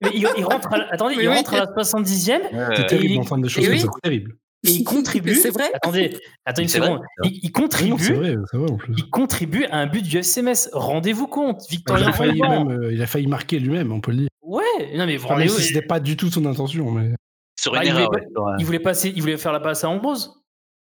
mais 0.00 0.10
il, 0.14 0.44
rentre 0.44 0.72
à 0.72 0.78
la, 0.78 0.92
attendez, 0.92 1.16
il 1.20 1.28
rentre 1.28 1.54
à 1.54 1.58
la 1.58 1.66
70e. 1.66 2.40
c'est 2.76 2.86
terrible, 2.86 3.20
en 3.20 3.24
fin 3.24 3.38
de 3.38 3.48
choses, 3.48 3.64
c'est 3.64 4.00
terrible. 4.02 4.34
Et 4.64 4.70
il 4.70 4.84
contribue. 4.84 5.34
C'est 5.34 5.50
vrai. 5.50 5.70
Attendez, 5.74 6.16
attendez 6.44 6.62
une 6.62 6.68
seconde. 6.68 7.00
il, 7.24 7.52
contribue. 7.52 8.02
C'est 8.02 8.14
vrai, 8.14 8.36
vrai 8.36 8.70
en 8.70 8.76
plus. 8.76 8.94
Il 8.96 9.10
contribue 9.10 9.64
à 9.66 9.76
un 9.78 9.86
but 9.86 10.02
du 10.02 10.18
FCMS. 10.18 10.70
Rendez-vous 10.72 11.26
compte, 11.26 11.62
Victorien. 11.70 12.06
il, 12.06 12.08
a 12.08 12.12
failli 12.12 12.40
même, 12.40 12.70
euh, 12.70 12.92
il 12.92 13.00
a 13.02 13.06
failli 13.06 13.26
marquer 13.26 13.58
lui-même, 13.58 13.92
on 13.92 14.00
peut 14.00 14.10
le 14.10 14.16
dire. 14.18 14.28
Ouais, 14.42 14.62
non 14.94 15.06
mais 15.06 15.18
vraiment. 15.18 15.44
Enfin, 15.44 15.60
c'était 15.60 15.82
pas 15.82 16.00
du 16.00 16.16
tout 16.16 16.30
son 16.30 16.46
intention, 16.46 16.90
mais. 16.90 17.14
Sur 17.58 17.74
une 17.74 17.80
bah, 17.80 17.86
erreur, 17.86 18.10
il, 18.12 18.34
voulait, 18.34 18.56
il, 18.58 18.66
voulait 18.66 18.78
passer, 18.80 19.12
il 19.14 19.20
voulait 19.20 19.36
faire 19.38 19.52
la 19.52 19.60
passe 19.60 19.84
à 19.84 19.88
Ambrose, 19.88 20.42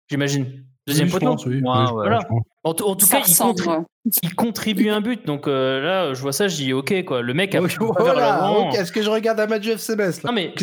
j'imagine. 0.09 0.65
Deuxième 0.87 1.09
poteau. 1.09 1.35
voilà. 1.63 2.19
En, 2.63 2.73
tout 2.73 3.07
cas, 3.07 3.21
il, 4.23 4.35
contribue 4.35 4.89
un 4.89 5.01
but. 5.01 5.25
Donc 5.25 5.47
euh, 5.47 5.81
là, 5.81 6.13
je 6.13 6.21
vois 6.21 6.31
ça, 6.31 6.47
je 6.47 6.55
dis 6.55 6.73
ok 6.73 7.03
quoi. 7.05 7.21
Le 7.21 7.33
mec 7.33 7.55
a 7.55 7.61
voilà, 7.61 8.69
Est-ce 8.73 8.91
que 8.91 9.01
je 9.01 9.09
regarde 9.09 9.39
un 9.39 9.47
match 9.47 9.61
du 9.61 9.71
FCMS 9.71 10.23
Non 10.23 10.31
mais 10.31 10.53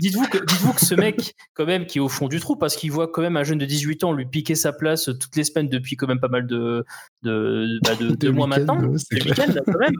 dites-vous 0.00 0.26
que, 0.28 0.38
dites 0.38 0.74
que 0.74 0.84
ce 0.84 0.94
mec 0.94 1.34
quand 1.54 1.66
même 1.66 1.84
qui 1.84 1.98
est 1.98 2.00
au 2.00 2.08
fond 2.08 2.28
du 2.28 2.40
trou 2.40 2.56
parce 2.56 2.76
qu'il 2.76 2.90
voit 2.90 3.08
quand 3.08 3.20
même 3.22 3.36
un 3.36 3.44
jeune 3.44 3.58
de 3.58 3.66
18 3.66 4.04
ans 4.04 4.12
lui 4.12 4.26
piquer 4.26 4.54
sa 4.54 4.72
place 4.72 5.04
toutes 5.04 5.36
les 5.36 5.44
semaines 5.44 5.68
depuis 5.68 5.96
quand 5.96 6.06
même 6.06 6.20
pas 6.20 6.28
mal 6.28 6.46
de 6.46 6.84
de, 7.22 7.78
bah, 7.82 7.94
de, 7.96 8.30
mois 8.30 8.46
maintenant. 8.46 8.76
Le 8.76 8.88
week-end 8.90 9.52
quand 9.66 9.78
même. 9.78 9.94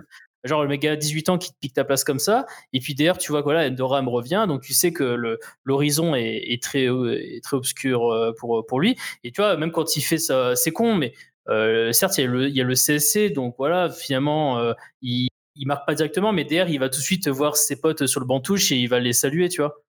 Genre 0.45 0.63
le 0.63 0.69
mec 0.69 0.85
a 0.85 0.97
18 0.97 1.29
ans 1.29 1.39
qui 1.39 1.53
te 1.53 1.59
pique 1.59 1.75
ta 1.75 1.85
place 1.85 2.05
comme 2.05 2.19
ça. 2.19 2.47
Et 2.73 2.81
puis 2.81 2.95
d'ailleurs, 2.95 3.19
tu 3.19 3.33
vois, 3.33 3.43
voilà, 3.43 3.67
Endoram 3.67 4.09
revient. 4.09 4.47
Donc 4.49 4.63
tu 4.63 4.73
sais 4.73 4.93
que 4.93 5.39
l'horizon 5.65 6.15
est, 6.15 6.63
très, 6.63 6.85
est 6.85 7.45
très 7.45 7.57
obscur 7.57 8.11
euh, 8.11 8.33
pour, 8.39 8.65
pour 8.67 8.81
lui. 8.81 8.97
Et 9.25 9.33
tu 9.33 9.41
vois, 9.41 9.57
même 9.57 9.71
quand 9.71 9.97
il 9.97 10.01
fait 10.01 10.19
ça, 10.19 10.57
c'est 10.57 10.73
con, 10.73 10.95
mais 10.95 11.13
euh, 11.49 11.93
certes, 11.93 12.17
il 12.19 12.23
y, 12.23 12.25
a 12.25 12.27
le, 12.31 12.49
il 12.49 12.57
y, 12.57 12.61
a 12.61 12.65
le, 12.65 12.75
CSC. 12.75 13.31
Donc 13.33 13.55
voilà, 13.59 13.91
finalement, 13.91 14.59
euh, 14.59 14.73
il, 15.03 15.29
il 15.57 15.67
marque 15.67 15.87
pas 15.87 15.95
directement, 15.95 16.33
mais 16.33 16.45
derrière, 16.45 16.69
il 16.71 16.79
va 16.79 16.89
tout 16.89 16.99
de 17.01 17.05
suite 17.05 17.29
voir 17.29 17.57
ses 17.57 17.81
potes 17.81 18.07
sur 18.07 18.21
le 18.21 18.27
banc 18.27 18.41
touche 18.41 18.73
et 18.73 18.77
il 18.77 18.89
va 18.89 18.99
les 18.99 19.13
saluer, 19.13 19.49
tu 19.49 19.61
vois. 19.61 19.83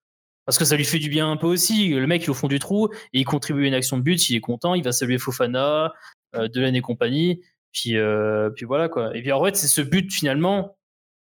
Parce 0.46 0.58
que 0.58 0.66
ça 0.66 0.76
lui 0.76 0.86
fait 0.86 1.00
du 1.00 1.10
bien 1.10 1.32
un 1.32 1.38
peu 1.38 1.48
aussi. 1.48 1.90
Le 1.90 2.08
mec, 2.08 2.24
il 2.24 2.26
est 2.26 2.30
au 2.30 2.34
fond 2.34 2.48
du 2.48 2.60
trou 2.60 2.90
et 3.14 3.20
il 3.20 3.26
contribue 3.26 3.66
à 3.66 3.68
une 3.68 3.74
action 3.74 3.98
de 3.98 4.02
but. 4.02 4.30
Il 4.30 4.36
est 4.36 4.42
content. 4.42 4.74
Il 4.74 4.84
va 4.84 4.92
saluer 4.92 5.20
Fofana, 5.20 5.94
euh, 6.36 6.48
et 6.54 6.82
compagnie. 6.82 7.42
Puis, 7.74 7.98
euh, 7.98 8.50
puis 8.50 8.66
voilà 8.66 8.90
quoi. 8.90 9.16
Et 9.16 9.22
puis 9.22 9.32
en 9.32 9.44
fait, 9.44 9.56
c'est 9.56 9.68
ce 9.68 9.82
but 9.82 10.12
finalement 10.12 10.78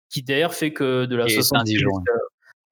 qui 0.09 0.23
d'ailleurs 0.23 0.55
fait 0.55 0.73
que 0.73 1.05
de 1.05 1.17
la 1.17 1.27
70e 1.27 1.67
jusqu'à, 1.67 2.13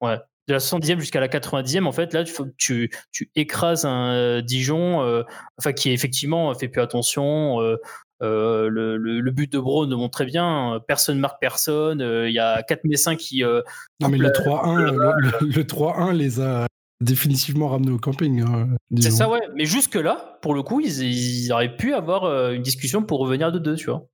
ouais, 0.01 0.17
de 0.47 0.53
la 0.53 0.59
70e 0.59 0.99
jusqu'à 0.99 1.19
la 1.19 1.27
90e, 1.27 1.85
en 1.85 1.91
fait, 1.91 2.13
là, 2.13 2.23
tu, 2.23 2.33
tu, 2.57 2.89
tu 3.11 3.29
écrases 3.35 3.85
un 3.85 4.13
euh, 4.13 4.41
Dijon, 4.41 5.03
euh, 5.03 5.23
enfin, 5.59 5.73
qui 5.73 5.91
effectivement 5.91 6.53
fait 6.55 6.67
plus 6.67 6.81
attention. 6.81 7.61
Euh, 7.61 7.77
euh 8.23 8.67
le, 8.69 8.97
le, 8.97 9.31
but 9.31 9.51
de 9.51 9.59
Braun 9.59 9.87
montre 9.95 10.17
très 10.17 10.25
bien. 10.25 10.81
Personne 10.87 11.19
marque 11.19 11.39
personne. 11.39 11.99
Il 11.99 12.31
y 12.31 12.39
a 12.39 12.63
4 12.63 12.85
Messins 12.85 13.15
qui. 13.15 13.43
non, 13.43 14.09
mais 14.09 14.17
le 14.17 14.29
3-1, 14.29 14.91
le, 14.91 15.47
le 15.47 15.63
3-1 15.63 16.13
les 16.13 16.39
a 16.39 16.65
définitivement 17.01 17.69
ramené 17.69 17.91
au 17.91 17.99
camping. 17.99 18.41
Hein, 18.41 18.69
c'est 18.99 19.11
ça, 19.11 19.29
ouais. 19.29 19.41
Mais 19.55 19.65
jusque-là, 19.65 20.39
pour 20.41 20.53
le 20.53 20.63
coup, 20.63 20.79
ils, 20.79 21.03
ils, 21.03 21.51
auraient 21.51 21.75
pu 21.75 21.93
avoir 21.93 22.23
euh, 22.23 22.51
une 22.51 22.63
discussion 22.63 23.03
pour 23.03 23.19
revenir 23.19 23.51
de 23.51 23.59
2, 23.59 23.75
tu 23.75 23.85
vois. 23.85 24.07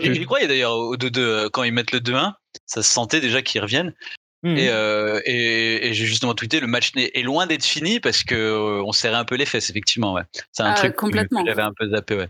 J'y 0.00 0.24
croyais 0.26 0.48
d'ailleurs 0.48 0.76
au 0.76 0.96
2-2 0.96 1.18
euh, 1.18 1.48
quand 1.50 1.62
ils 1.62 1.72
mettent 1.72 1.92
le 1.92 2.00
2-1. 2.00 2.34
Ça 2.66 2.82
se 2.82 2.90
sentait 2.90 3.20
déjà 3.20 3.42
qu'ils 3.42 3.62
reviennent. 3.62 3.94
Mmh. 4.42 4.56
Euh, 4.56 5.20
et, 5.24 5.88
et, 5.88 5.94
j'ai 5.94 6.06
justement 6.06 6.32
tweeté 6.32 6.60
le 6.60 6.68
match 6.68 6.92
est 6.94 7.22
loin 7.22 7.48
d'être 7.48 7.64
fini 7.64 7.98
parce 7.98 8.22
que 8.22 8.80
on 8.84 8.92
serrait 8.92 9.16
un 9.16 9.24
peu 9.24 9.34
les 9.34 9.46
fesses 9.46 9.68
effectivement 9.68 10.12
ouais. 10.12 10.22
C'est 10.52 10.62
un 10.62 10.70
ah, 10.70 10.74
truc 10.74 10.94
complètement. 10.94 11.42
que 11.42 11.48
j'avais 11.48 11.62
un 11.62 11.72
peu 11.76 11.90
zappé 11.90 12.14
ouais. 12.14 12.28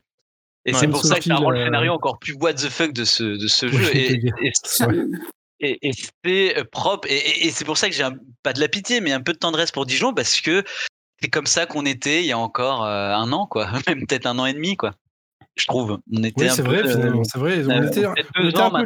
Et 0.64 0.72
c'est 0.72 0.88
pour 0.88 1.04
ça 1.04 1.18
que 1.18 1.24
ça 1.24 1.34
rend 1.34 1.50
le 1.50 1.62
scénario 1.62 1.92
encore 1.92 2.18
plus 2.18 2.32
what 2.32 2.54
the 2.54 2.70
fuck 2.70 2.94
de 2.94 3.04
ce 3.04 3.24
de 3.24 3.46
ce 3.46 3.68
jeu 3.68 3.94
et, 3.94 4.14
et, 4.14 4.52
et 5.60 5.92
c'est 5.92 6.58
euh, 6.58 6.64
propre. 6.70 7.08
Et, 7.10 7.46
et 7.46 7.50
c'est 7.50 7.64
pour 7.64 7.76
ça 7.76 7.88
que 7.88 7.94
j'ai 7.94 8.06
pas 8.42 8.52
de 8.52 8.60
la 8.60 8.68
pitié, 8.68 9.00
mais 9.00 9.12
un 9.12 9.20
peu 9.20 9.32
de 9.32 9.38
tendresse 9.38 9.70
pour 9.70 9.86
Dijon 9.86 10.14
parce 10.14 10.40
que 10.40 10.64
c'est 11.20 11.28
comme 11.28 11.46
ça 11.46 11.66
qu'on 11.66 11.84
était 11.84 12.20
il 12.20 12.26
y 12.26 12.32
a 12.32 12.38
encore 12.38 12.84
euh, 12.84 13.12
un 13.12 13.32
an, 13.32 13.46
quoi. 13.46 13.68
Même 13.88 14.06
peut-être 14.06 14.26
un 14.26 14.38
an 14.38 14.46
et 14.46 14.54
demi, 14.54 14.76
quoi. 14.76 14.92
Je 15.56 15.66
trouve. 15.66 15.98
On 16.12 16.22
était 16.22 16.44
oui, 16.44 16.50
c'est 16.50 16.62
vrai, 16.62 16.86
euh, 16.86 16.90
finalement. 16.90 17.24
C'est 17.24 17.38
vrai. 17.38 17.64
On 17.66 17.82
était, 17.82 18.06
on 18.06 18.14
était 18.14 18.60
un 18.60 18.70
peu, 18.70 18.82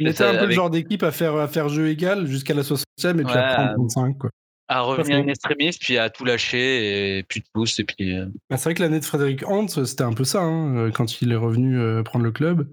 on 0.00 0.06
était 0.06 0.24
un 0.24 0.38
peu 0.38 0.46
le 0.46 0.50
genre 0.50 0.70
d'équipe 0.70 1.04
à 1.04 1.12
faire, 1.12 1.36
à 1.36 1.46
faire 1.46 1.68
jeu 1.68 1.88
égal 1.88 2.26
jusqu'à 2.26 2.54
la 2.54 2.62
60e 2.62 3.20
et 3.20 3.24
puis 3.24 3.36
à 3.36 3.54
prendre 3.54 3.74
35, 3.74 4.18
quoi. 4.18 4.30
À 4.70 4.82
revenir 4.82 5.20
en 5.20 5.28
extrémiste, 5.28 5.80
puis 5.80 5.96
à 5.96 6.10
tout 6.10 6.26
lâcher, 6.26 7.18
et 7.18 7.22
puis 7.22 7.40
de 7.40 7.46
pouce, 7.54 7.78
et 7.78 7.84
puis. 7.84 8.14
Bah, 8.50 8.58
c'est 8.58 8.64
vrai 8.64 8.74
que 8.74 8.82
l'année 8.82 9.00
de 9.00 9.04
Frédéric 9.04 9.48
Hans, 9.48 9.68
c'était 9.68 10.02
un 10.02 10.12
peu 10.12 10.24
ça, 10.24 10.42
hein, 10.42 10.90
quand 10.90 11.22
il 11.22 11.32
est 11.32 11.36
revenu 11.36 12.02
prendre 12.02 12.24
le 12.24 12.32
club. 12.32 12.68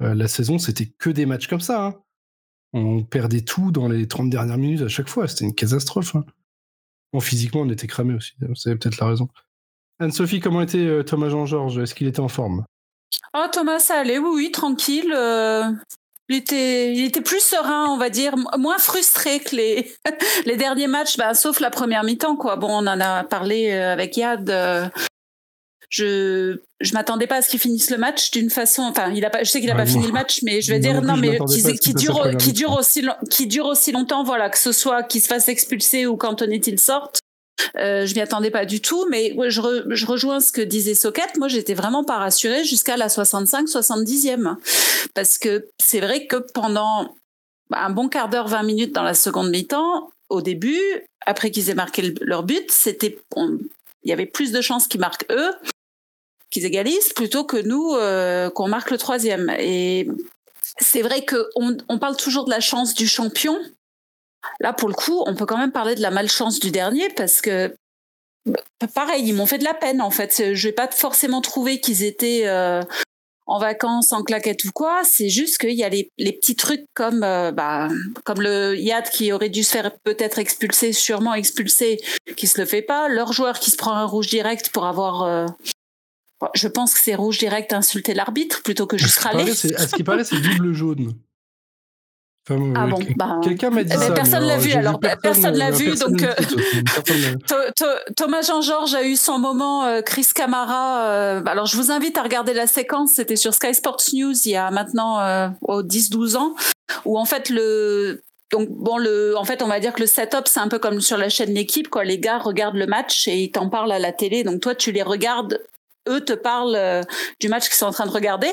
la 0.00 0.28
saison, 0.28 0.58
c'était 0.58 0.92
que 0.98 1.08
des 1.08 1.24
matchs 1.24 1.46
comme 1.46 1.60
ça. 1.60 1.86
Hein. 1.86 1.94
On 2.72 3.02
perdait 3.02 3.40
tout 3.40 3.70
dans 3.70 3.88
les 3.88 4.06
30 4.06 4.30
dernières 4.30 4.58
minutes 4.58 4.82
à 4.82 4.88
chaque 4.88 5.08
fois. 5.08 5.28
C'était 5.28 5.44
une 5.44 5.54
catastrophe. 5.54 6.14
Hein. 6.16 6.24
Physiquement, 7.20 7.62
on 7.62 7.70
était 7.70 7.86
cramé 7.86 8.14
aussi. 8.14 8.32
C'est 8.54 8.76
peut-être 8.76 8.98
la 9.00 9.06
raison. 9.06 9.28
Anne-Sophie, 9.98 10.40
comment 10.40 10.60
était 10.60 10.78
euh, 10.78 11.02
Thomas 11.02 11.30
Jean-Georges? 11.30 11.78
Est-ce 11.78 11.94
qu'il 11.94 12.06
était 12.06 12.20
en 12.20 12.28
forme? 12.28 12.64
Oh, 13.34 13.46
Thomas, 13.50 13.78
ça 13.78 14.00
allait, 14.00 14.18
oui, 14.18 14.50
tranquille. 14.50 15.12
Euh, 15.16 15.64
il, 16.28 16.36
était, 16.36 16.94
il 16.94 17.04
était 17.06 17.22
plus 17.22 17.40
serein, 17.40 17.86
on 17.88 17.96
va 17.96 18.10
dire, 18.10 18.34
moins 18.58 18.76
frustré 18.76 19.40
que 19.40 19.56
les, 19.56 19.90
les 20.46 20.56
derniers 20.56 20.88
matchs, 20.88 21.16
bah, 21.16 21.32
sauf 21.32 21.60
la 21.60 21.70
première 21.70 22.04
mi-temps. 22.04 22.36
Quoi. 22.36 22.56
Bon, 22.56 22.68
on 22.68 22.86
en 22.86 23.00
a 23.00 23.24
parlé 23.24 23.70
euh, 23.70 23.92
avec 23.92 24.16
Yad 24.18 24.50
je 25.96 26.60
je 26.80 26.92
m'attendais 26.92 27.26
pas 27.26 27.36
à 27.36 27.42
ce 27.42 27.48
qu'il 27.48 27.60
finisse 27.60 27.90
le 27.90 27.96
match 27.96 28.30
d'une 28.30 28.50
façon 28.50 28.82
enfin 28.82 29.10
il 29.14 29.24
a 29.24 29.30
pas 29.30 29.42
je 29.42 29.50
sais 29.50 29.60
qu'il 29.60 29.70
a 29.70 29.74
pas 29.74 29.86
fini 29.86 30.06
le 30.06 30.12
match 30.12 30.40
mais 30.42 30.60
je 30.60 30.72
vais 30.72 30.78
dire 30.78 31.00
non 31.00 31.16
mais 31.16 31.38
qui, 31.80 31.94
dure 31.94 32.36
qui 32.38 32.52
dure 32.52 32.72
aussi 32.72 33.06
qui 33.30 33.46
dure 33.46 33.66
aussi 33.66 33.92
longtemps 33.92 34.22
voilà 34.22 34.50
que 34.50 34.58
ce 34.58 34.72
soit 34.72 35.02
qu'il 35.02 35.22
se 35.22 35.28
fasse 35.28 35.48
expulser 35.48 36.06
ou 36.06 36.16
qu'Antonetti 36.16 36.76
sorte 36.78 37.20
euh, 37.78 38.06
je 38.06 38.14
m'y 38.14 38.20
attendais 38.20 38.50
pas 38.50 38.66
du 38.66 38.80
tout, 38.80 39.06
mais 39.10 39.34
je, 39.48 39.60
je 39.88 40.06
rejoins 40.06 40.40
ce 40.40 40.52
que 40.52 40.60
disait 40.60 40.94
Socket. 40.94 41.38
Moi, 41.38 41.48
j'étais 41.48 41.72
vraiment 41.72 42.04
pas 42.04 42.18
rassurée 42.18 42.64
jusqu'à 42.64 42.98
la 42.98 43.08
65-70e. 43.08 44.56
Parce 45.14 45.38
que 45.38 45.66
c'est 45.82 46.00
vrai 46.00 46.26
que 46.26 46.36
pendant 46.36 47.14
un 47.72 47.90
bon 47.90 48.08
quart 48.08 48.28
d'heure, 48.28 48.48
20 48.48 48.62
minutes 48.62 48.94
dans 48.94 49.02
la 49.02 49.14
seconde 49.14 49.50
mi-temps, 49.50 50.10
au 50.28 50.42
début, 50.42 50.80
après 51.24 51.50
qu'ils 51.50 51.70
aient 51.70 51.74
marqué 51.74 52.14
leur 52.20 52.42
but, 52.42 52.70
c'était, 52.70 53.18
il 53.36 54.10
y 54.10 54.12
avait 54.12 54.26
plus 54.26 54.52
de 54.52 54.60
chances 54.60 54.86
qu'ils 54.86 55.00
marquent 55.00 55.26
eux 55.30 55.50
qu'ils 56.50 56.64
égalisent 56.64 57.12
plutôt 57.12 57.44
que 57.44 57.56
nous 57.56 57.94
euh, 57.94 58.50
qu'on 58.50 58.68
marque 58.68 58.90
le 58.90 58.98
troisième. 58.98 59.50
Et 59.58 60.08
c'est 60.80 61.02
vrai 61.02 61.24
qu'on 61.24 61.76
on 61.88 61.98
parle 61.98 62.16
toujours 62.16 62.44
de 62.44 62.50
la 62.50 62.60
chance 62.60 62.94
du 62.94 63.06
champion. 63.06 63.58
Là, 64.60 64.72
pour 64.72 64.88
le 64.88 64.94
coup, 64.94 65.22
on 65.26 65.34
peut 65.34 65.46
quand 65.46 65.58
même 65.58 65.72
parler 65.72 65.94
de 65.94 66.02
la 66.02 66.10
malchance 66.10 66.60
du 66.60 66.70
dernier 66.70 67.08
parce 67.10 67.40
que 67.40 67.74
bah, 68.46 68.60
pareil, 68.94 69.24
ils 69.26 69.34
m'ont 69.34 69.46
fait 69.46 69.58
de 69.58 69.64
la 69.64 69.74
peine 69.74 70.00
en 70.00 70.10
fait. 70.10 70.54
Je 70.54 70.68
n'ai 70.68 70.72
pas 70.72 70.88
forcément 70.88 71.40
trouvé 71.40 71.80
qu'ils 71.80 72.04
étaient 72.04 72.42
euh, 72.46 72.80
en 73.46 73.58
vacances, 73.58 74.12
en 74.12 74.22
claquette 74.22 74.64
ou 74.64 74.70
quoi. 74.72 75.02
C'est 75.04 75.28
juste 75.28 75.58
qu'il 75.58 75.72
y 75.72 75.82
a 75.82 75.88
les, 75.88 76.10
petits 76.16 76.54
trucs 76.54 76.84
comme 76.94 77.24
euh, 77.24 77.50
bah, 77.50 77.88
comme 78.24 78.40
le 78.40 78.76
Yad 78.76 79.10
qui 79.10 79.32
aurait 79.32 79.48
dû 79.48 79.64
se 79.64 79.72
faire 79.72 79.90
peut-être 80.04 80.38
expulser, 80.38 80.92
sûrement 80.92 81.34
expulser, 81.34 81.98
qui 82.36 82.46
se 82.46 82.60
le 82.60 82.66
fait 82.66 82.82
pas. 82.82 83.08
Leur 83.08 83.32
joueur 83.32 83.58
qui 83.58 83.72
se 83.72 83.76
prend 83.76 83.92
un 83.92 84.04
rouge 84.04 84.28
direct 84.28 84.70
pour 84.70 84.86
avoir 84.86 85.48
je 86.54 86.68
pense 86.68 86.94
que 86.94 87.00
c'est 87.00 87.14
rouge 87.14 87.38
direct 87.38 87.72
insulter 87.72 88.14
l'arbitre 88.14 88.62
plutôt 88.62 88.86
que 88.86 88.98
juste 88.98 89.18
râler. 89.18 89.50
À 89.50 89.54
ce 89.54 89.94
qui 89.94 90.04
paraît, 90.04 90.24
c'est 90.24 90.40
double 90.40 90.72
jaune. 90.72 91.14
ah 92.48 92.86
bon, 92.86 92.98
bah, 93.16 93.40
quelqu'un 93.42 93.70
m'a 93.70 93.84
dit 93.84 93.94
ben, 93.94 94.00
ça. 94.00 94.12
Personne 94.12 94.44
l'a 94.44 94.58
vu, 94.58 94.72
alors 94.72 95.00
personne 95.00 95.56
l'a 95.56 95.70
vu, 95.70 95.94
donc 95.96 96.22
euh, 96.22 96.34
Thomas 98.16 98.42
Jean-Georges 98.42 98.94
a 98.94 99.04
eu 99.04 99.16
son 99.16 99.38
moment, 99.38 99.84
euh, 99.84 100.02
Chris 100.02 100.28
Camara. 100.34 101.06
Euh, 101.06 101.42
alors 101.46 101.66
je 101.66 101.76
vous 101.76 101.90
invite 101.90 102.18
à 102.18 102.22
regarder 102.22 102.52
la 102.52 102.66
séquence, 102.66 103.12
c'était 103.14 103.36
sur 103.36 103.54
Sky 103.54 103.74
Sports 103.74 104.02
News 104.12 104.34
il 104.44 104.52
y 104.52 104.56
a 104.56 104.70
maintenant 104.70 105.18
10-12 105.62 106.36
ans, 106.36 106.54
où 107.04 107.18
en 107.18 107.24
fait 107.24 107.48
le 107.48 108.22
donc 108.52 108.68
bon 108.70 108.96
le 108.96 109.36
en 109.36 109.44
fait 109.44 109.60
on 109.62 109.66
va 109.66 109.80
dire 109.80 109.92
que 109.92 110.00
le 110.00 110.06
setup 110.06 110.46
c'est 110.46 110.60
un 110.60 110.68
peu 110.68 110.78
comme 110.78 111.00
sur 111.00 111.16
la 111.16 111.28
chaîne 111.28 111.52
l'équipe 111.52 111.88
quoi 111.88 112.04
les 112.04 112.20
gars 112.20 112.38
regardent 112.38 112.76
le 112.76 112.86
match 112.86 113.26
et 113.26 113.42
ils 113.42 113.50
t'en 113.50 113.68
parlent 113.68 113.90
à 113.90 113.98
la 113.98 114.12
télé 114.12 114.44
donc 114.44 114.60
toi 114.60 114.76
tu 114.76 114.92
les 114.92 115.02
regardes 115.02 115.60
eux 116.08 116.20
te 116.20 116.32
parlent 116.32 116.76
euh, 116.76 117.02
du 117.40 117.48
match 117.48 117.64
qu'ils 117.64 117.74
sont 117.74 117.86
en 117.86 117.92
train 117.92 118.06
de 118.06 118.10
regarder. 118.10 118.50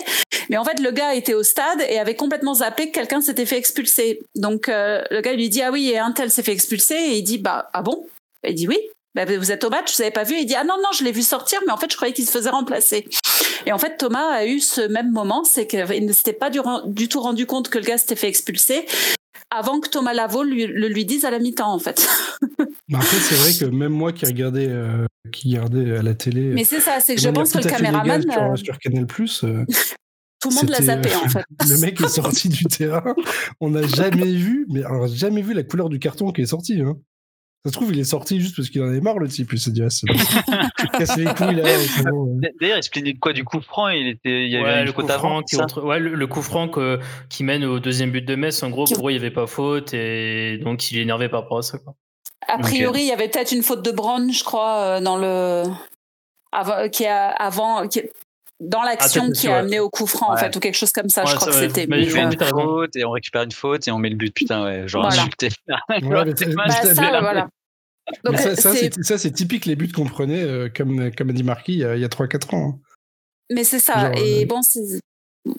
Mais 0.50 0.58
en 0.58 0.64
fait, 0.64 0.80
le 0.80 0.92
gars 0.92 1.16
était 1.16 1.34
au 1.34 1.44
stade 1.44 1.82
et 1.88 2.00
avait 2.00 2.16
complètement 2.16 2.56
zappé 2.56 2.90
que 2.90 2.94
quelqu'un 2.94 3.22
s'était 3.22 3.46
fait 3.46 3.58
expulser. 3.58 4.22
Donc 4.36 4.70
euh, 4.70 5.02
le 5.12 5.22
gars 5.22 5.34
lui 5.34 5.50
dit 5.50 5.62
ah 5.62 5.72
oui 5.72 5.90
et 5.90 6.00
un 6.00 6.12
tel 6.12 6.30
s'est 6.30 6.44
fait 6.44 6.52
expulser 6.52 6.96
et 6.96 7.18
il 7.18 7.24
dit 7.24 7.38
bah 7.38 7.70
ah 7.74 7.82
bon? 7.82 8.06
Il 8.46 8.56
dit 8.56 8.68
oui. 8.68 8.80
Bah, 9.16 9.26
vous 9.26 9.52
êtes 9.52 9.64
au 9.64 9.70
match, 9.70 9.96
vous 9.96 10.02
avez 10.02 10.12
pas 10.12 10.24
vu? 10.24 10.36
Il 10.40 10.46
dit 10.46 10.56
ah 10.56 10.64
non 10.64 10.76
non 10.78 10.90
je 10.92 11.04
l'ai 11.04 11.12
vu 11.12 11.22
sortir 11.22 11.60
mais 11.68 11.72
en 11.72 11.78
fait 11.78 11.92
je 11.92 11.96
croyais 11.96 12.14
qu'il 12.14 12.26
se 12.26 12.32
faisait 12.32 12.50
remplacer. 12.50 13.08
Et 13.66 13.72
en 13.72 13.78
fait 13.78 13.98
Thomas 13.98 14.28
a 14.32 14.46
eu 14.46 14.60
ce 14.60 14.82
même 14.82 15.12
moment, 15.12 15.44
c'est 15.44 15.68
qu'il 15.68 16.06
ne 16.06 16.14
s'était 16.14 16.34
pas 16.34 16.50
du, 16.50 17.08
tout 17.08 17.22
rendu 17.22 17.46
compte 17.46 17.70
que 17.70 17.78
le 17.78 17.86
gars 17.86 17.98
s'était 17.98 18.16
fait 18.16 18.28
expulser 18.28 18.86
avant 19.50 19.80
que 19.80 19.90
Thomas 19.90 20.14
Lavaux 20.14 20.44
lui, 20.44 20.66
le 20.68 20.88
lui 20.88 21.06
dise 21.06 21.26
à 21.26 21.32
la 21.32 21.40
mi-temps, 21.40 21.74
en 21.74 21.80
fait. 21.80 22.08
Bah, 22.90 23.00
après, 23.02 23.18
c'est 23.18 23.36
vrai 23.36 23.54
que 23.54 23.74
même 23.74 23.94
moi 23.94 24.12
qui 24.12 24.26
regardais, 24.26 24.68
euh, 24.68 25.08
qui 25.32 25.58
regardais 25.58 25.98
à 25.98 26.02
la 26.04 26.14
télé. 26.14 26.52
Mais 26.54 26.66
c'est 26.66 26.82
ça, 26.82 27.00
c'est 27.00 27.16
que 27.16 27.22
je 27.22 27.30
pense 27.30 27.54
que 27.54 27.60
le 27.60 27.64
caméraman. 27.64 28.22
Sur, 28.22 28.42
euh, 28.42 28.56
sur, 28.58 28.78
Canal 28.78 29.08
Plus. 29.08 29.44
Euh, 29.46 29.66
tout 30.42 30.50
le 30.50 30.56
monde 30.56 30.70
l'a 30.70 30.82
zappé, 30.82 31.10
en 31.16 31.30
fait. 31.30 31.46
le 31.70 31.78
mec 31.78 32.02
est 32.02 32.10
sorti 32.10 32.50
du 32.50 32.66
terrain. 32.66 33.16
On 33.62 33.70
n'a 33.70 33.88
jamais 33.88 34.32
vu, 34.32 34.68
mais 34.70 34.84
alors 34.84 35.08
jamais 35.08 35.42
vu 35.42 35.54
la 35.54 35.64
couleur 35.64 35.90
du 35.90 35.98
carton 35.98 36.32
qui 36.32 36.42
est 36.42 36.48
sorti. 36.48 36.82
Hein. 36.82 36.98
Ça 37.66 37.72
se 37.72 37.78
trouve, 37.78 37.94
il 37.94 38.00
est 38.00 38.04
sorti 38.04 38.42
juste 38.42 38.58
parce 38.58 38.70
qu'il 38.70 38.82
en 38.84 38.88
avait 38.88 39.00
marre, 39.00 39.20
le 39.20 39.30
type. 39.30 39.54
Il 39.54 39.60
s'est 39.60 39.72
dit, 39.72 39.84
ah, 39.84 39.90
c'est 39.90 40.06
casse 40.98 41.16
les 41.16 41.24
couilles, 41.24 41.56
là. 41.56 41.64
D'ailleurs, 42.60 42.78
il 42.78 42.84
se 42.84 42.90
plaignait 42.90 43.14
de 43.14 43.20
quoi? 43.20 43.32
Du 43.32 43.46
coup 43.46 43.62
franc 43.62 43.88
Il, 43.88 44.08
était, 44.10 44.44
il 44.46 44.52
y 44.52 44.58
avait 44.58 44.66
ouais, 44.66 44.84
le 44.84 44.92
coup 44.92 45.08
franc 45.08 45.44
qui, 45.44 45.56
ouais, 45.56 46.00
le, 46.00 46.28
coup 46.28 46.42
franc 46.42 46.70
qui 47.30 47.44
mène 47.46 47.64
au 47.64 47.80
deuxième 47.80 48.12
but 48.12 48.26
de 48.26 48.36
Metz. 48.36 48.64
En 48.64 48.70
gros, 48.70 48.84
pour 48.94 49.08
eux, 49.08 49.12
il 49.12 49.16
n'y 49.16 49.20
avait 49.20 49.32
pas 49.32 49.48
faute 49.48 49.94
et 49.94 50.58
donc 50.58 50.92
il 50.92 50.98
est 50.98 51.04
énervé 51.04 51.30
par 51.30 51.44
rapport 51.44 51.60
à 51.60 51.62
ça. 51.62 51.78
Quoi. 51.78 51.96
A 52.48 52.58
priori, 52.58 53.02
il 53.02 53.08
y 53.08 53.12
avait 53.12 53.30
peut-être 53.30 53.52
une 53.52 53.64
faute 53.64 53.84
de 53.84 53.92
Brown, 53.92 54.32
je 54.32 54.44
crois, 54.44 54.80
euh, 54.80 55.02
dans 55.02 55.18
le 55.18 55.64
qui 56.90 57.06
a 57.06 57.30
avant, 57.30 57.88
qui, 57.88 58.02
dans 58.60 58.82
ah, 58.82 58.86
l'action 58.86 59.32
qui 59.32 59.48
a 59.48 59.58
amené 59.58 59.80
au 59.80 59.90
coup 59.90 60.08
franc 60.08 60.32
en 60.32 60.38
fait 60.38 60.56
ou 60.56 60.60
quelque 60.60 60.76
chose 60.78 60.92
comme 60.92 61.10
ça 61.10 61.26
je 61.26 61.36
crois 61.36 61.48
que 61.48 61.54
c'était 61.54 61.88
mais 61.88 62.06
fait 62.06 62.22
une 62.22 62.38
faute 62.38 62.96
et 62.96 63.04
on 63.04 63.12
récupère 63.12 63.44
une 63.44 63.52
faute 63.52 63.88
et 63.88 63.92
on 63.92 63.98
met 63.98 64.10
le 64.10 64.16
but 64.16 64.34
putain 64.34 64.64
ouais 64.64 64.88
genre 64.88 65.04
voilà. 65.04 65.22
insulté 65.22 65.50
bah, 65.68 66.70
ça, 66.70 67.22
voilà. 67.22 67.48
Donc, 68.26 68.38
ça, 68.38 69.18
c'est 69.18 69.32
typique 69.32 69.66
les 69.66 69.76
buts 69.76 69.92
qu'on 69.92 70.06
prenait, 70.06 70.44
euh, 70.44 70.70
comme, 70.76 71.12
comme 71.16 71.30
a 71.30 71.34
dit 71.34 71.44
Marquis, 71.44 71.74
il 71.74 71.80
y 71.80 71.86
a, 71.86 71.92
a 71.92 71.96
3-4 71.96 72.56
ans. 72.56 72.68
Hein. 72.68 72.80
Mais 73.50 73.64
c'est 73.64 73.80
ça. 73.80 74.12
et 74.16 74.44
euh, 74.44 74.46
bon, 74.46 74.62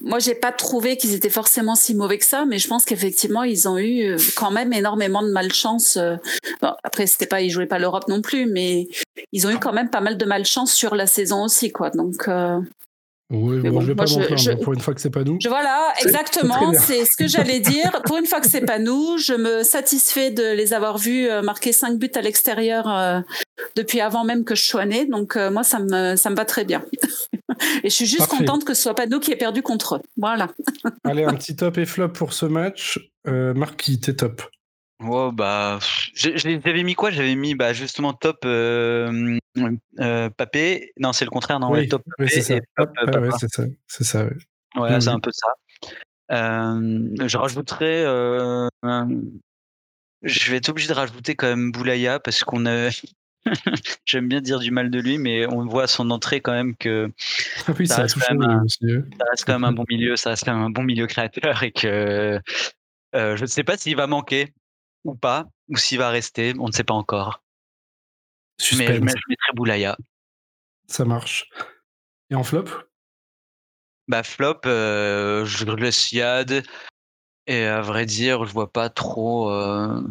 moi, 0.01 0.19
j'ai 0.19 0.35
pas 0.35 0.53
trouvé 0.53 0.97
qu'ils 0.97 1.15
étaient 1.15 1.29
forcément 1.29 1.75
si 1.75 1.95
mauvais 1.95 2.19
que 2.19 2.25
ça, 2.25 2.45
mais 2.47 2.59
je 2.59 2.69
pense 2.69 2.85
qu'effectivement, 2.85 3.43
ils 3.43 3.69
ont 3.69 3.79
eu 3.79 4.13
euh, 4.13 4.17
quand 4.37 4.51
même 4.51 4.73
énormément 4.73 5.23
de 5.23 5.31
malchance. 5.31 5.99
Bon, 6.63 6.73
après, 6.83 7.07
c'était 7.07 7.27
pas, 7.27 7.43
ils 7.43 7.51
jouaient 7.51 7.67
pas 7.67 7.79
l'Europe 7.79 8.09
non 8.09 8.23
plus, 8.23 8.47
mais 8.47 8.89
ils 9.33 9.47
ont 9.47 9.51
eu 9.51 9.59
quand 9.59 9.73
même 9.73 9.91
pas 9.91 10.01
mal 10.01 10.17
de 10.17 10.25
malchance 10.25 10.73
sur 10.73 10.95
la 10.95 11.07
saison 11.07 11.45
aussi, 11.45 11.71
quoi. 11.71 11.91
Donc, 11.91 12.29
oui, 13.31 13.59
bon, 13.71 13.81
je 13.81 13.87
vais 13.87 13.95
pas 13.95 14.05
m'en 14.05 14.57
Pour 14.63 14.75
une 14.75 14.81
fois 14.81 14.95
que 14.95 15.01
c'est 15.01 15.11
pas 15.11 15.25
nous. 15.25 15.39
voilà, 15.49 15.93
exactement. 16.03 16.73
C'est 16.75 17.05
ce 17.05 17.17
que 17.17 17.27
j'allais 17.27 17.61
dire. 17.61 18.03
Pour 18.05 18.19
une 18.19 18.27
fois 18.27 18.41
que 18.41 18.49
c'est 18.49 18.65
pas 18.65 18.79
nous, 18.79 19.17
je 19.19 19.33
me 19.33 19.63
satisfais 19.63 20.31
de 20.31 20.53
les 20.53 20.75
avoir 20.75 20.99
vus 20.99 21.29
euh, 21.29 21.41
marquer 21.41 21.73
cinq 21.73 21.99
buts 21.99 22.11
à 22.15 22.21
l'extérieur 22.21 22.89
euh, 22.89 23.21
depuis 23.77 24.01
avant 24.01 24.25
même 24.25 24.45
que 24.45 24.55
je 24.55 24.63
sois 24.63 24.87
né. 24.87 25.07
Donc 25.07 25.37
euh, 25.37 25.51
moi, 25.51 25.65
ça 25.65 25.79
me 25.79 26.17
ça 26.17 26.31
me 26.31 26.37
va 26.37 26.45
très 26.45 26.65
bien. 26.65 26.85
et 27.83 27.89
je 27.91 27.95
suis 27.95 28.07
juste 28.07 28.29
contente 28.29 28.65
que 28.65 28.75
ce 28.75 28.83
soit 28.83 28.95
pas 28.95 29.07
nous 29.07 29.21
qui 29.21 29.33
ait 29.33 29.37
perdu 29.37 29.63
contre 29.63 29.97
eux. 29.97 30.01
Voilà. 30.17 30.49
Allez, 31.05 31.25
un 31.25 31.35
petit 31.35 31.57
top 31.57 31.79
et 31.79 31.87
flop 31.87 32.11
pour 32.11 32.33
ce 32.33 32.47
match. 32.47 32.99
Marc, 33.27 33.91
t'es 34.03 34.15
top. 34.15 34.43
Oh 35.01 35.33
bah, 35.33 35.81
j'avais 36.15 36.83
mis 36.83 36.95
quoi? 36.95 37.11
J'avais 37.11 37.35
mis 37.35 37.55
bah 37.55 37.73
justement 37.73 38.13
top 38.15 38.39
euh, 38.45 39.39
euh, 39.99 40.31
Papé. 40.31 40.93
Non, 40.99 41.13
c'est 41.13 41.25
le 41.25 41.31
contraire, 41.31 41.59
non 41.61 41.71
Oui, 41.71 41.89
top 41.89 42.03
oui, 42.19 42.29
c'est 42.29 42.43
ça. 42.43 42.55
Top, 42.77 42.91
ouais, 42.97 43.31
c'est 43.39 43.53
ça. 43.53 43.65
C'est 43.87 44.05
ça. 44.05 44.25
Ouais, 44.25 44.83
ouais 44.83 45.01
c'est 45.01 45.09
un 45.09 45.21
peu 45.21 45.33
ça. 45.33 45.49
Euh, 46.33 47.27
je 47.27 47.37
rajouterais. 47.37 48.05
Euh, 48.07 48.69
je 50.23 50.51
vais 50.51 50.57
être 50.57 50.69
obligé 50.71 50.89
de 50.89 50.95
rajouter 50.95 51.35
quand 51.35 51.49
même 51.49 51.73
Boulaya 51.73 52.21
parce 52.21 52.45
qu'on 52.45 52.65
a. 52.67 52.91
J'aime 54.05 54.29
bien 54.29 54.41
dire 54.41 54.59
du 54.59 54.71
mal 54.71 54.91
de 54.91 54.99
lui, 54.99 55.19
mais 55.19 55.47
on 55.47 55.67
voit 55.67 55.85
à 55.85 55.87
son 55.87 56.11
entrée 56.11 56.41
quand 56.41 56.53
même 56.53 56.77
que 56.77 57.11
ah 57.67 57.73
oui, 57.79 57.87
ça, 57.87 58.03
reste 58.03 58.19
quand 58.19 58.35
même 58.35 58.43
un, 58.43 58.65
ça, 58.69 59.25
reste 59.31 59.45
quand 59.45 59.53
même 59.53 59.65
un 59.65 59.73
bon 59.73 59.85
milieu, 59.89 60.17
ça 60.17 60.31
reste 60.31 60.45
quand 60.45 60.55
même 60.55 60.63
un 60.63 60.71
bon 60.71 60.83
milieu 60.83 61.07
créateur 61.07 61.63
et 61.63 61.73
que 61.73 62.41
je 63.13 63.41
ne 63.41 63.47
sais 63.47 63.65
pas 63.65 63.77
s'il 63.77 63.97
va 63.97 64.07
manquer 64.07 64.53
ou 65.05 65.15
pas, 65.15 65.47
ou 65.69 65.77
s'il 65.77 65.99
va 65.99 66.09
rester, 66.09 66.55
on 66.59 66.67
ne 66.67 66.73
sait 66.73 66.85
pas 66.85 66.95
encore. 66.95 67.43
Mais, 68.77 68.87
je 68.87 69.01
mettrai 69.01 69.53
Boulaya. 69.55 69.97
Ça 70.87 71.05
marche. 71.05 71.49
Et 72.31 72.35
en 72.35 72.45
flop? 72.45 72.67
Bah 74.07 74.23
flop, 74.23 74.61
euh, 74.67 75.45
je 75.45 75.65
laisse 75.65 76.13
Yad. 76.13 76.63
Et 77.47 77.65
à 77.65 77.81
vrai 77.81 78.07
dire, 78.07 78.45
je 78.45 78.53
vois 78.53 78.73
pas 78.73 78.89
trop. 78.91 79.51
Euh, 79.51 80.03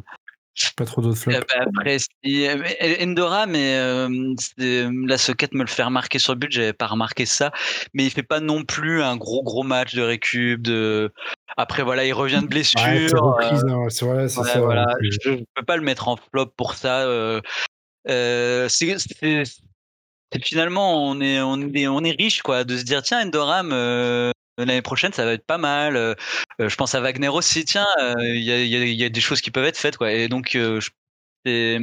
pas 0.75 0.85
trop 0.85 1.01
d'autres 1.01 1.17
flops. 1.17 1.39
Bah, 1.39 1.65
après, 1.67 1.97
si, 1.99 2.47
Endora, 3.01 3.45
mais 3.45 3.77
euh, 3.77 4.33
la 4.57 5.17
soquette 5.17 5.53
me 5.53 5.63
le 5.63 5.69
fait 5.69 5.83
remarquer 5.83 6.19
sur 6.19 6.33
le 6.33 6.39
but, 6.39 6.51
j'avais 6.51 6.73
pas 6.73 6.87
remarqué 6.87 7.25
ça. 7.25 7.51
Mais 7.93 8.05
il 8.05 8.11
fait 8.11 8.23
pas 8.23 8.39
non 8.39 8.63
plus 8.63 9.01
un 9.01 9.17
gros 9.17 9.43
gros 9.43 9.63
match 9.63 9.95
de 9.95 10.01
récup. 10.01 10.61
De... 10.61 11.11
Après, 11.57 11.83
voilà, 11.83 12.05
il 12.05 12.13
revient 12.13 12.41
de 12.41 12.47
blessure. 12.47 12.81
Ouais, 12.81 13.07
c'est 13.89 14.05
vrai, 14.05 14.27
c'est 14.27 14.43
ça. 14.43 14.59
Voilà, 14.59 14.85
je, 15.01 15.31
ne 15.31 15.43
peux 15.55 15.63
pas 15.65 15.77
le 15.77 15.83
mettre 15.83 16.07
en 16.07 16.17
flop 16.17 16.47
pour 16.57 16.75
ça. 16.75 17.01
Euh, 17.01 17.41
euh, 18.09 18.67
c'est 18.69 18.95
finalement 20.41 21.07
on 21.07 21.21
est 21.21 21.41
on 21.41 21.59
est 21.73 21.87
on 21.87 22.03
est 22.03 22.15
riche 22.19 22.41
quoi 22.41 22.63
de 22.63 22.75
se 22.75 22.83
dire 22.83 23.03
tiens 23.03 23.25
Endoram 23.25 23.69
euh, 23.71 24.31
l'année 24.57 24.81
prochaine 24.81 25.13
ça 25.13 25.25
va 25.25 25.33
être 25.33 25.45
pas 25.45 25.57
mal 25.57 25.95
euh, 25.95 26.13
je 26.59 26.75
pense 26.75 26.95
à 26.95 27.01
Wagner 27.01 27.29
aussi 27.29 27.65
tiens 27.65 27.87
il 28.19 28.43
y 28.43 28.51
a, 28.51 28.63
y, 28.63 29.03
a, 29.03 29.09
des 29.09 29.21
choses 29.21 29.41
qui 29.41 29.51
peuvent 29.51 29.65
être 29.65 29.77
faites 29.77 29.97
quoi 29.97 30.11
et 30.11 30.27
donc 30.27 30.57
c'est 31.45 31.79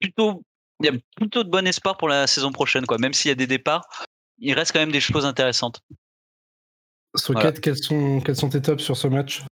plutôt 0.00 0.42
il 0.80 0.86
y 0.86 0.88
a 0.88 0.92
plutôt 1.16 1.44
de 1.44 1.50
bon 1.50 1.66
espoir 1.66 1.96
pour 1.96 2.08
la 2.08 2.26
saison 2.26 2.52
prochaine 2.52 2.86
quoi 2.86 2.98
même 2.98 3.12
s'il 3.12 3.28
y 3.28 3.32
a 3.32 3.36
des 3.36 3.46
départs 3.46 3.88
il 4.38 4.54
reste 4.54 4.72
quand 4.72 4.80
même 4.80 4.92
des 4.92 5.00
choses 5.00 5.24
intéressantes 5.24 5.80
Socket, 7.16 7.60
quels 7.60 7.76
sont 7.76 8.20
quels 8.20 8.34
sont 8.34 8.48
tes 8.48 8.60
tops 8.60 8.82
sur 8.82 8.96
ce 8.96 9.06
match? 9.06 9.44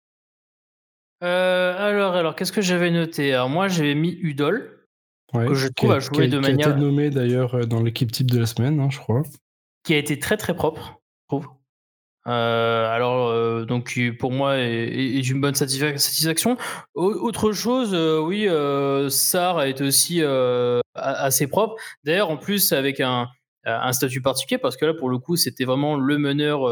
Alors 1.21 2.17
alors 2.17 2.35
qu'est-ce 2.35 2.51
que 2.51 2.61
j'avais 2.61 2.91
noté? 2.91 3.33
Alors 3.33 3.49
moi 3.49 3.69
j'avais 3.69 3.95
mis 3.95 4.19
Udol 4.21 4.83
que 5.33 5.55
je 5.55 5.69
trouve 5.69 5.93
à 5.93 6.01
jouer 6.01 6.29
de 6.29 6.39
manière. 6.39 6.57
Qui 6.57 6.65
a 6.65 6.71
été 6.71 6.81
nommé 6.81 7.11
d'ailleurs 7.11 7.55
euh, 7.55 7.65
dans 7.65 7.83
l'équipe 7.83 8.13
type 8.13 8.31
de 8.31 8.39
la 8.39 8.47
semaine, 8.47 8.81
hein, 8.81 8.91
je 8.91 8.99
crois. 8.99 9.23
Qui 9.83 9.95
a 9.95 9.99
été 9.99 10.19
très 10.19 10.37
très 10.37 10.55
propre, 10.55 11.01
je 11.23 11.37
trouve. 11.37 11.49
Euh, 12.29 12.87
alors, 12.87 13.29
euh, 13.29 13.65
donc 13.65 13.99
pour 14.19 14.33
moi, 14.33 14.59
est, 14.59 15.29
une 15.29 15.41
bonne 15.41 15.55
satisfaction. 15.55 16.57
autre 16.95 17.53
chose, 17.53 17.95
oui, 17.95 18.49
Sar 19.11 19.59
a 19.59 19.69
été 19.69 19.85
aussi 19.85 20.23
assez 20.95 21.47
propre. 21.47 21.77
D'ailleurs, 22.05 22.31
en 22.31 22.37
plus, 22.37 22.73
avec 22.73 23.01
un, 23.01 23.29
statut 23.93 24.23
particulier, 24.23 24.59
parce 24.59 24.77
que 24.77 24.85
là, 24.85 24.95
pour 24.95 25.09
le 25.11 25.19
coup, 25.19 25.37
c'était 25.37 25.65
vraiment 25.65 25.97
le 25.97 26.19
meneur, 26.19 26.63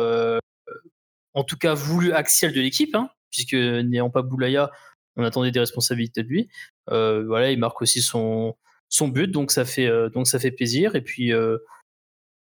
en 1.34 1.44
tout 1.44 1.56
cas 1.56 1.74
voulu 1.74 2.12
axial 2.12 2.52
de 2.52 2.60
l'équipe, 2.60 2.94
hein, 2.94 3.08
puisque 3.30 3.54
n'ayant 3.54 4.10
pas 4.10 4.22
Boulaya, 4.22 4.70
on 5.16 5.24
attendait 5.24 5.50
des 5.50 5.60
responsabilités 5.60 6.22
de 6.22 6.28
lui. 6.28 6.48
Euh, 6.90 7.24
voilà, 7.26 7.50
il 7.50 7.58
marque 7.58 7.80
aussi 7.82 8.02
son, 8.02 8.56
son 8.88 9.08
but, 9.08 9.30
donc 9.30 9.50
ça 9.50 9.64
fait, 9.64 9.86
euh, 9.86 10.08
donc 10.08 10.26
ça 10.26 10.38
fait 10.38 10.50
plaisir. 10.50 10.96
Et 10.96 11.02
puis, 11.02 11.32
euh, 11.32 11.58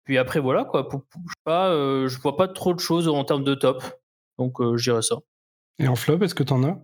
puis 0.09 0.17
après, 0.17 0.41
voilà, 0.41 0.65
quoi. 0.65 0.89
Pour, 0.89 1.03
pas, 1.45 1.71
je 1.71 2.19
vois 2.19 2.35
pas 2.35 2.49
trop 2.49 2.73
de 2.73 2.81
choses 2.81 3.09
en 3.09 3.25
termes 3.25 3.45
de 3.45 3.55
top. 3.55 3.85
Donc, 4.39 4.57
j'irai 4.77 5.03
ça. 5.03 5.17
Et 5.79 5.87
en 5.87 5.97
flop, 5.97 6.23
est-ce 6.23 6.35
que 6.35 6.43
tu 6.43 6.53
en 6.55 6.65
as? 6.65 6.79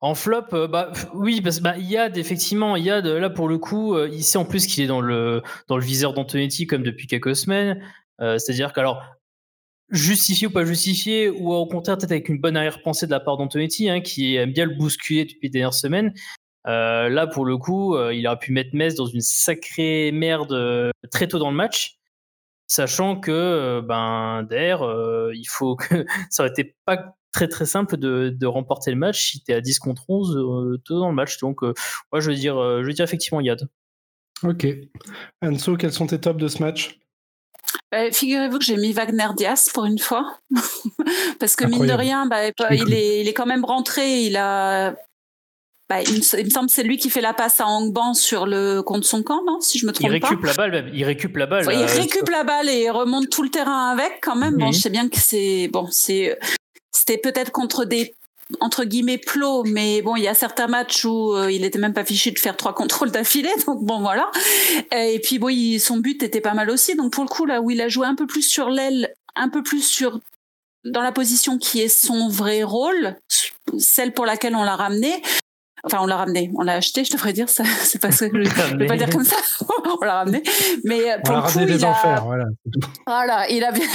En 0.00 0.14
flop, 0.14 0.68
bah 0.68 0.92
oui, 1.14 1.40
parce 1.40 1.60
bah 1.60 1.76
Yad 1.76 2.16
effectivement, 2.16 2.76
Yad 2.76 3.06
là 3.06 3.30
pour 3.30 3.48
le 3.48 3.58
coup, 3.58 3.98
il 3.98 4.22
sait 4.22 4.38
en 4.38 4.44
plus 4.44 4.66
qu'il 4.66 4.84
est 4.84 4.86
dans 4.86 5.00
le 5.00 5.42
dans 5.66 5.76
le 5.76 5.82
viseur 5.82 6.12
d'Antonetti 6.12 6.66
comme 6.66 6.82
depuis 6.82 7.06
quelques 7.06 7.34
semaines. 7.34 7.82
C'est-à-dire 8.20 8.72
qu'alors 8.72 9.02
justifié 9.90 10.46
ou 10.46 10.50
pas 10.50 10.64
justifié, 10.64 11.30
ou 11.30 11.52
au 11.52 11.66
contraire 11.66 11.96
peut-être 11.96 12.12
avec 12.12 12.28
une 12.28 12.38
bonne 12.38 12.56
arrière-pensée 12.56 13.06
de 13.06 13.10
la 13.10 13.20
part 13.20 13.36
d'Antonetti, 13.36 13.88
hein, 13.88 14.00
qui 14.00 14.36
aime 14.36 14.52
bien 14.52 14.66
le 14.66 14.74
bousculer 14.74 15.24
depuis 15.24 15.40
les 15.44 15.50
dernières 15.50 15.74
semaines. 15.74 16.12
Euh, 16.66 17.08
là, 17.08 17.26
pour 17.26 17.44
le 17.44 17.58
coup, 17.58 17.94
euh, 17.94 18.14
il 18.14 18.26
aurait 18.26 18.38
pu 18.38 18.52
mettre 18.52 18.70
Metz 18.74 18.94
dans 18.94 19.06
une 19.06 19.20
sacrée 19.20 20.10
merde 20.12 20.52
euh, 20.52 20.90
très 21.10 21.28
tôt 21.28 21.38
dans 21.38 21.50
le 21.50 21.56
match, 21.56 21.98
sachant 22.66 23.18
que 23.18 23.80
ben 23.80 24.42
d'air, 24.44 24.80
il 25.32 25.46
faut 25.46 25.76
que 25.76 26.04
ça 26.30 26.42
aurait 26.42 26.50
été 26.50 26.76
pas 26.84 27.16
très 27.32 27.48
très 27.48 27.66
simple 27.66 27.96
de, 27.96 28.30
de 28.30 28.46
remporter 28.46 28.90
le 28.90 28.96
match 28.96 29.32
si 29.32 29.42
tu 29.42 29.52
es 29.52 29.54
à 29.54 29.60
10 29.60 29.78
contre 29.80 30.04
11 30.08 30.80
tôt 30.84 31.00
dans 31.00 31.08
le 31.08 31.14
match. 31.14 31.38
Donc, 31.38 31.62
moi, 31.62 32.20
je 32.20 32.30
veux 32.30 32.36
dire, 32.36 32.54
je 32.56 32.86
veux 32.86 32.92
dire 32.92 33.04
effectivement 33.04 33.40
Yad. 33.40 33.68
Ok. 34.42 34.66
Anso, 35.42 35.76
quels 35.76 35.92
sont 35.92 36.06
tes 36.06 36.20
tops 36.20 36.40
de 36.40 36.48
ce 36.48 36.62
match? 36.62 36.98
Figurez-vous 38.12 38.58
que 38.58 38.64
j'ai 38.64 38.76
mis 38.76 38.92
Wagner 38.92 39.28
Diaz 39.36 39.70
pour 39.72 39.84
une 39.84 39.98
fois, 39.98 40.36
parce 41.38 41.54
que 41.54 41.64
mine 41.64 41.86
de 41.86 41.92
rien, 41.92 42.26
bah, 42.26 42.48
il, 42.70 42.92
est, 42.92 43.20
il 43.20 43.28
est 43.28 43.34
quand 43.34 43.46
même 43.46 43.64
rentré. 43.64 44.24
Il 44.24 44.36
a, 44.36 44.96
bah, 45.90 46.00
il, 46.02 46.16
me, 46.16 46.22
semble 46.22 46.68
que 46.68 46.72
c'est 46.72 46.82
lui 46.82 46.96
qui 46.96 47.10
fait 47.10 47.20
la 47.20 47.34
passe 47.34 47.60
à 47.60 47.66
Angban 47.66 48.14
sur 48.14 48.46
le 48.46 48.80
contre 48.80 49.06
son 49.06 49.22
camp, 49.22 49.42
non 49.46 49.60
Si 49.60 49.78
je 49.78 49.86
me 49.86 49.92
trompe 49.92 50.08
il 50.08 50.12
récup 50.12 50.42
La 50.42 50.54
balle, 50.54 50.90
Il 50.94 51.04
récupère 51.04 51.40
la 51.40 51.46
balle. 51.46 51.64
il 51.70 51.82
euh, 51.82 51.86
récupère 51.86 52.38
la 52.38 52.44
balle 52.44 52.68
et 52.70 52.88
remonte 52.88 53.28
tout 53.28 53.42
le 53.42 53.50
terrain 53.50 53.90
avec 53.90 54.20
quand 54.22 54.34
même. 54.34 54.56
Bon, 54.56 54.72
je 54.72 54.78
sais 54.78 54.90
bien 54.90 55.08
que 55.10 55.18
c'est 55.18 55.68
bon, 55.68 55.86
c'est 55.90 56.38
c'était 56.90 57.18
peut-être 57.18 57.52
contre 57.52 57.84
des 57.84 58.14
entre 58.60 58.84
guillemets 58.84 59.18
plot, 59.18 59.64
mais 59.64 60.00
bon, 60.00 60.16
il 60.16 60.22
y 60.22 60.28
a 60.28 60.34
certains 60.34 60.68
matchs 60.68 61.04
où 61.04 61.34
euh, 61.34 61.50
il 61.50 61.64
était 61.64 61.78
même 61.78 61.94
pas 61.94 62.04
fichu 62.04 62.30
de 62.30 62.38
faire 62.38 62.56
trois 62.56 62.74
contrôles 62.74 63.10
d'affilée, 63.10 63.52
donc 63.66 63.84
bon 63.84 64.00
voilà. 64.00 64.30
Et 64.92 65.20
puis 65.22 65.38
bon, 65.38 65.50
son 65.78 65.98
but 65.98 66.22
était 66.22 66.40
pas 66.40 66.54
mal 66.54 66.70
aussi, 66.70 66.94
donc 66.94 67.12
pour 67.12 67.24
le 67.24 67.28
coup 67.28 67.44
là 67.44 67.60
où 67.60 67.70
il 67.70 67.80
a 67.82 67.88
joué 67.88 68.06
un 68.06 68.14
peu 68.14 68.26
plus 68.26 68.42
sur 68.42 68.70
l'aile, 68.70 69.12
un 69.36 69.50
peu 69.50 69.62
plus 69.62 69.82
sur 69.82 70.18
dans 70.84 71.02
la 71.02 71.12
position 71.12 71.58
qui 71.58 71.80
est 71.80 71.88
son 71.88 72.28
vrai 72.28 72.62
rôle, 72.62 73.16
celle 73.78 74.12
pour 74.12 74.26
laquelle 74.26 74.54
on 74.54 74.64
l'a 74.64 74.76
ramené, 74.76 75.22
Enfin, 75.84 75.98
on 76.00 76.06
l'a 76.06 76.16
ramené, 76.16 76.50
on 76.54 76.62
l'a 76.62 76.74
acheté, 76.74 77.04
je 77.04 77.12
devrais 77.12 77.32
dire 77.32 77.48
ça. 77.48 77.64
C'est 77.82 78.00
pas 78.00 78.10
ce 78.10 78.24
que 78.24 78.42
je, 78.42 78.50
je 78.70 78.76
vais 78.76 78.86
pas 78.86 78.96
dire 78.96 79.10
comme 79.10 79.24
ça. 79.24 79.36
on 80.00 80.04
l'a 80.04 80.14
ramené, 80.14 80.42
mais 80.84 81.12
euh, 81.12 81.18
pour 81.22 81.34
on 81.34 81.38
le 81.38 81.42
coup, 81.42 81.58
il 81.60 81.84
a, 81.84 82.20
voilà. 82.24 82.44
voilà, 83.06 83.50
il 83.50 83.62
a 83.64 83.72
bien, 83.72 83.86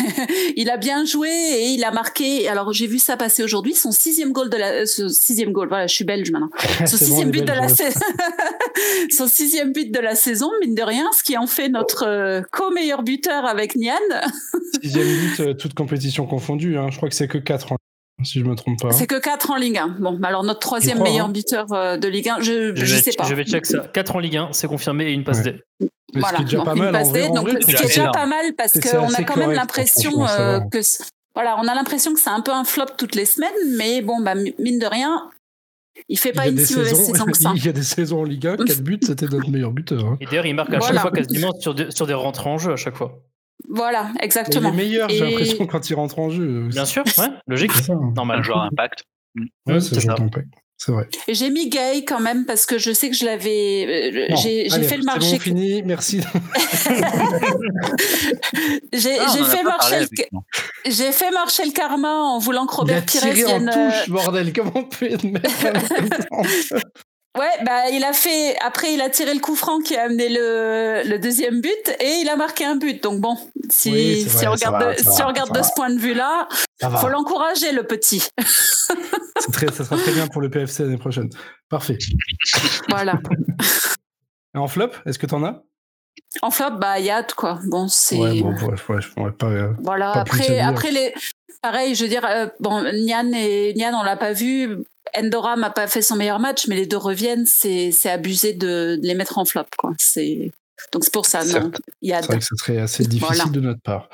il 0.55 0.69
a 0.69 0.77
bien 0.77 1.05
joué 1.05 1.29
et 1.29 1.69
il 1.69 1.83
a 1.83 1.91
marqué. 1.91 2.47
Alors 2.47 2.73
j'ai 2.73 2.87
vu 2.87 2.99
ça 2.99 3.17
passer 3.17 3.43
aujourd'hui, 3.43 3.73
son 3.73 3.91
sixième 3.91 4.31
goal 4.31 4.49
de 4.49 4.57
la, 4.57 4.67
euh, 4.81 4.85
sixième 4.85 5.51
goal. 5.51 5.67
Voilà, 5.67 5.87
je 5.87 5.95
suis 5.95 6.05
belge 6.05 6.31
maintenant. 6.31 6.49
Son 6.85 6.97
sixième 6.97 7.31
but 7.31 7.43
de 7.43 7.51
la 7.51 7.67
saison, 7.67 7.99
son 9.09 9.27
sixième 9.27 9.71
but 9.73 9.91
de 9.91 9.99
la 9.99 10.15
saison, 10.15 10.51
mine 10.61 10.75
de 10.75 10.83
rien, 10.83 11.09
ce 11.17 11.23
qui 11.23 11.37
en 11.37 11.47
fait 11.47 11.69
notre 11.69 12.05
euh, 12.05 12.41
co-meilleur 12.51 13.01
buteur 13.01 13.45
avec 13.45 13.75
Nian. 13.75 13.95
sixième 14.81 15.07
but, 15.07 15.57
toute 15.57 15.73
compétition 15.73 16.27
confondue. 16.27 16.77
Hein. 16.77 16.89
Je 16.91 16.97
crois 16.97 17.09
que 17.09 17.15
c'est 17.15 17.27
que 17.27 17.39
quatre. 17.39 17.78
Si 18.23 18.39
je 18.39 18.45
me 18.45 18.55
trompe 18.55 18.79
pas. 18.81 18.91
C'est 18.91 19.07
que 19.07 19.19
4 19.19 19.51
en 19.51 19.55
Ligue 19.55 19.77
1. 19.77 19.97
Bon, 19.99 20.19
alors 20.23 20.43
notre 20.43 20.59
troisième 20.59 21.01
meilleur 21.01 21.27
hein. 21.27 21.31
buteur 21.31 21.67
de 21.67 22.07
Ligue 22.07 22.29
1, 22.29 22.41
je, 22.41 22.75
je, 22.75 22.95
sais 22.95 23.11
pas. 23.17 23.23
Je 23.23 23.33
vais 23.33 23.43
check 23.43 23.65
ça. 23.65 23.79
4 23.93 24.15
en 24.15 24.19
Ligue 24.19 24.37
1, 24.37 24.49
c'est 24.51 24.67
confirmé 24.67 25.05
et 25.05 25.13
une 25.13 25.23
passe 25.23 25.43
D. 25.43 25.61
Voilà, 26.13 26.39
ce 26.39 26.43
qui 26.43 26.55
est 26.55 26.57
déjà 26.57 26.63
pas 26.63 26.75
mal. 26.75 26.95
En 26.95 27.03
vrai, 27.03 27.29
donc, 27.29 27.49
ce 27.49 27.65
qui 27.65 27.71
est 27.71 27.87
déjà 27.87 28.09
pas 28.09 28.25
mal 28.25 28.53
parce 28.57 28.79
qu'on 28.79 29.13
a 29.13 29.23
quand 29.23 29.37
même 29.37 29.51
l'impression 29.51 30.11
que 30.71 30.79
voilà, 31.35 31.57
on 31.59 31.67
a 31.67 31.75
l'impression 31.75 32.13
que 32.13 32.19
c'est 32.19 32.29
un 32.29 32.41
peu 32.41 32.51
un 32.51 32.63
flop 32.63 32.85
toutes 32.97 33.15
les 33.15 33.25
semaines, 33.25 33.77
mais 33.77 34.01
bon, 34.01 34.19
bah, 34.21 34.35
mine 34.35 34.79
de 34.79 34.85
rien, 34.85 35.29
il 36.07 36.17
fait 36.17 36.31
pas 36.31 36.47
une 36.47 36.57
si 36.57 36.75
mauvaise 36.75 37.05
saison 37.05 37.25
que 37.25 37.37
ça. 37.37 37.51
Il 37.55 37.65
y 37.65 37.69
a 37.69 37.71
des 37.71 37.83
saisons 37.83 38.21
en 38.21 38.23
Ligue 38.23 38.47
1, 38.47 38.57
4 38.57 38.81
buts, 38.81 38.99
c'était 39.01 39.27
notre 39.27 39.49
meilleur 39.49 39.71
buteur. 39.71 40.03
Hein. 40.05 40.17
Et 40.21 40.25
d'ailleurs, 40.25 40.45
il 40.45 40.55
marque 40.55 40.73
à 40.73 40.79
chaque 40.79 40.99
fois 40.99 41.11
quasiment 41.11 41.53
sur, 41.59 41.75
sur 41.93 42.07
des 42.07 42.13
rentrées 42.13 42.49
en 42.49 42.57
jeu 42.57 42.73
à 42.73 42.75
chaque 42.75 42.95
fois. 42.95 43.21
Voilà, 43.67 44.11
exactement. 44.21 44.69
il 44.69 44.73
est 44.73 44.77
meilleur, 44.77 45.09
j'ai 45.09 45.19
l'impression, 45.19 45.67
quand 45.67 45.89
il 45.89 45.95
rentre 45.95 46.19
en 46.19 46.29
jeu. 46.29 46.67
Bien 46.69 46.85
sûr, 46.85 47.03
ouais, 47.17 47.27
logique. 47.47 47.71
Normal. 48.15 48.39
Un 48.39 48.43
joueur 48.43 48.61
impact. 48.61 49.03
Ouais, 49.67 49.79
c'est 49.79 49.99
joueur 49.99 50.17
d'impact. 50.17 50.47
C'est 50.81 50.93
vrai. 50.93 51.09
J'ai 51.27 51.49
mis 51.49 51.69
Gay 51.69 52.05
quand 52.05 52.21
même 52.21 52.45
parce 52.45 52.65
que 52.65 52.77
je 52.77 52.93
sais 52.93 53.09
que 53.09 53.15
je 53.15 53.25
l'avais. 53.25 54.31
Euh, 54.31 54.35
j'ai 54.37 54.69
fait 54.69 54.95
le 54.95 55.03
marché. 55.03 55.33
Bon, 55.33 55.39
fini, 55.39 55.83
merci. 55.83 56.21
j'ai 58.93 59.19
ah, 59.19 59.27
fait 59.43 59.63
marcher. 59.63 60.05
J'ai 60.85 61.11
fait 61.11 61.31
marcher 61.31 61.65
le 61.65 61.73
karma 61.73 62.13
en 62.13 62.39
voulant 62.39 62.65
que 62.65 62.75
Robert 62.75 63.05
Pires 63.05 63.33
vienne. 63.33 63.69
En 63.69 63.73
touche, 63.73 64.07
euh, 64.07 64.13
bordel, 64.13 64.53
comment 64.53 64.71
on 64.75 64.85
peut 64.85 65.09
mettre 65.27 65.49
Ouais, 67.37 67.63
bah 67.63 67.89
il 67.91 68.03
a 68.03 68.11
fait. 68.11 68.57
Après, 68.59 68.93
il 68.93 69.01
a 69.01 69.09
tiré 69.09 69.33
le 69.33 69.39
coup 69.39 69.55
franc 69.55 69.79
qui 69.79 69.95
a 69.95 70.03
amené 70.03 70.29
le, 70.29 71.03
le 71.05 71.19
deuxième 71.19 71.61
but 71.61 71.95
et 71.99 72.21
il 72.21 72.29
a 72.29 72.35
marqué 72.35 72.65
un 72.65 72.75
but. 72.75 73.03
Donc 73.03 73.21
bon, 73.21 73.37
si, 73.69 74.27
si 74.27 74.47
on 74.47 74.51
regarde, 74.51 74.97
de, 74.97 75.01
si 75.01 75.21
on 75.21 75.27
regarde 75.27 75.55
de 75.55 75.61
ce 75.61 75.69
point 75.75 75.91
de 75.91 75.99
vue-là, 75.99 76.47
faut 76.81 77.07
l'encourager 77.07 77.71
le 77.71 77.83
petit. 77.83 78.27
très, 79.53 79.71
ça 79.71 79.85
sera 79.85 79.97
très 79.97 80.11
bien 80.11 80.27
pour 80.27 80.41
le 80.41 80.49
PFC 80.49 80.83
l'année 80.83 80.97
prochaine. 80.97 81.29
Parfait. 81.69 81.99
Voilà. 82.89 83.19
en 84.55 84.67
flop, 84.67 84.91
est-ce 85.05 85.19
que 85.19 85.27
tu 85.27 85.35
en 85.35 85.43
as? 85.43 85.61
En 86.41 86.49
flop, 86.49 86.71
bah 86.79 86.99
Yad 86.99 87.33
quoi. 87.33 87.59
Bon, 87.67 87.87
c'est. 87.87 88.17
Ouais, 88.17 88.41
bon, 88.41 88.53
ouais, 88.53 89.01
je 89.01 89.09
pourrais 89.13 89.31
pas. 89.31 89.47
Euh, 89.47 89.73
voilà. 89.83 90.11
après, 90.13 90.59
après 90.59 90.91
les. 90.91 91.13
Pareil, 91.61 91.93
je 91.93 92.03
veux 92.03 92.09
dire, 92.09 92.25
euh, 92.25 92.47
bon, 92.59 92.81
Nian 92.93 93.31
et 93.33 93.73
Nian, 93.75 93.91
on 93.99 94.03
l'a 94.03 94.15
pas 94.15 94.31
vu. 94.33 94.77
Endora 95.17 95.55
m'a 95.55 95.69
pas 95.69 95.87
fait 95.87 96.01
son 96.01 96.15
meilleur 96.15 96.39
match, 96.39 96.67
mais 96.67 96.75
les 96.75 96.85
deux 96.85 96.97
reviennent, 96.97 97.45
c'est 97.45 97.93
abusé 98.05 98.53
de, 98.53 98.99
les 99.01 99.15
mettre 99.15 99.37
en 99.37 99.45
flop. 99.45 99.65
Quoi. 99.77 99.91
Donc 100.93 101.03
c'est 101.03 101.13
pour 101.13 101.25
ça, 101.25 101.43
non? 101.43 101.71
C'est 102.01 102.25
vrai 102.25 102.39
que 102.39 102.45
ce 102.45 102.55
serait 102.55 102.77
assez 102.77 103.03
difficile 103.05 103.51
de 103.51 103.59
notre 103.59 103.81
part. 103.81 104.09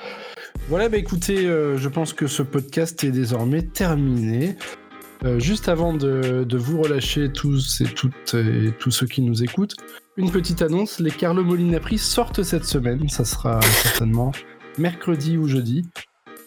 Voilà, 0.67 0.89
bah 0.89 0.97
écoutez, 0.97 1.45
euh, 1.45 1.77
je 1.77 1.89
pense 1.89 2.13
que 2.13 2.27
ce 2.27 2.41
podcast 2.41 3.03
est 3.03 3.11
désormais 3.11 3.61
terminé. 3.61 4.55
Euh, 5.23 5.39
juste 5.39 5.69
avant 5.69 5.93
de, 5.93 6.45
vous 6.55 6.81
relâcher 6.81 7.31
tous 7.31 7.81
et 7.81 7.85
toutes 7.85 8.33
et 8.33 8.71
tous 8.77 8.91
ceux 8.91 9.07
qui 9.07 9.21
nous 9.21 9.43
écoutent, 9.43 9.75
une 10.17 10.31
petite 10.31 10.61
annonce, 10.61 10.99
les 10.99 11.11
Carlo 11.11 11.43
Molina 11.43 11.79
Prix 11.79 11.97
sortent 11.97 12.43
cette 12.43 12.65
semaine, 12.65 13.07
ça 13.09 13.25
sera 13.25 13.61
certainement 13.61 14.31
mercredi 14.77 15.37
ou 15.37 15.47
jeudi. 15.47 15.83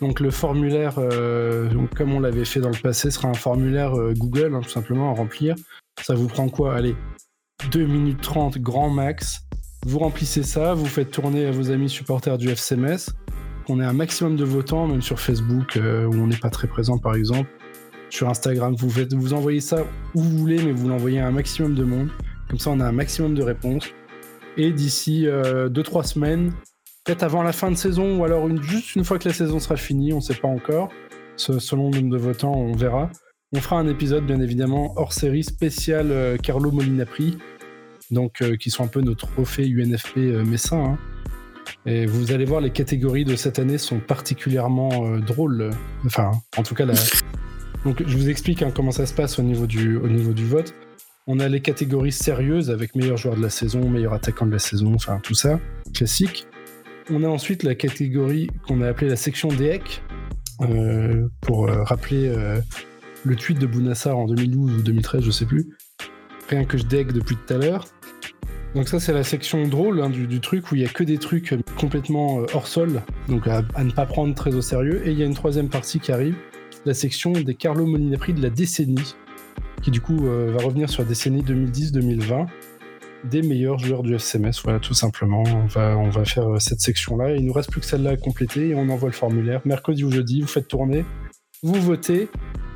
Donc 0.01 0.21
le 0.21 0.31
formulaire, 0.31 0.95
euh, 0.99 1.69
comme 1.97 2.13
on 2.13 2.21
l'avait 2.21 2.45
fait 2.45 2.61
dans 2.61 2.71
le 2.71 2.81
passé, 2.81 3.11
sera 3.11 3.29
un 3.29 3.35
formulaire 3.35 3.99
euh, 3.99 4.15
Google, 4.17 4.55
hein, 4.55 4.61
tout 4.63 4.69
simplement 4.69 5.11
à 5.11 5.15
remplir. 5.15 5.57
Ça 6.01 6.15
vous 6.15 6.29
prend 6.29 6.49
quoi? 6.49 6.75
Allez, 6.75 6.95
2 7.73 7.85
minutes 7.85 8.21
30 8.21 8.59
grand 8.59 8.91
max. 8.91 9.41
Vous 9.87 9.99
remplissez 9.99 10.43
ça, 10.43 10.75
vous 10.75 10.87
faites 10.87 11.11
tourner 11.11 11.47
à 11.47 11.51
vos 11.51 11.71
amis 11.71 11.89
supporters 11.89 12.39
du 12.39 12.49
FCMS. 12.49 13.11
On 13.69 13.81
ait 13.81 13.85
un 13.85 13.93
maximum 13.93 14.37
de 14.37 14.45
votants, 14.45 14.87
même 14.87 15.03
sur 15.03 15.19
Facebook, 15.19 15.77
euh, 15.77 16.07
où 16.07 16.15
on 16.15 16.29
n'est 16.29 16.37
pas 16.37 16.51
très 16.51 16.69
présent 16.69 16.99
par 16.99 17.15
exemple. 17.15 17.51
Sur 18.11 18.29
Instagram, 18.29 18.75
vous, 18.79 18.89
faites, 18.89 19.13
vous 19.13 19.35
envoyez 19.35 19.61
ça 19.61 19.85
où 20.15 20.23
vous 20.23 20.39
voulez, 20.39 20.63
mais 20.63 20.73
vous 20.73 20.89
l'envoyez 20.89 21.19
à 21.19 21.27
un 21.27 21.33
maximum 21.33 21.75
de 21.75 21.85
monde. 21.85 22.09
Comme 22.49 22.59
ça, 22.59 22.71
on 22.71 22.81
a 22.81 22.87
un 22.87 22.93
maximum 22.93 23.35
de 23.35 23.43
réponses. 23.43 23.89
Et 24.57 24.73
d'ici 24.73 25.27
2-3 25.27 26.05
semaines, 26.05 26.53
peut-être 27.09 27.23
avant 27.23 27.43
la 27.43 27.53
fin 27.53 27.71
de 27.71 27.77
saison 27.77 28.19
ou 28.19 28.25
alors 28.25 28.49
une, 28.49 28.63
juste 28.63 28.95
une 28.95 29.03
fois 29.03 29.19
que 29.19 29.27
la 29.27 29.35
saison 29.35 29.59
sera 29.61 29.77
finie, 29.77 30.13
on 30.13 30.17
ne 30.17 30.21
sait 30.21 30.35
pas 30.35 30.49
encore. 30.49 30.91
selon 31.39 31.91
le 31.91 32.01
nombre 32.01 32.13
de 32.13 32.19
votants, 32.19 32.53
on 32.53 32.75
verra. 32.75 33.11
On 33.55 33.63
fera 33.63 33.77
un 33.79 33.89
épisode 33.89 34.27
bien 34.27 34.39
évidemment 34.41 34.93
hors 34.97 35.15
série 35.15 35.43
spécial 35.43 36.09
euh, 36.11 36.37
Carlo 36.37 36.71
Molina 36.71 37.07
Prix, 37.07 37.39
donc 38.11 38.43
euh, 38.43 38.57
qui 38.57 38.71
sont 38.71 38.85
un 38.85 38.89
peu 38.89 39.01
nos 39.01 39.15
trophées 39.15 39.67
UNFP 39.67 40.19
euh, 40.19 40.45
Messin. 40.45 40.85
Hein. 40.85 40.99
Et 41.87 42.05
vous 42.05 42.31
allez 42.33 42.45
voir, 42.45 42.61
les 42.61 42.73
catégories 42.73 43.25
de 43.25 43.37
cette 43.37 43.59
année 43.59 43.79
sont 43.79 44.01
particulièrement 44.01 45.19
drôles. 45.19 45.71
Enfin, 46.05 46.33
en 46.59 46.63
tout 46.63 46.75
cas, 46.75 46.85
donc 47.87 48.03
je 48.07 48.17
vous 48.19 48.29
explique 48.29 48.61
hein, 48.61 48.71
comment 48.71 48.93
ça 48.93 49.07
se 49.07 49.15
passe 49.15 49.39
au 49.39 49.43
niveau, 49.43 49.67
du, 49.67 49.97
au 49.97 50.09
niveau 50.09 50.35
du 50.35 50.45
vote. 50.45 50.75
On 51.27 51.41
a 51.41 51.49
les 51.49 51.61
catégories 51.61 52.13
sérieuses 52.13 52.71
avec 52.71 52.95
meilleur 52.95 53.17
joueur 53.17 53.37
de 53.37 53.43
la 53.43 53.51
saison, 53.51 53.89
meilleur 53.89 54.13
attaquant 54.13 54.45
de 54.45 54.53
la 54.53 54.59
saison, 54.59 54.95
enfin 54.95 55.21
tout 55.23 55.35
ça, 55.35 55.59
classique. 55.95 56.47
On 57.11 57.25
a 57.25 57.29
ensuite 57.29 57.63
la 57.63 57.75
catégorie 57.75 58.49
qu'on 58.67 58.83
a 58.83 58.89
appelée 58.89 59.09
la 59.09 59.17
section 59.17 59.49
DEC, 59.49 60.03
euh, 60.61 61.29
pour 61.41 61.69
euh, 61.69 61.83
rappeler 61.85 62.29
euh, 62.29 62.61
le 63.25 63.37
tweet 63.37 63.59
de 63.59 63.67
Bounassar 63.67 64.19
en 64.19 64.27
2012 64.27 64.73
ou 64.73 64.83
2013, 64.83 65.23
je 65.23 65.31
sais 65.31 65.47
plus. 65.47 65.69
Rien 66.49 66.65
que 66.65 66.77
je 66.77 66.85
deck 66.85 67.13
depuis 67.13 67.37
tout 67.37 67.55
à 67.55 67.59
l'heure. 67.59 67.87
Donc 68.75 68.89
ça 68.89 69.01
c'est 69.01 69.15
la 69.15 69.25
section 69.25 69.67
drôle 69.67 70.03
hein, 70.03 70.11
du, 70.11 70.41
truc 70.41 70.71
où 70.71 70.75
il 70.75 70.83
y 70.83 70.85
a 70.85 70.89
que 70.89 71.03
des 71.03 71.17
trucs 71.17 71.55
complètement 71.79 72.45
hors 72.53 72.67
sol, 72.67 73.01
donc 73.29 73.47
à, 73.47 73.63
ne 73.83 73.91
pas 73.91 74.05
prendre 74.05 74.35
très 74.35 74.55
au 74.55 74.61
sérieux. 74.61 75.07
Et 75.07 75.13
il 75.13 75.19
y 75.19 75.23
a 75.23 75.27
une 75.27 75.35
troisième 75.35 75.71
partie 75.71 76.01
qui 76.01 76.13
arrive, 76.13 76.37
la 76.85 76.93
section 76.93 77.33
des 77.33 77.55
Carlo 77.55 77.87
Molinapri 77.87 78.35
de 78.35 78.43
la 78.43 78.51
décennie, 78.51 79.15
qui 79.81 79.91
du 79.91 80.03
coup 80.03 80.27
va 80.27 80.63
revenir 80.63 80.91
sur 80.91 81.03
la 81.03 81.09
décennie 81.09 81.43
2010-2020 81.43 82.47
des 83.25 83.43
meilleurs 83.43 83.79
joueurs 83.79 84.03
du 84.03 84.15
FCMS. 84.15 84.53
Voilà, 84.65 84.79
tout 84.79 84.95
simplement. 84.95 85.43
On 85.47 85.67
va, 85.67 85.97
on 85.97 86.11
va 86.11 86.25
faire 86.25 86.49
euh, 86.49 86.59
cette 86.59 86.81
section-là. 86.81 87.37
Il 87.37 87.45
nous 87.45 87.53
reste 87.53 87.71
plus 87.71 87.81
que 87.81 87.87
celle-là 87.87 88.11
à 88.11 88.17
compléter 88.17 88.69
et 88.69 88.75
on 88.75 88.89
envoie 88.89 89.09
le 89.09 89.15
formulaire. 89.15 89.61
Mercredi 89.65 90.05
ou 90.05 90.11
jeudi, 90.11 90.41
vous 90.41 90.49
faites 90.49 90.69
tourner, 90.69 91.05
vous 91.63 91.81
votez 91.81 92.29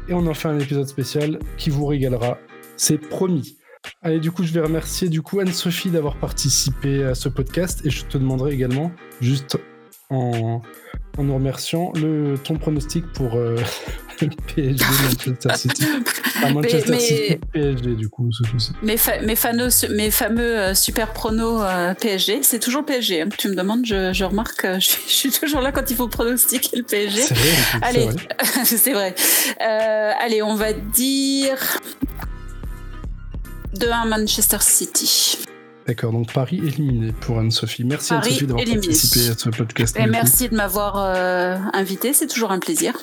et 0.09 0.15
on 0.15 0.27
en 0.27 0.35
fait 0.35 0.49
un 0.49 0.59
épisode 0.59 0.87
spécial 0.87 1.39
qui 1.57 1.71
vous 1.71 1.87
régalera. 1.87 2.39
C'est 2.77 2.99
promis. 2.99 3.57
Allez, 4.01 4.21
du 4.21 4.31
coup, 4.31 4.45
je 4.45 4.53
vais 4.53 4.61
remercier 4.61 5.09
du 5.09 5.23
coup 5.23 5.41
Anne-Sophie 5.41 5.91
d'avoir 5.91 6.17
participé 6.17 7.05
à 7.05 7.15
ce 7.15 7.29
podcast 7.29 7.85
et 7.85 7.91
je 7.91 8.05
te 8.05 8.19
demanderai 8.19 8.53
également, 8.53 8.93
juste 9.21 9.59
en, 10.11 10.61
en 11.19 11.25
nous 11.25 11.35
remerciant, 11.35 11.93
le, 11.95 12.37
ton 12.39 12.57
pronostic 12.57 13.05
pour 13.13 13.35
euh, 13.35 13.57
PSG 14.55 14.85
Manchester 15.03 15.55
City. 15.57 15.87
Manchester 16.53 16.99
City 16.99 17.41
PSG 17.53 17.95
du 17.97 18.09
coup 18.09 18.31
ce 18.33 18.51
coup-ci. 18.51 18.73
Mes, 18.83 18.97
mes, 19.21 19.27
mes, 19.95 20.11
fameux 20.11 20.59
euh, 20.59 20.75
super 20.75 21.13
pronos 21.13 21.63
euh, 21.63 21.95
PSG, 21.95 22.43
c'est 22.43 22.59
toujours 22.59 22.85
PSG. 22.85 23.23
Hein, 23.23 23.29
tu 23.37 23.49
me 23.49 23.55
demandes, 23.55 23.85
je, 23.85 24.13
je 24.13 24.25
remarque, 24.25 24.63
je, 24.65 24.79
je, 25.07 25.13
suis 25.13 25.31
toujours 25.31 25.61
là 25.61 25.71
quand 25.71 25.91
il 25.91 25.97
faut 25.97 26.09
pronostiquer 26.09 26.77
le 26.77 26.83
PSG. 26.83 27.21
C'est 27.21 27.35
vrai. 27.35 27.79
Allez, 27.83 28.09
c'est 28.65 28.93
vrai. 28.93 29.15
allez, 29.59 30.43
on 30.43 30.55
va 30.55 30.73
dire 30.73 31.59
2-1 33.77 34.09
Manchester 34.09 34.59
City. 34.61 35.39
D'accord, 35.87 36.13
donc 36.13 36.33
Paris 36.33 36.61
éliminé 36.65 37.13
pour 37.13 37.39
Anne-Sophie. 37.39 37.85
Merci 37.85 38.15
Anne-Sophie 38.15 38.47
d'avoir 38.47 38.65
participé 38.65 39.29
à 39.29 39.35
ce 39.37 39.49
podcast. 39.51 39.97
Et 39.99 40.07
merci 40.07 40.49
de 40.49 40.55
m'avoir 40.55 40.97
euh, 40.97 41.57
invité, 41.73 42.13
c'est 42.13 42.29
toujours 42.29 42.53
un 42.53 42.61
plaisir. 42.61 42.97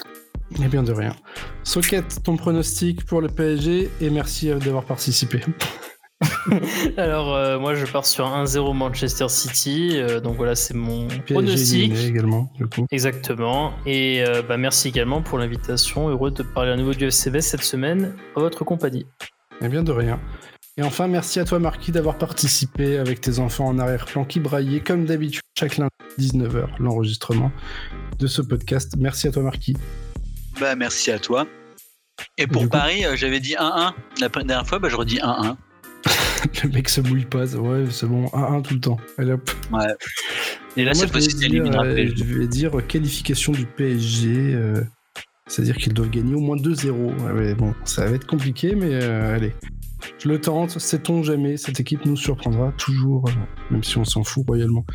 Eh 0.63 0.67
bien 0.67 0.81
de 0.81 0.93
rien. 0.93 1.15
Socket, 1.63 2.23
ton 2.23 2.37
pronostic 2.37 3.05
pour 3.05 3.21
le 3.21 3.27
PSG 3.27 3.89
et 4.01 4.09
merci 4.09 4.49
euh, 4.49 4.59
d'avoir 4.59 4.85
participé. 4.85 5.41
Alors 6.97 7.35
euh, 7.35 7.59
moi 7.59 7.75
je 7.75 7.85
pars 7.85 8.05
sur 8.05 8.25
1-0 8.25 8.73
Manchester 8.75 9.29
City, 9.29 10.01
donc 10.23 10.37
voilà 10.37 10.55
c'est 10.55 10.73
mon 10.73 11.07
PSG 11.07 11.33
pronostic. 11.33 11.93
également 12.07 12.51
du 12.55 12.65
coup. 12.65 12.85
Exactement. 12.91 13.73
Et 13.85 14.23
bah, 14.47 14.57
merci 14.57 14.87
également 14.87 15.21
pour 15.21 15.37
l'invitation. 15.37 16.09
Heureux 16.09 16.31
de 16.31 16.43
parler 16.43 16.71
à 16.71 16.77
nouveau 16.77 16.93
du 16.93 17.05
FCB 17.05 17.41
cette 17.41 17.63
semaine 17.63 18.15
à 18.35 18.39
votre 18.39 18.63
compagnie. 18.63 19.05
Eh 19.61 19.67
bien 19.67 19.83
de 19.83 19.91
rien. 19.91 20.19
Et 20.79 20.81
enfin, 20.81 21.09
merci 21.09 21.41
à 21.41 21.43
toi, 21.43 21.59
Marquis, 21.59 21.91
d'avoir 21.91 22.17
participé 22.17 22.97
avec 22.99 23.19
tes 23.19 23.39
enfants 23.39 23.67
en 23.67 23.79
arrière-plan 23.79 24.23
qui 24.23 24.39
braillaient, 24.39 24.79
comme 24.79 25.03
d'habitude, 25.03 25.41
chaque 25.59 25.75
lundi, 25.75 25.91
19h, 26.17 26.69
l'enregistrement 26.79 27.51
de 28.17 28.27
ce 28.27 28.41
podcast. 28.41 28.93
Merci 28.97 29.27
à 29.27 29.33
toi, 29.33 29.43
Marquis. 29.43 29.75
Bah, 30.57 30.77
merci 30.77 31.11
à 31.11 31.19
toi. 31.19 31.47
Et 32.37 32.47
pour 32.47 32.69
Paris, 32.69 33.05
euh, 33.05 33.17
j'avais 33.17 33.41
dit 33.41 33.55
1-1. 33.55 33.91
La 34.21 34.29
dernière 34.29 34.65
fois, 34.65 34.79
bah, 34.79 34.87
je 34.87 34.95
redis 34.95 35.17
1-1. 35.17 35.57
le 36.63 36.69
mec 36.69 36.87
se 36.87 37.01
mouille 37.01 37.25
pas. 37.25 37.45
Ouais, 37.57 37.83
c'est 37.91 38.07
bon, 38.07 38.27
1-1 38.27 38.61
tout 38.61 38.75
le 38.75 38.79
temps. 38.79 38.97
Allez 39.17 39.33
hop. 39.33 39.51
Ouais. 39.73 39.93
Et 40.77 40.85
là, 40.85 40.93
cette 40.93 41.11
fois-ci, 41.11 41.35
euh, 41.43 42.09
Je 42.15 42.23
vais 42.23 42.47
dire 42.47 42.71
qualification 42.87 43.51
du 43.51 43.65
PSG. 43.65 44.53
Euh, 44.55 44.81
c'est-à-dire 45.45 45.75
qu'ils 45.75 45.93
doivent 45.93 46.09
gagner 46.09 46.35
au 46.35 46.39
moins 46.39 46.55
2-0. 46.55 47.55
bon, 47.55 47.75
ça 47.83 48.05
va 48.05 48.15
être 48.15 48.27
compliqué, 48.27 48.75
mais 48.75 49.03
allez. 49.03 49.51
Je 50.17 50.29
le 50.29 50.39
tente, 50.39 50.79
sait-on 50.79 51.23
jamais, 51.23 51.57
cette 51.57 51.79
équipe 51.79 52.05
nous 52.05 52.17
surprendra 52.17 52.71
toujours, 52.77 53.27
euh, 53.27 53.31
même 53.71 53.83
si 53.83 53.97
on 53.97 54.05
s'en 54.05 54.23
fout 54.23 54.45
royalement. 54.47 54.85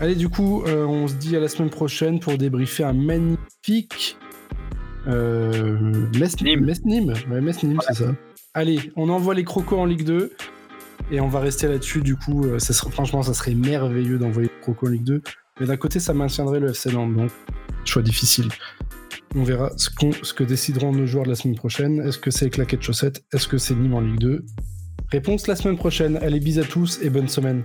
Allez, 0.00 0.14
du 0.14 0.28
coup, 0.28 0.62
euh, 0.64 0.86
on 0.86 1.08
se 1.08 1.14
dit 1.14 1.36
à 1.36 1.40
la 1.40 1.48
semaine 1.48 1.70
prochaine 1.70 2.20
pour 2.20 2.38
débriefer 2.38 2.84
un 2.84 2.94
magnifique 2.94 4.16
Euh. 5.06 6.06
Metz, 6.18 6.40
Nîmes. 6.84 7.14
Ouais, 7.30 7.52
c'est 7.52 7.94
ça. 7.94 8.14
Allez, 8.54 8.92
on 8.96 9.08
envoie 9.08 9.34
les 9.34 9.44
crocos 9.44 9.78
en 9.78 9.84
Ligue 9.86 10.04
2. 10.04 10.32
Et 11.10 11.20
on 11.20 11.28
va 11.28 11.40
rester 11.40 11.66
là-dessus, 11.66 12.02
du 12.02 12.16
coup, 12.16 12.44
euh, 12.44 12.58
franchement, 12.90 13.22
ça 13.22 13.34
serait 13.34 13.54
merveilleux 13.54 14.18
d'envoyer 14.18 14.48
les 14.48 14.60
crocos 14.60 14.88
en 14.88 14.92
Ligue 14.92 15.04
2. 15.04 15.22
Mais 15.58 15.66
d'un 15.66 15.76
côté, 15.76 15.98
ça 16.00 16.14
maintiendrait 16.14 16.60
le 16.60 16.70
FC 16.70 16.92
Nantes, 16.92 17.14
donc 17.14 17.30
choix 17.84 18.02
difficile. 18.02 18.48
On 19.36 19.44
verra 19.44 19.70
ce, 19.76 19.88
que 20.34 20.42
décideront 20.42 20.92
nos 20.92 21.06
joueurs 21.06 21.24
la 21.24 21.36
semaine 21.36 21.56
prochaine. 21.56 22.00
Est-ce 22.00 22.18
que 22.18 22.30
c'est 22.30 22.50
claquettes 22.50 22.82
chaussettes? 22.82 23.22
Est-ce 23.32 23.46
que 23.46 23.58
c'est 23.58 23.74
Nîmes 23.74 23.94
en 23.94 24.00
Ligue 24.00 24.18
2 24.18 24.44
Réponse 25.12 25.46
la 25.46 25.54
semaine 25.54 25.76
prochaine. 25.76 26.16
Allez, 26.16 26.40
bis 26.40 26.58
à 26.58 26.64
tous 26.64 26.98
et 27.02 27.10
bonne 27.10 27.28
semaine. 27.28 27.62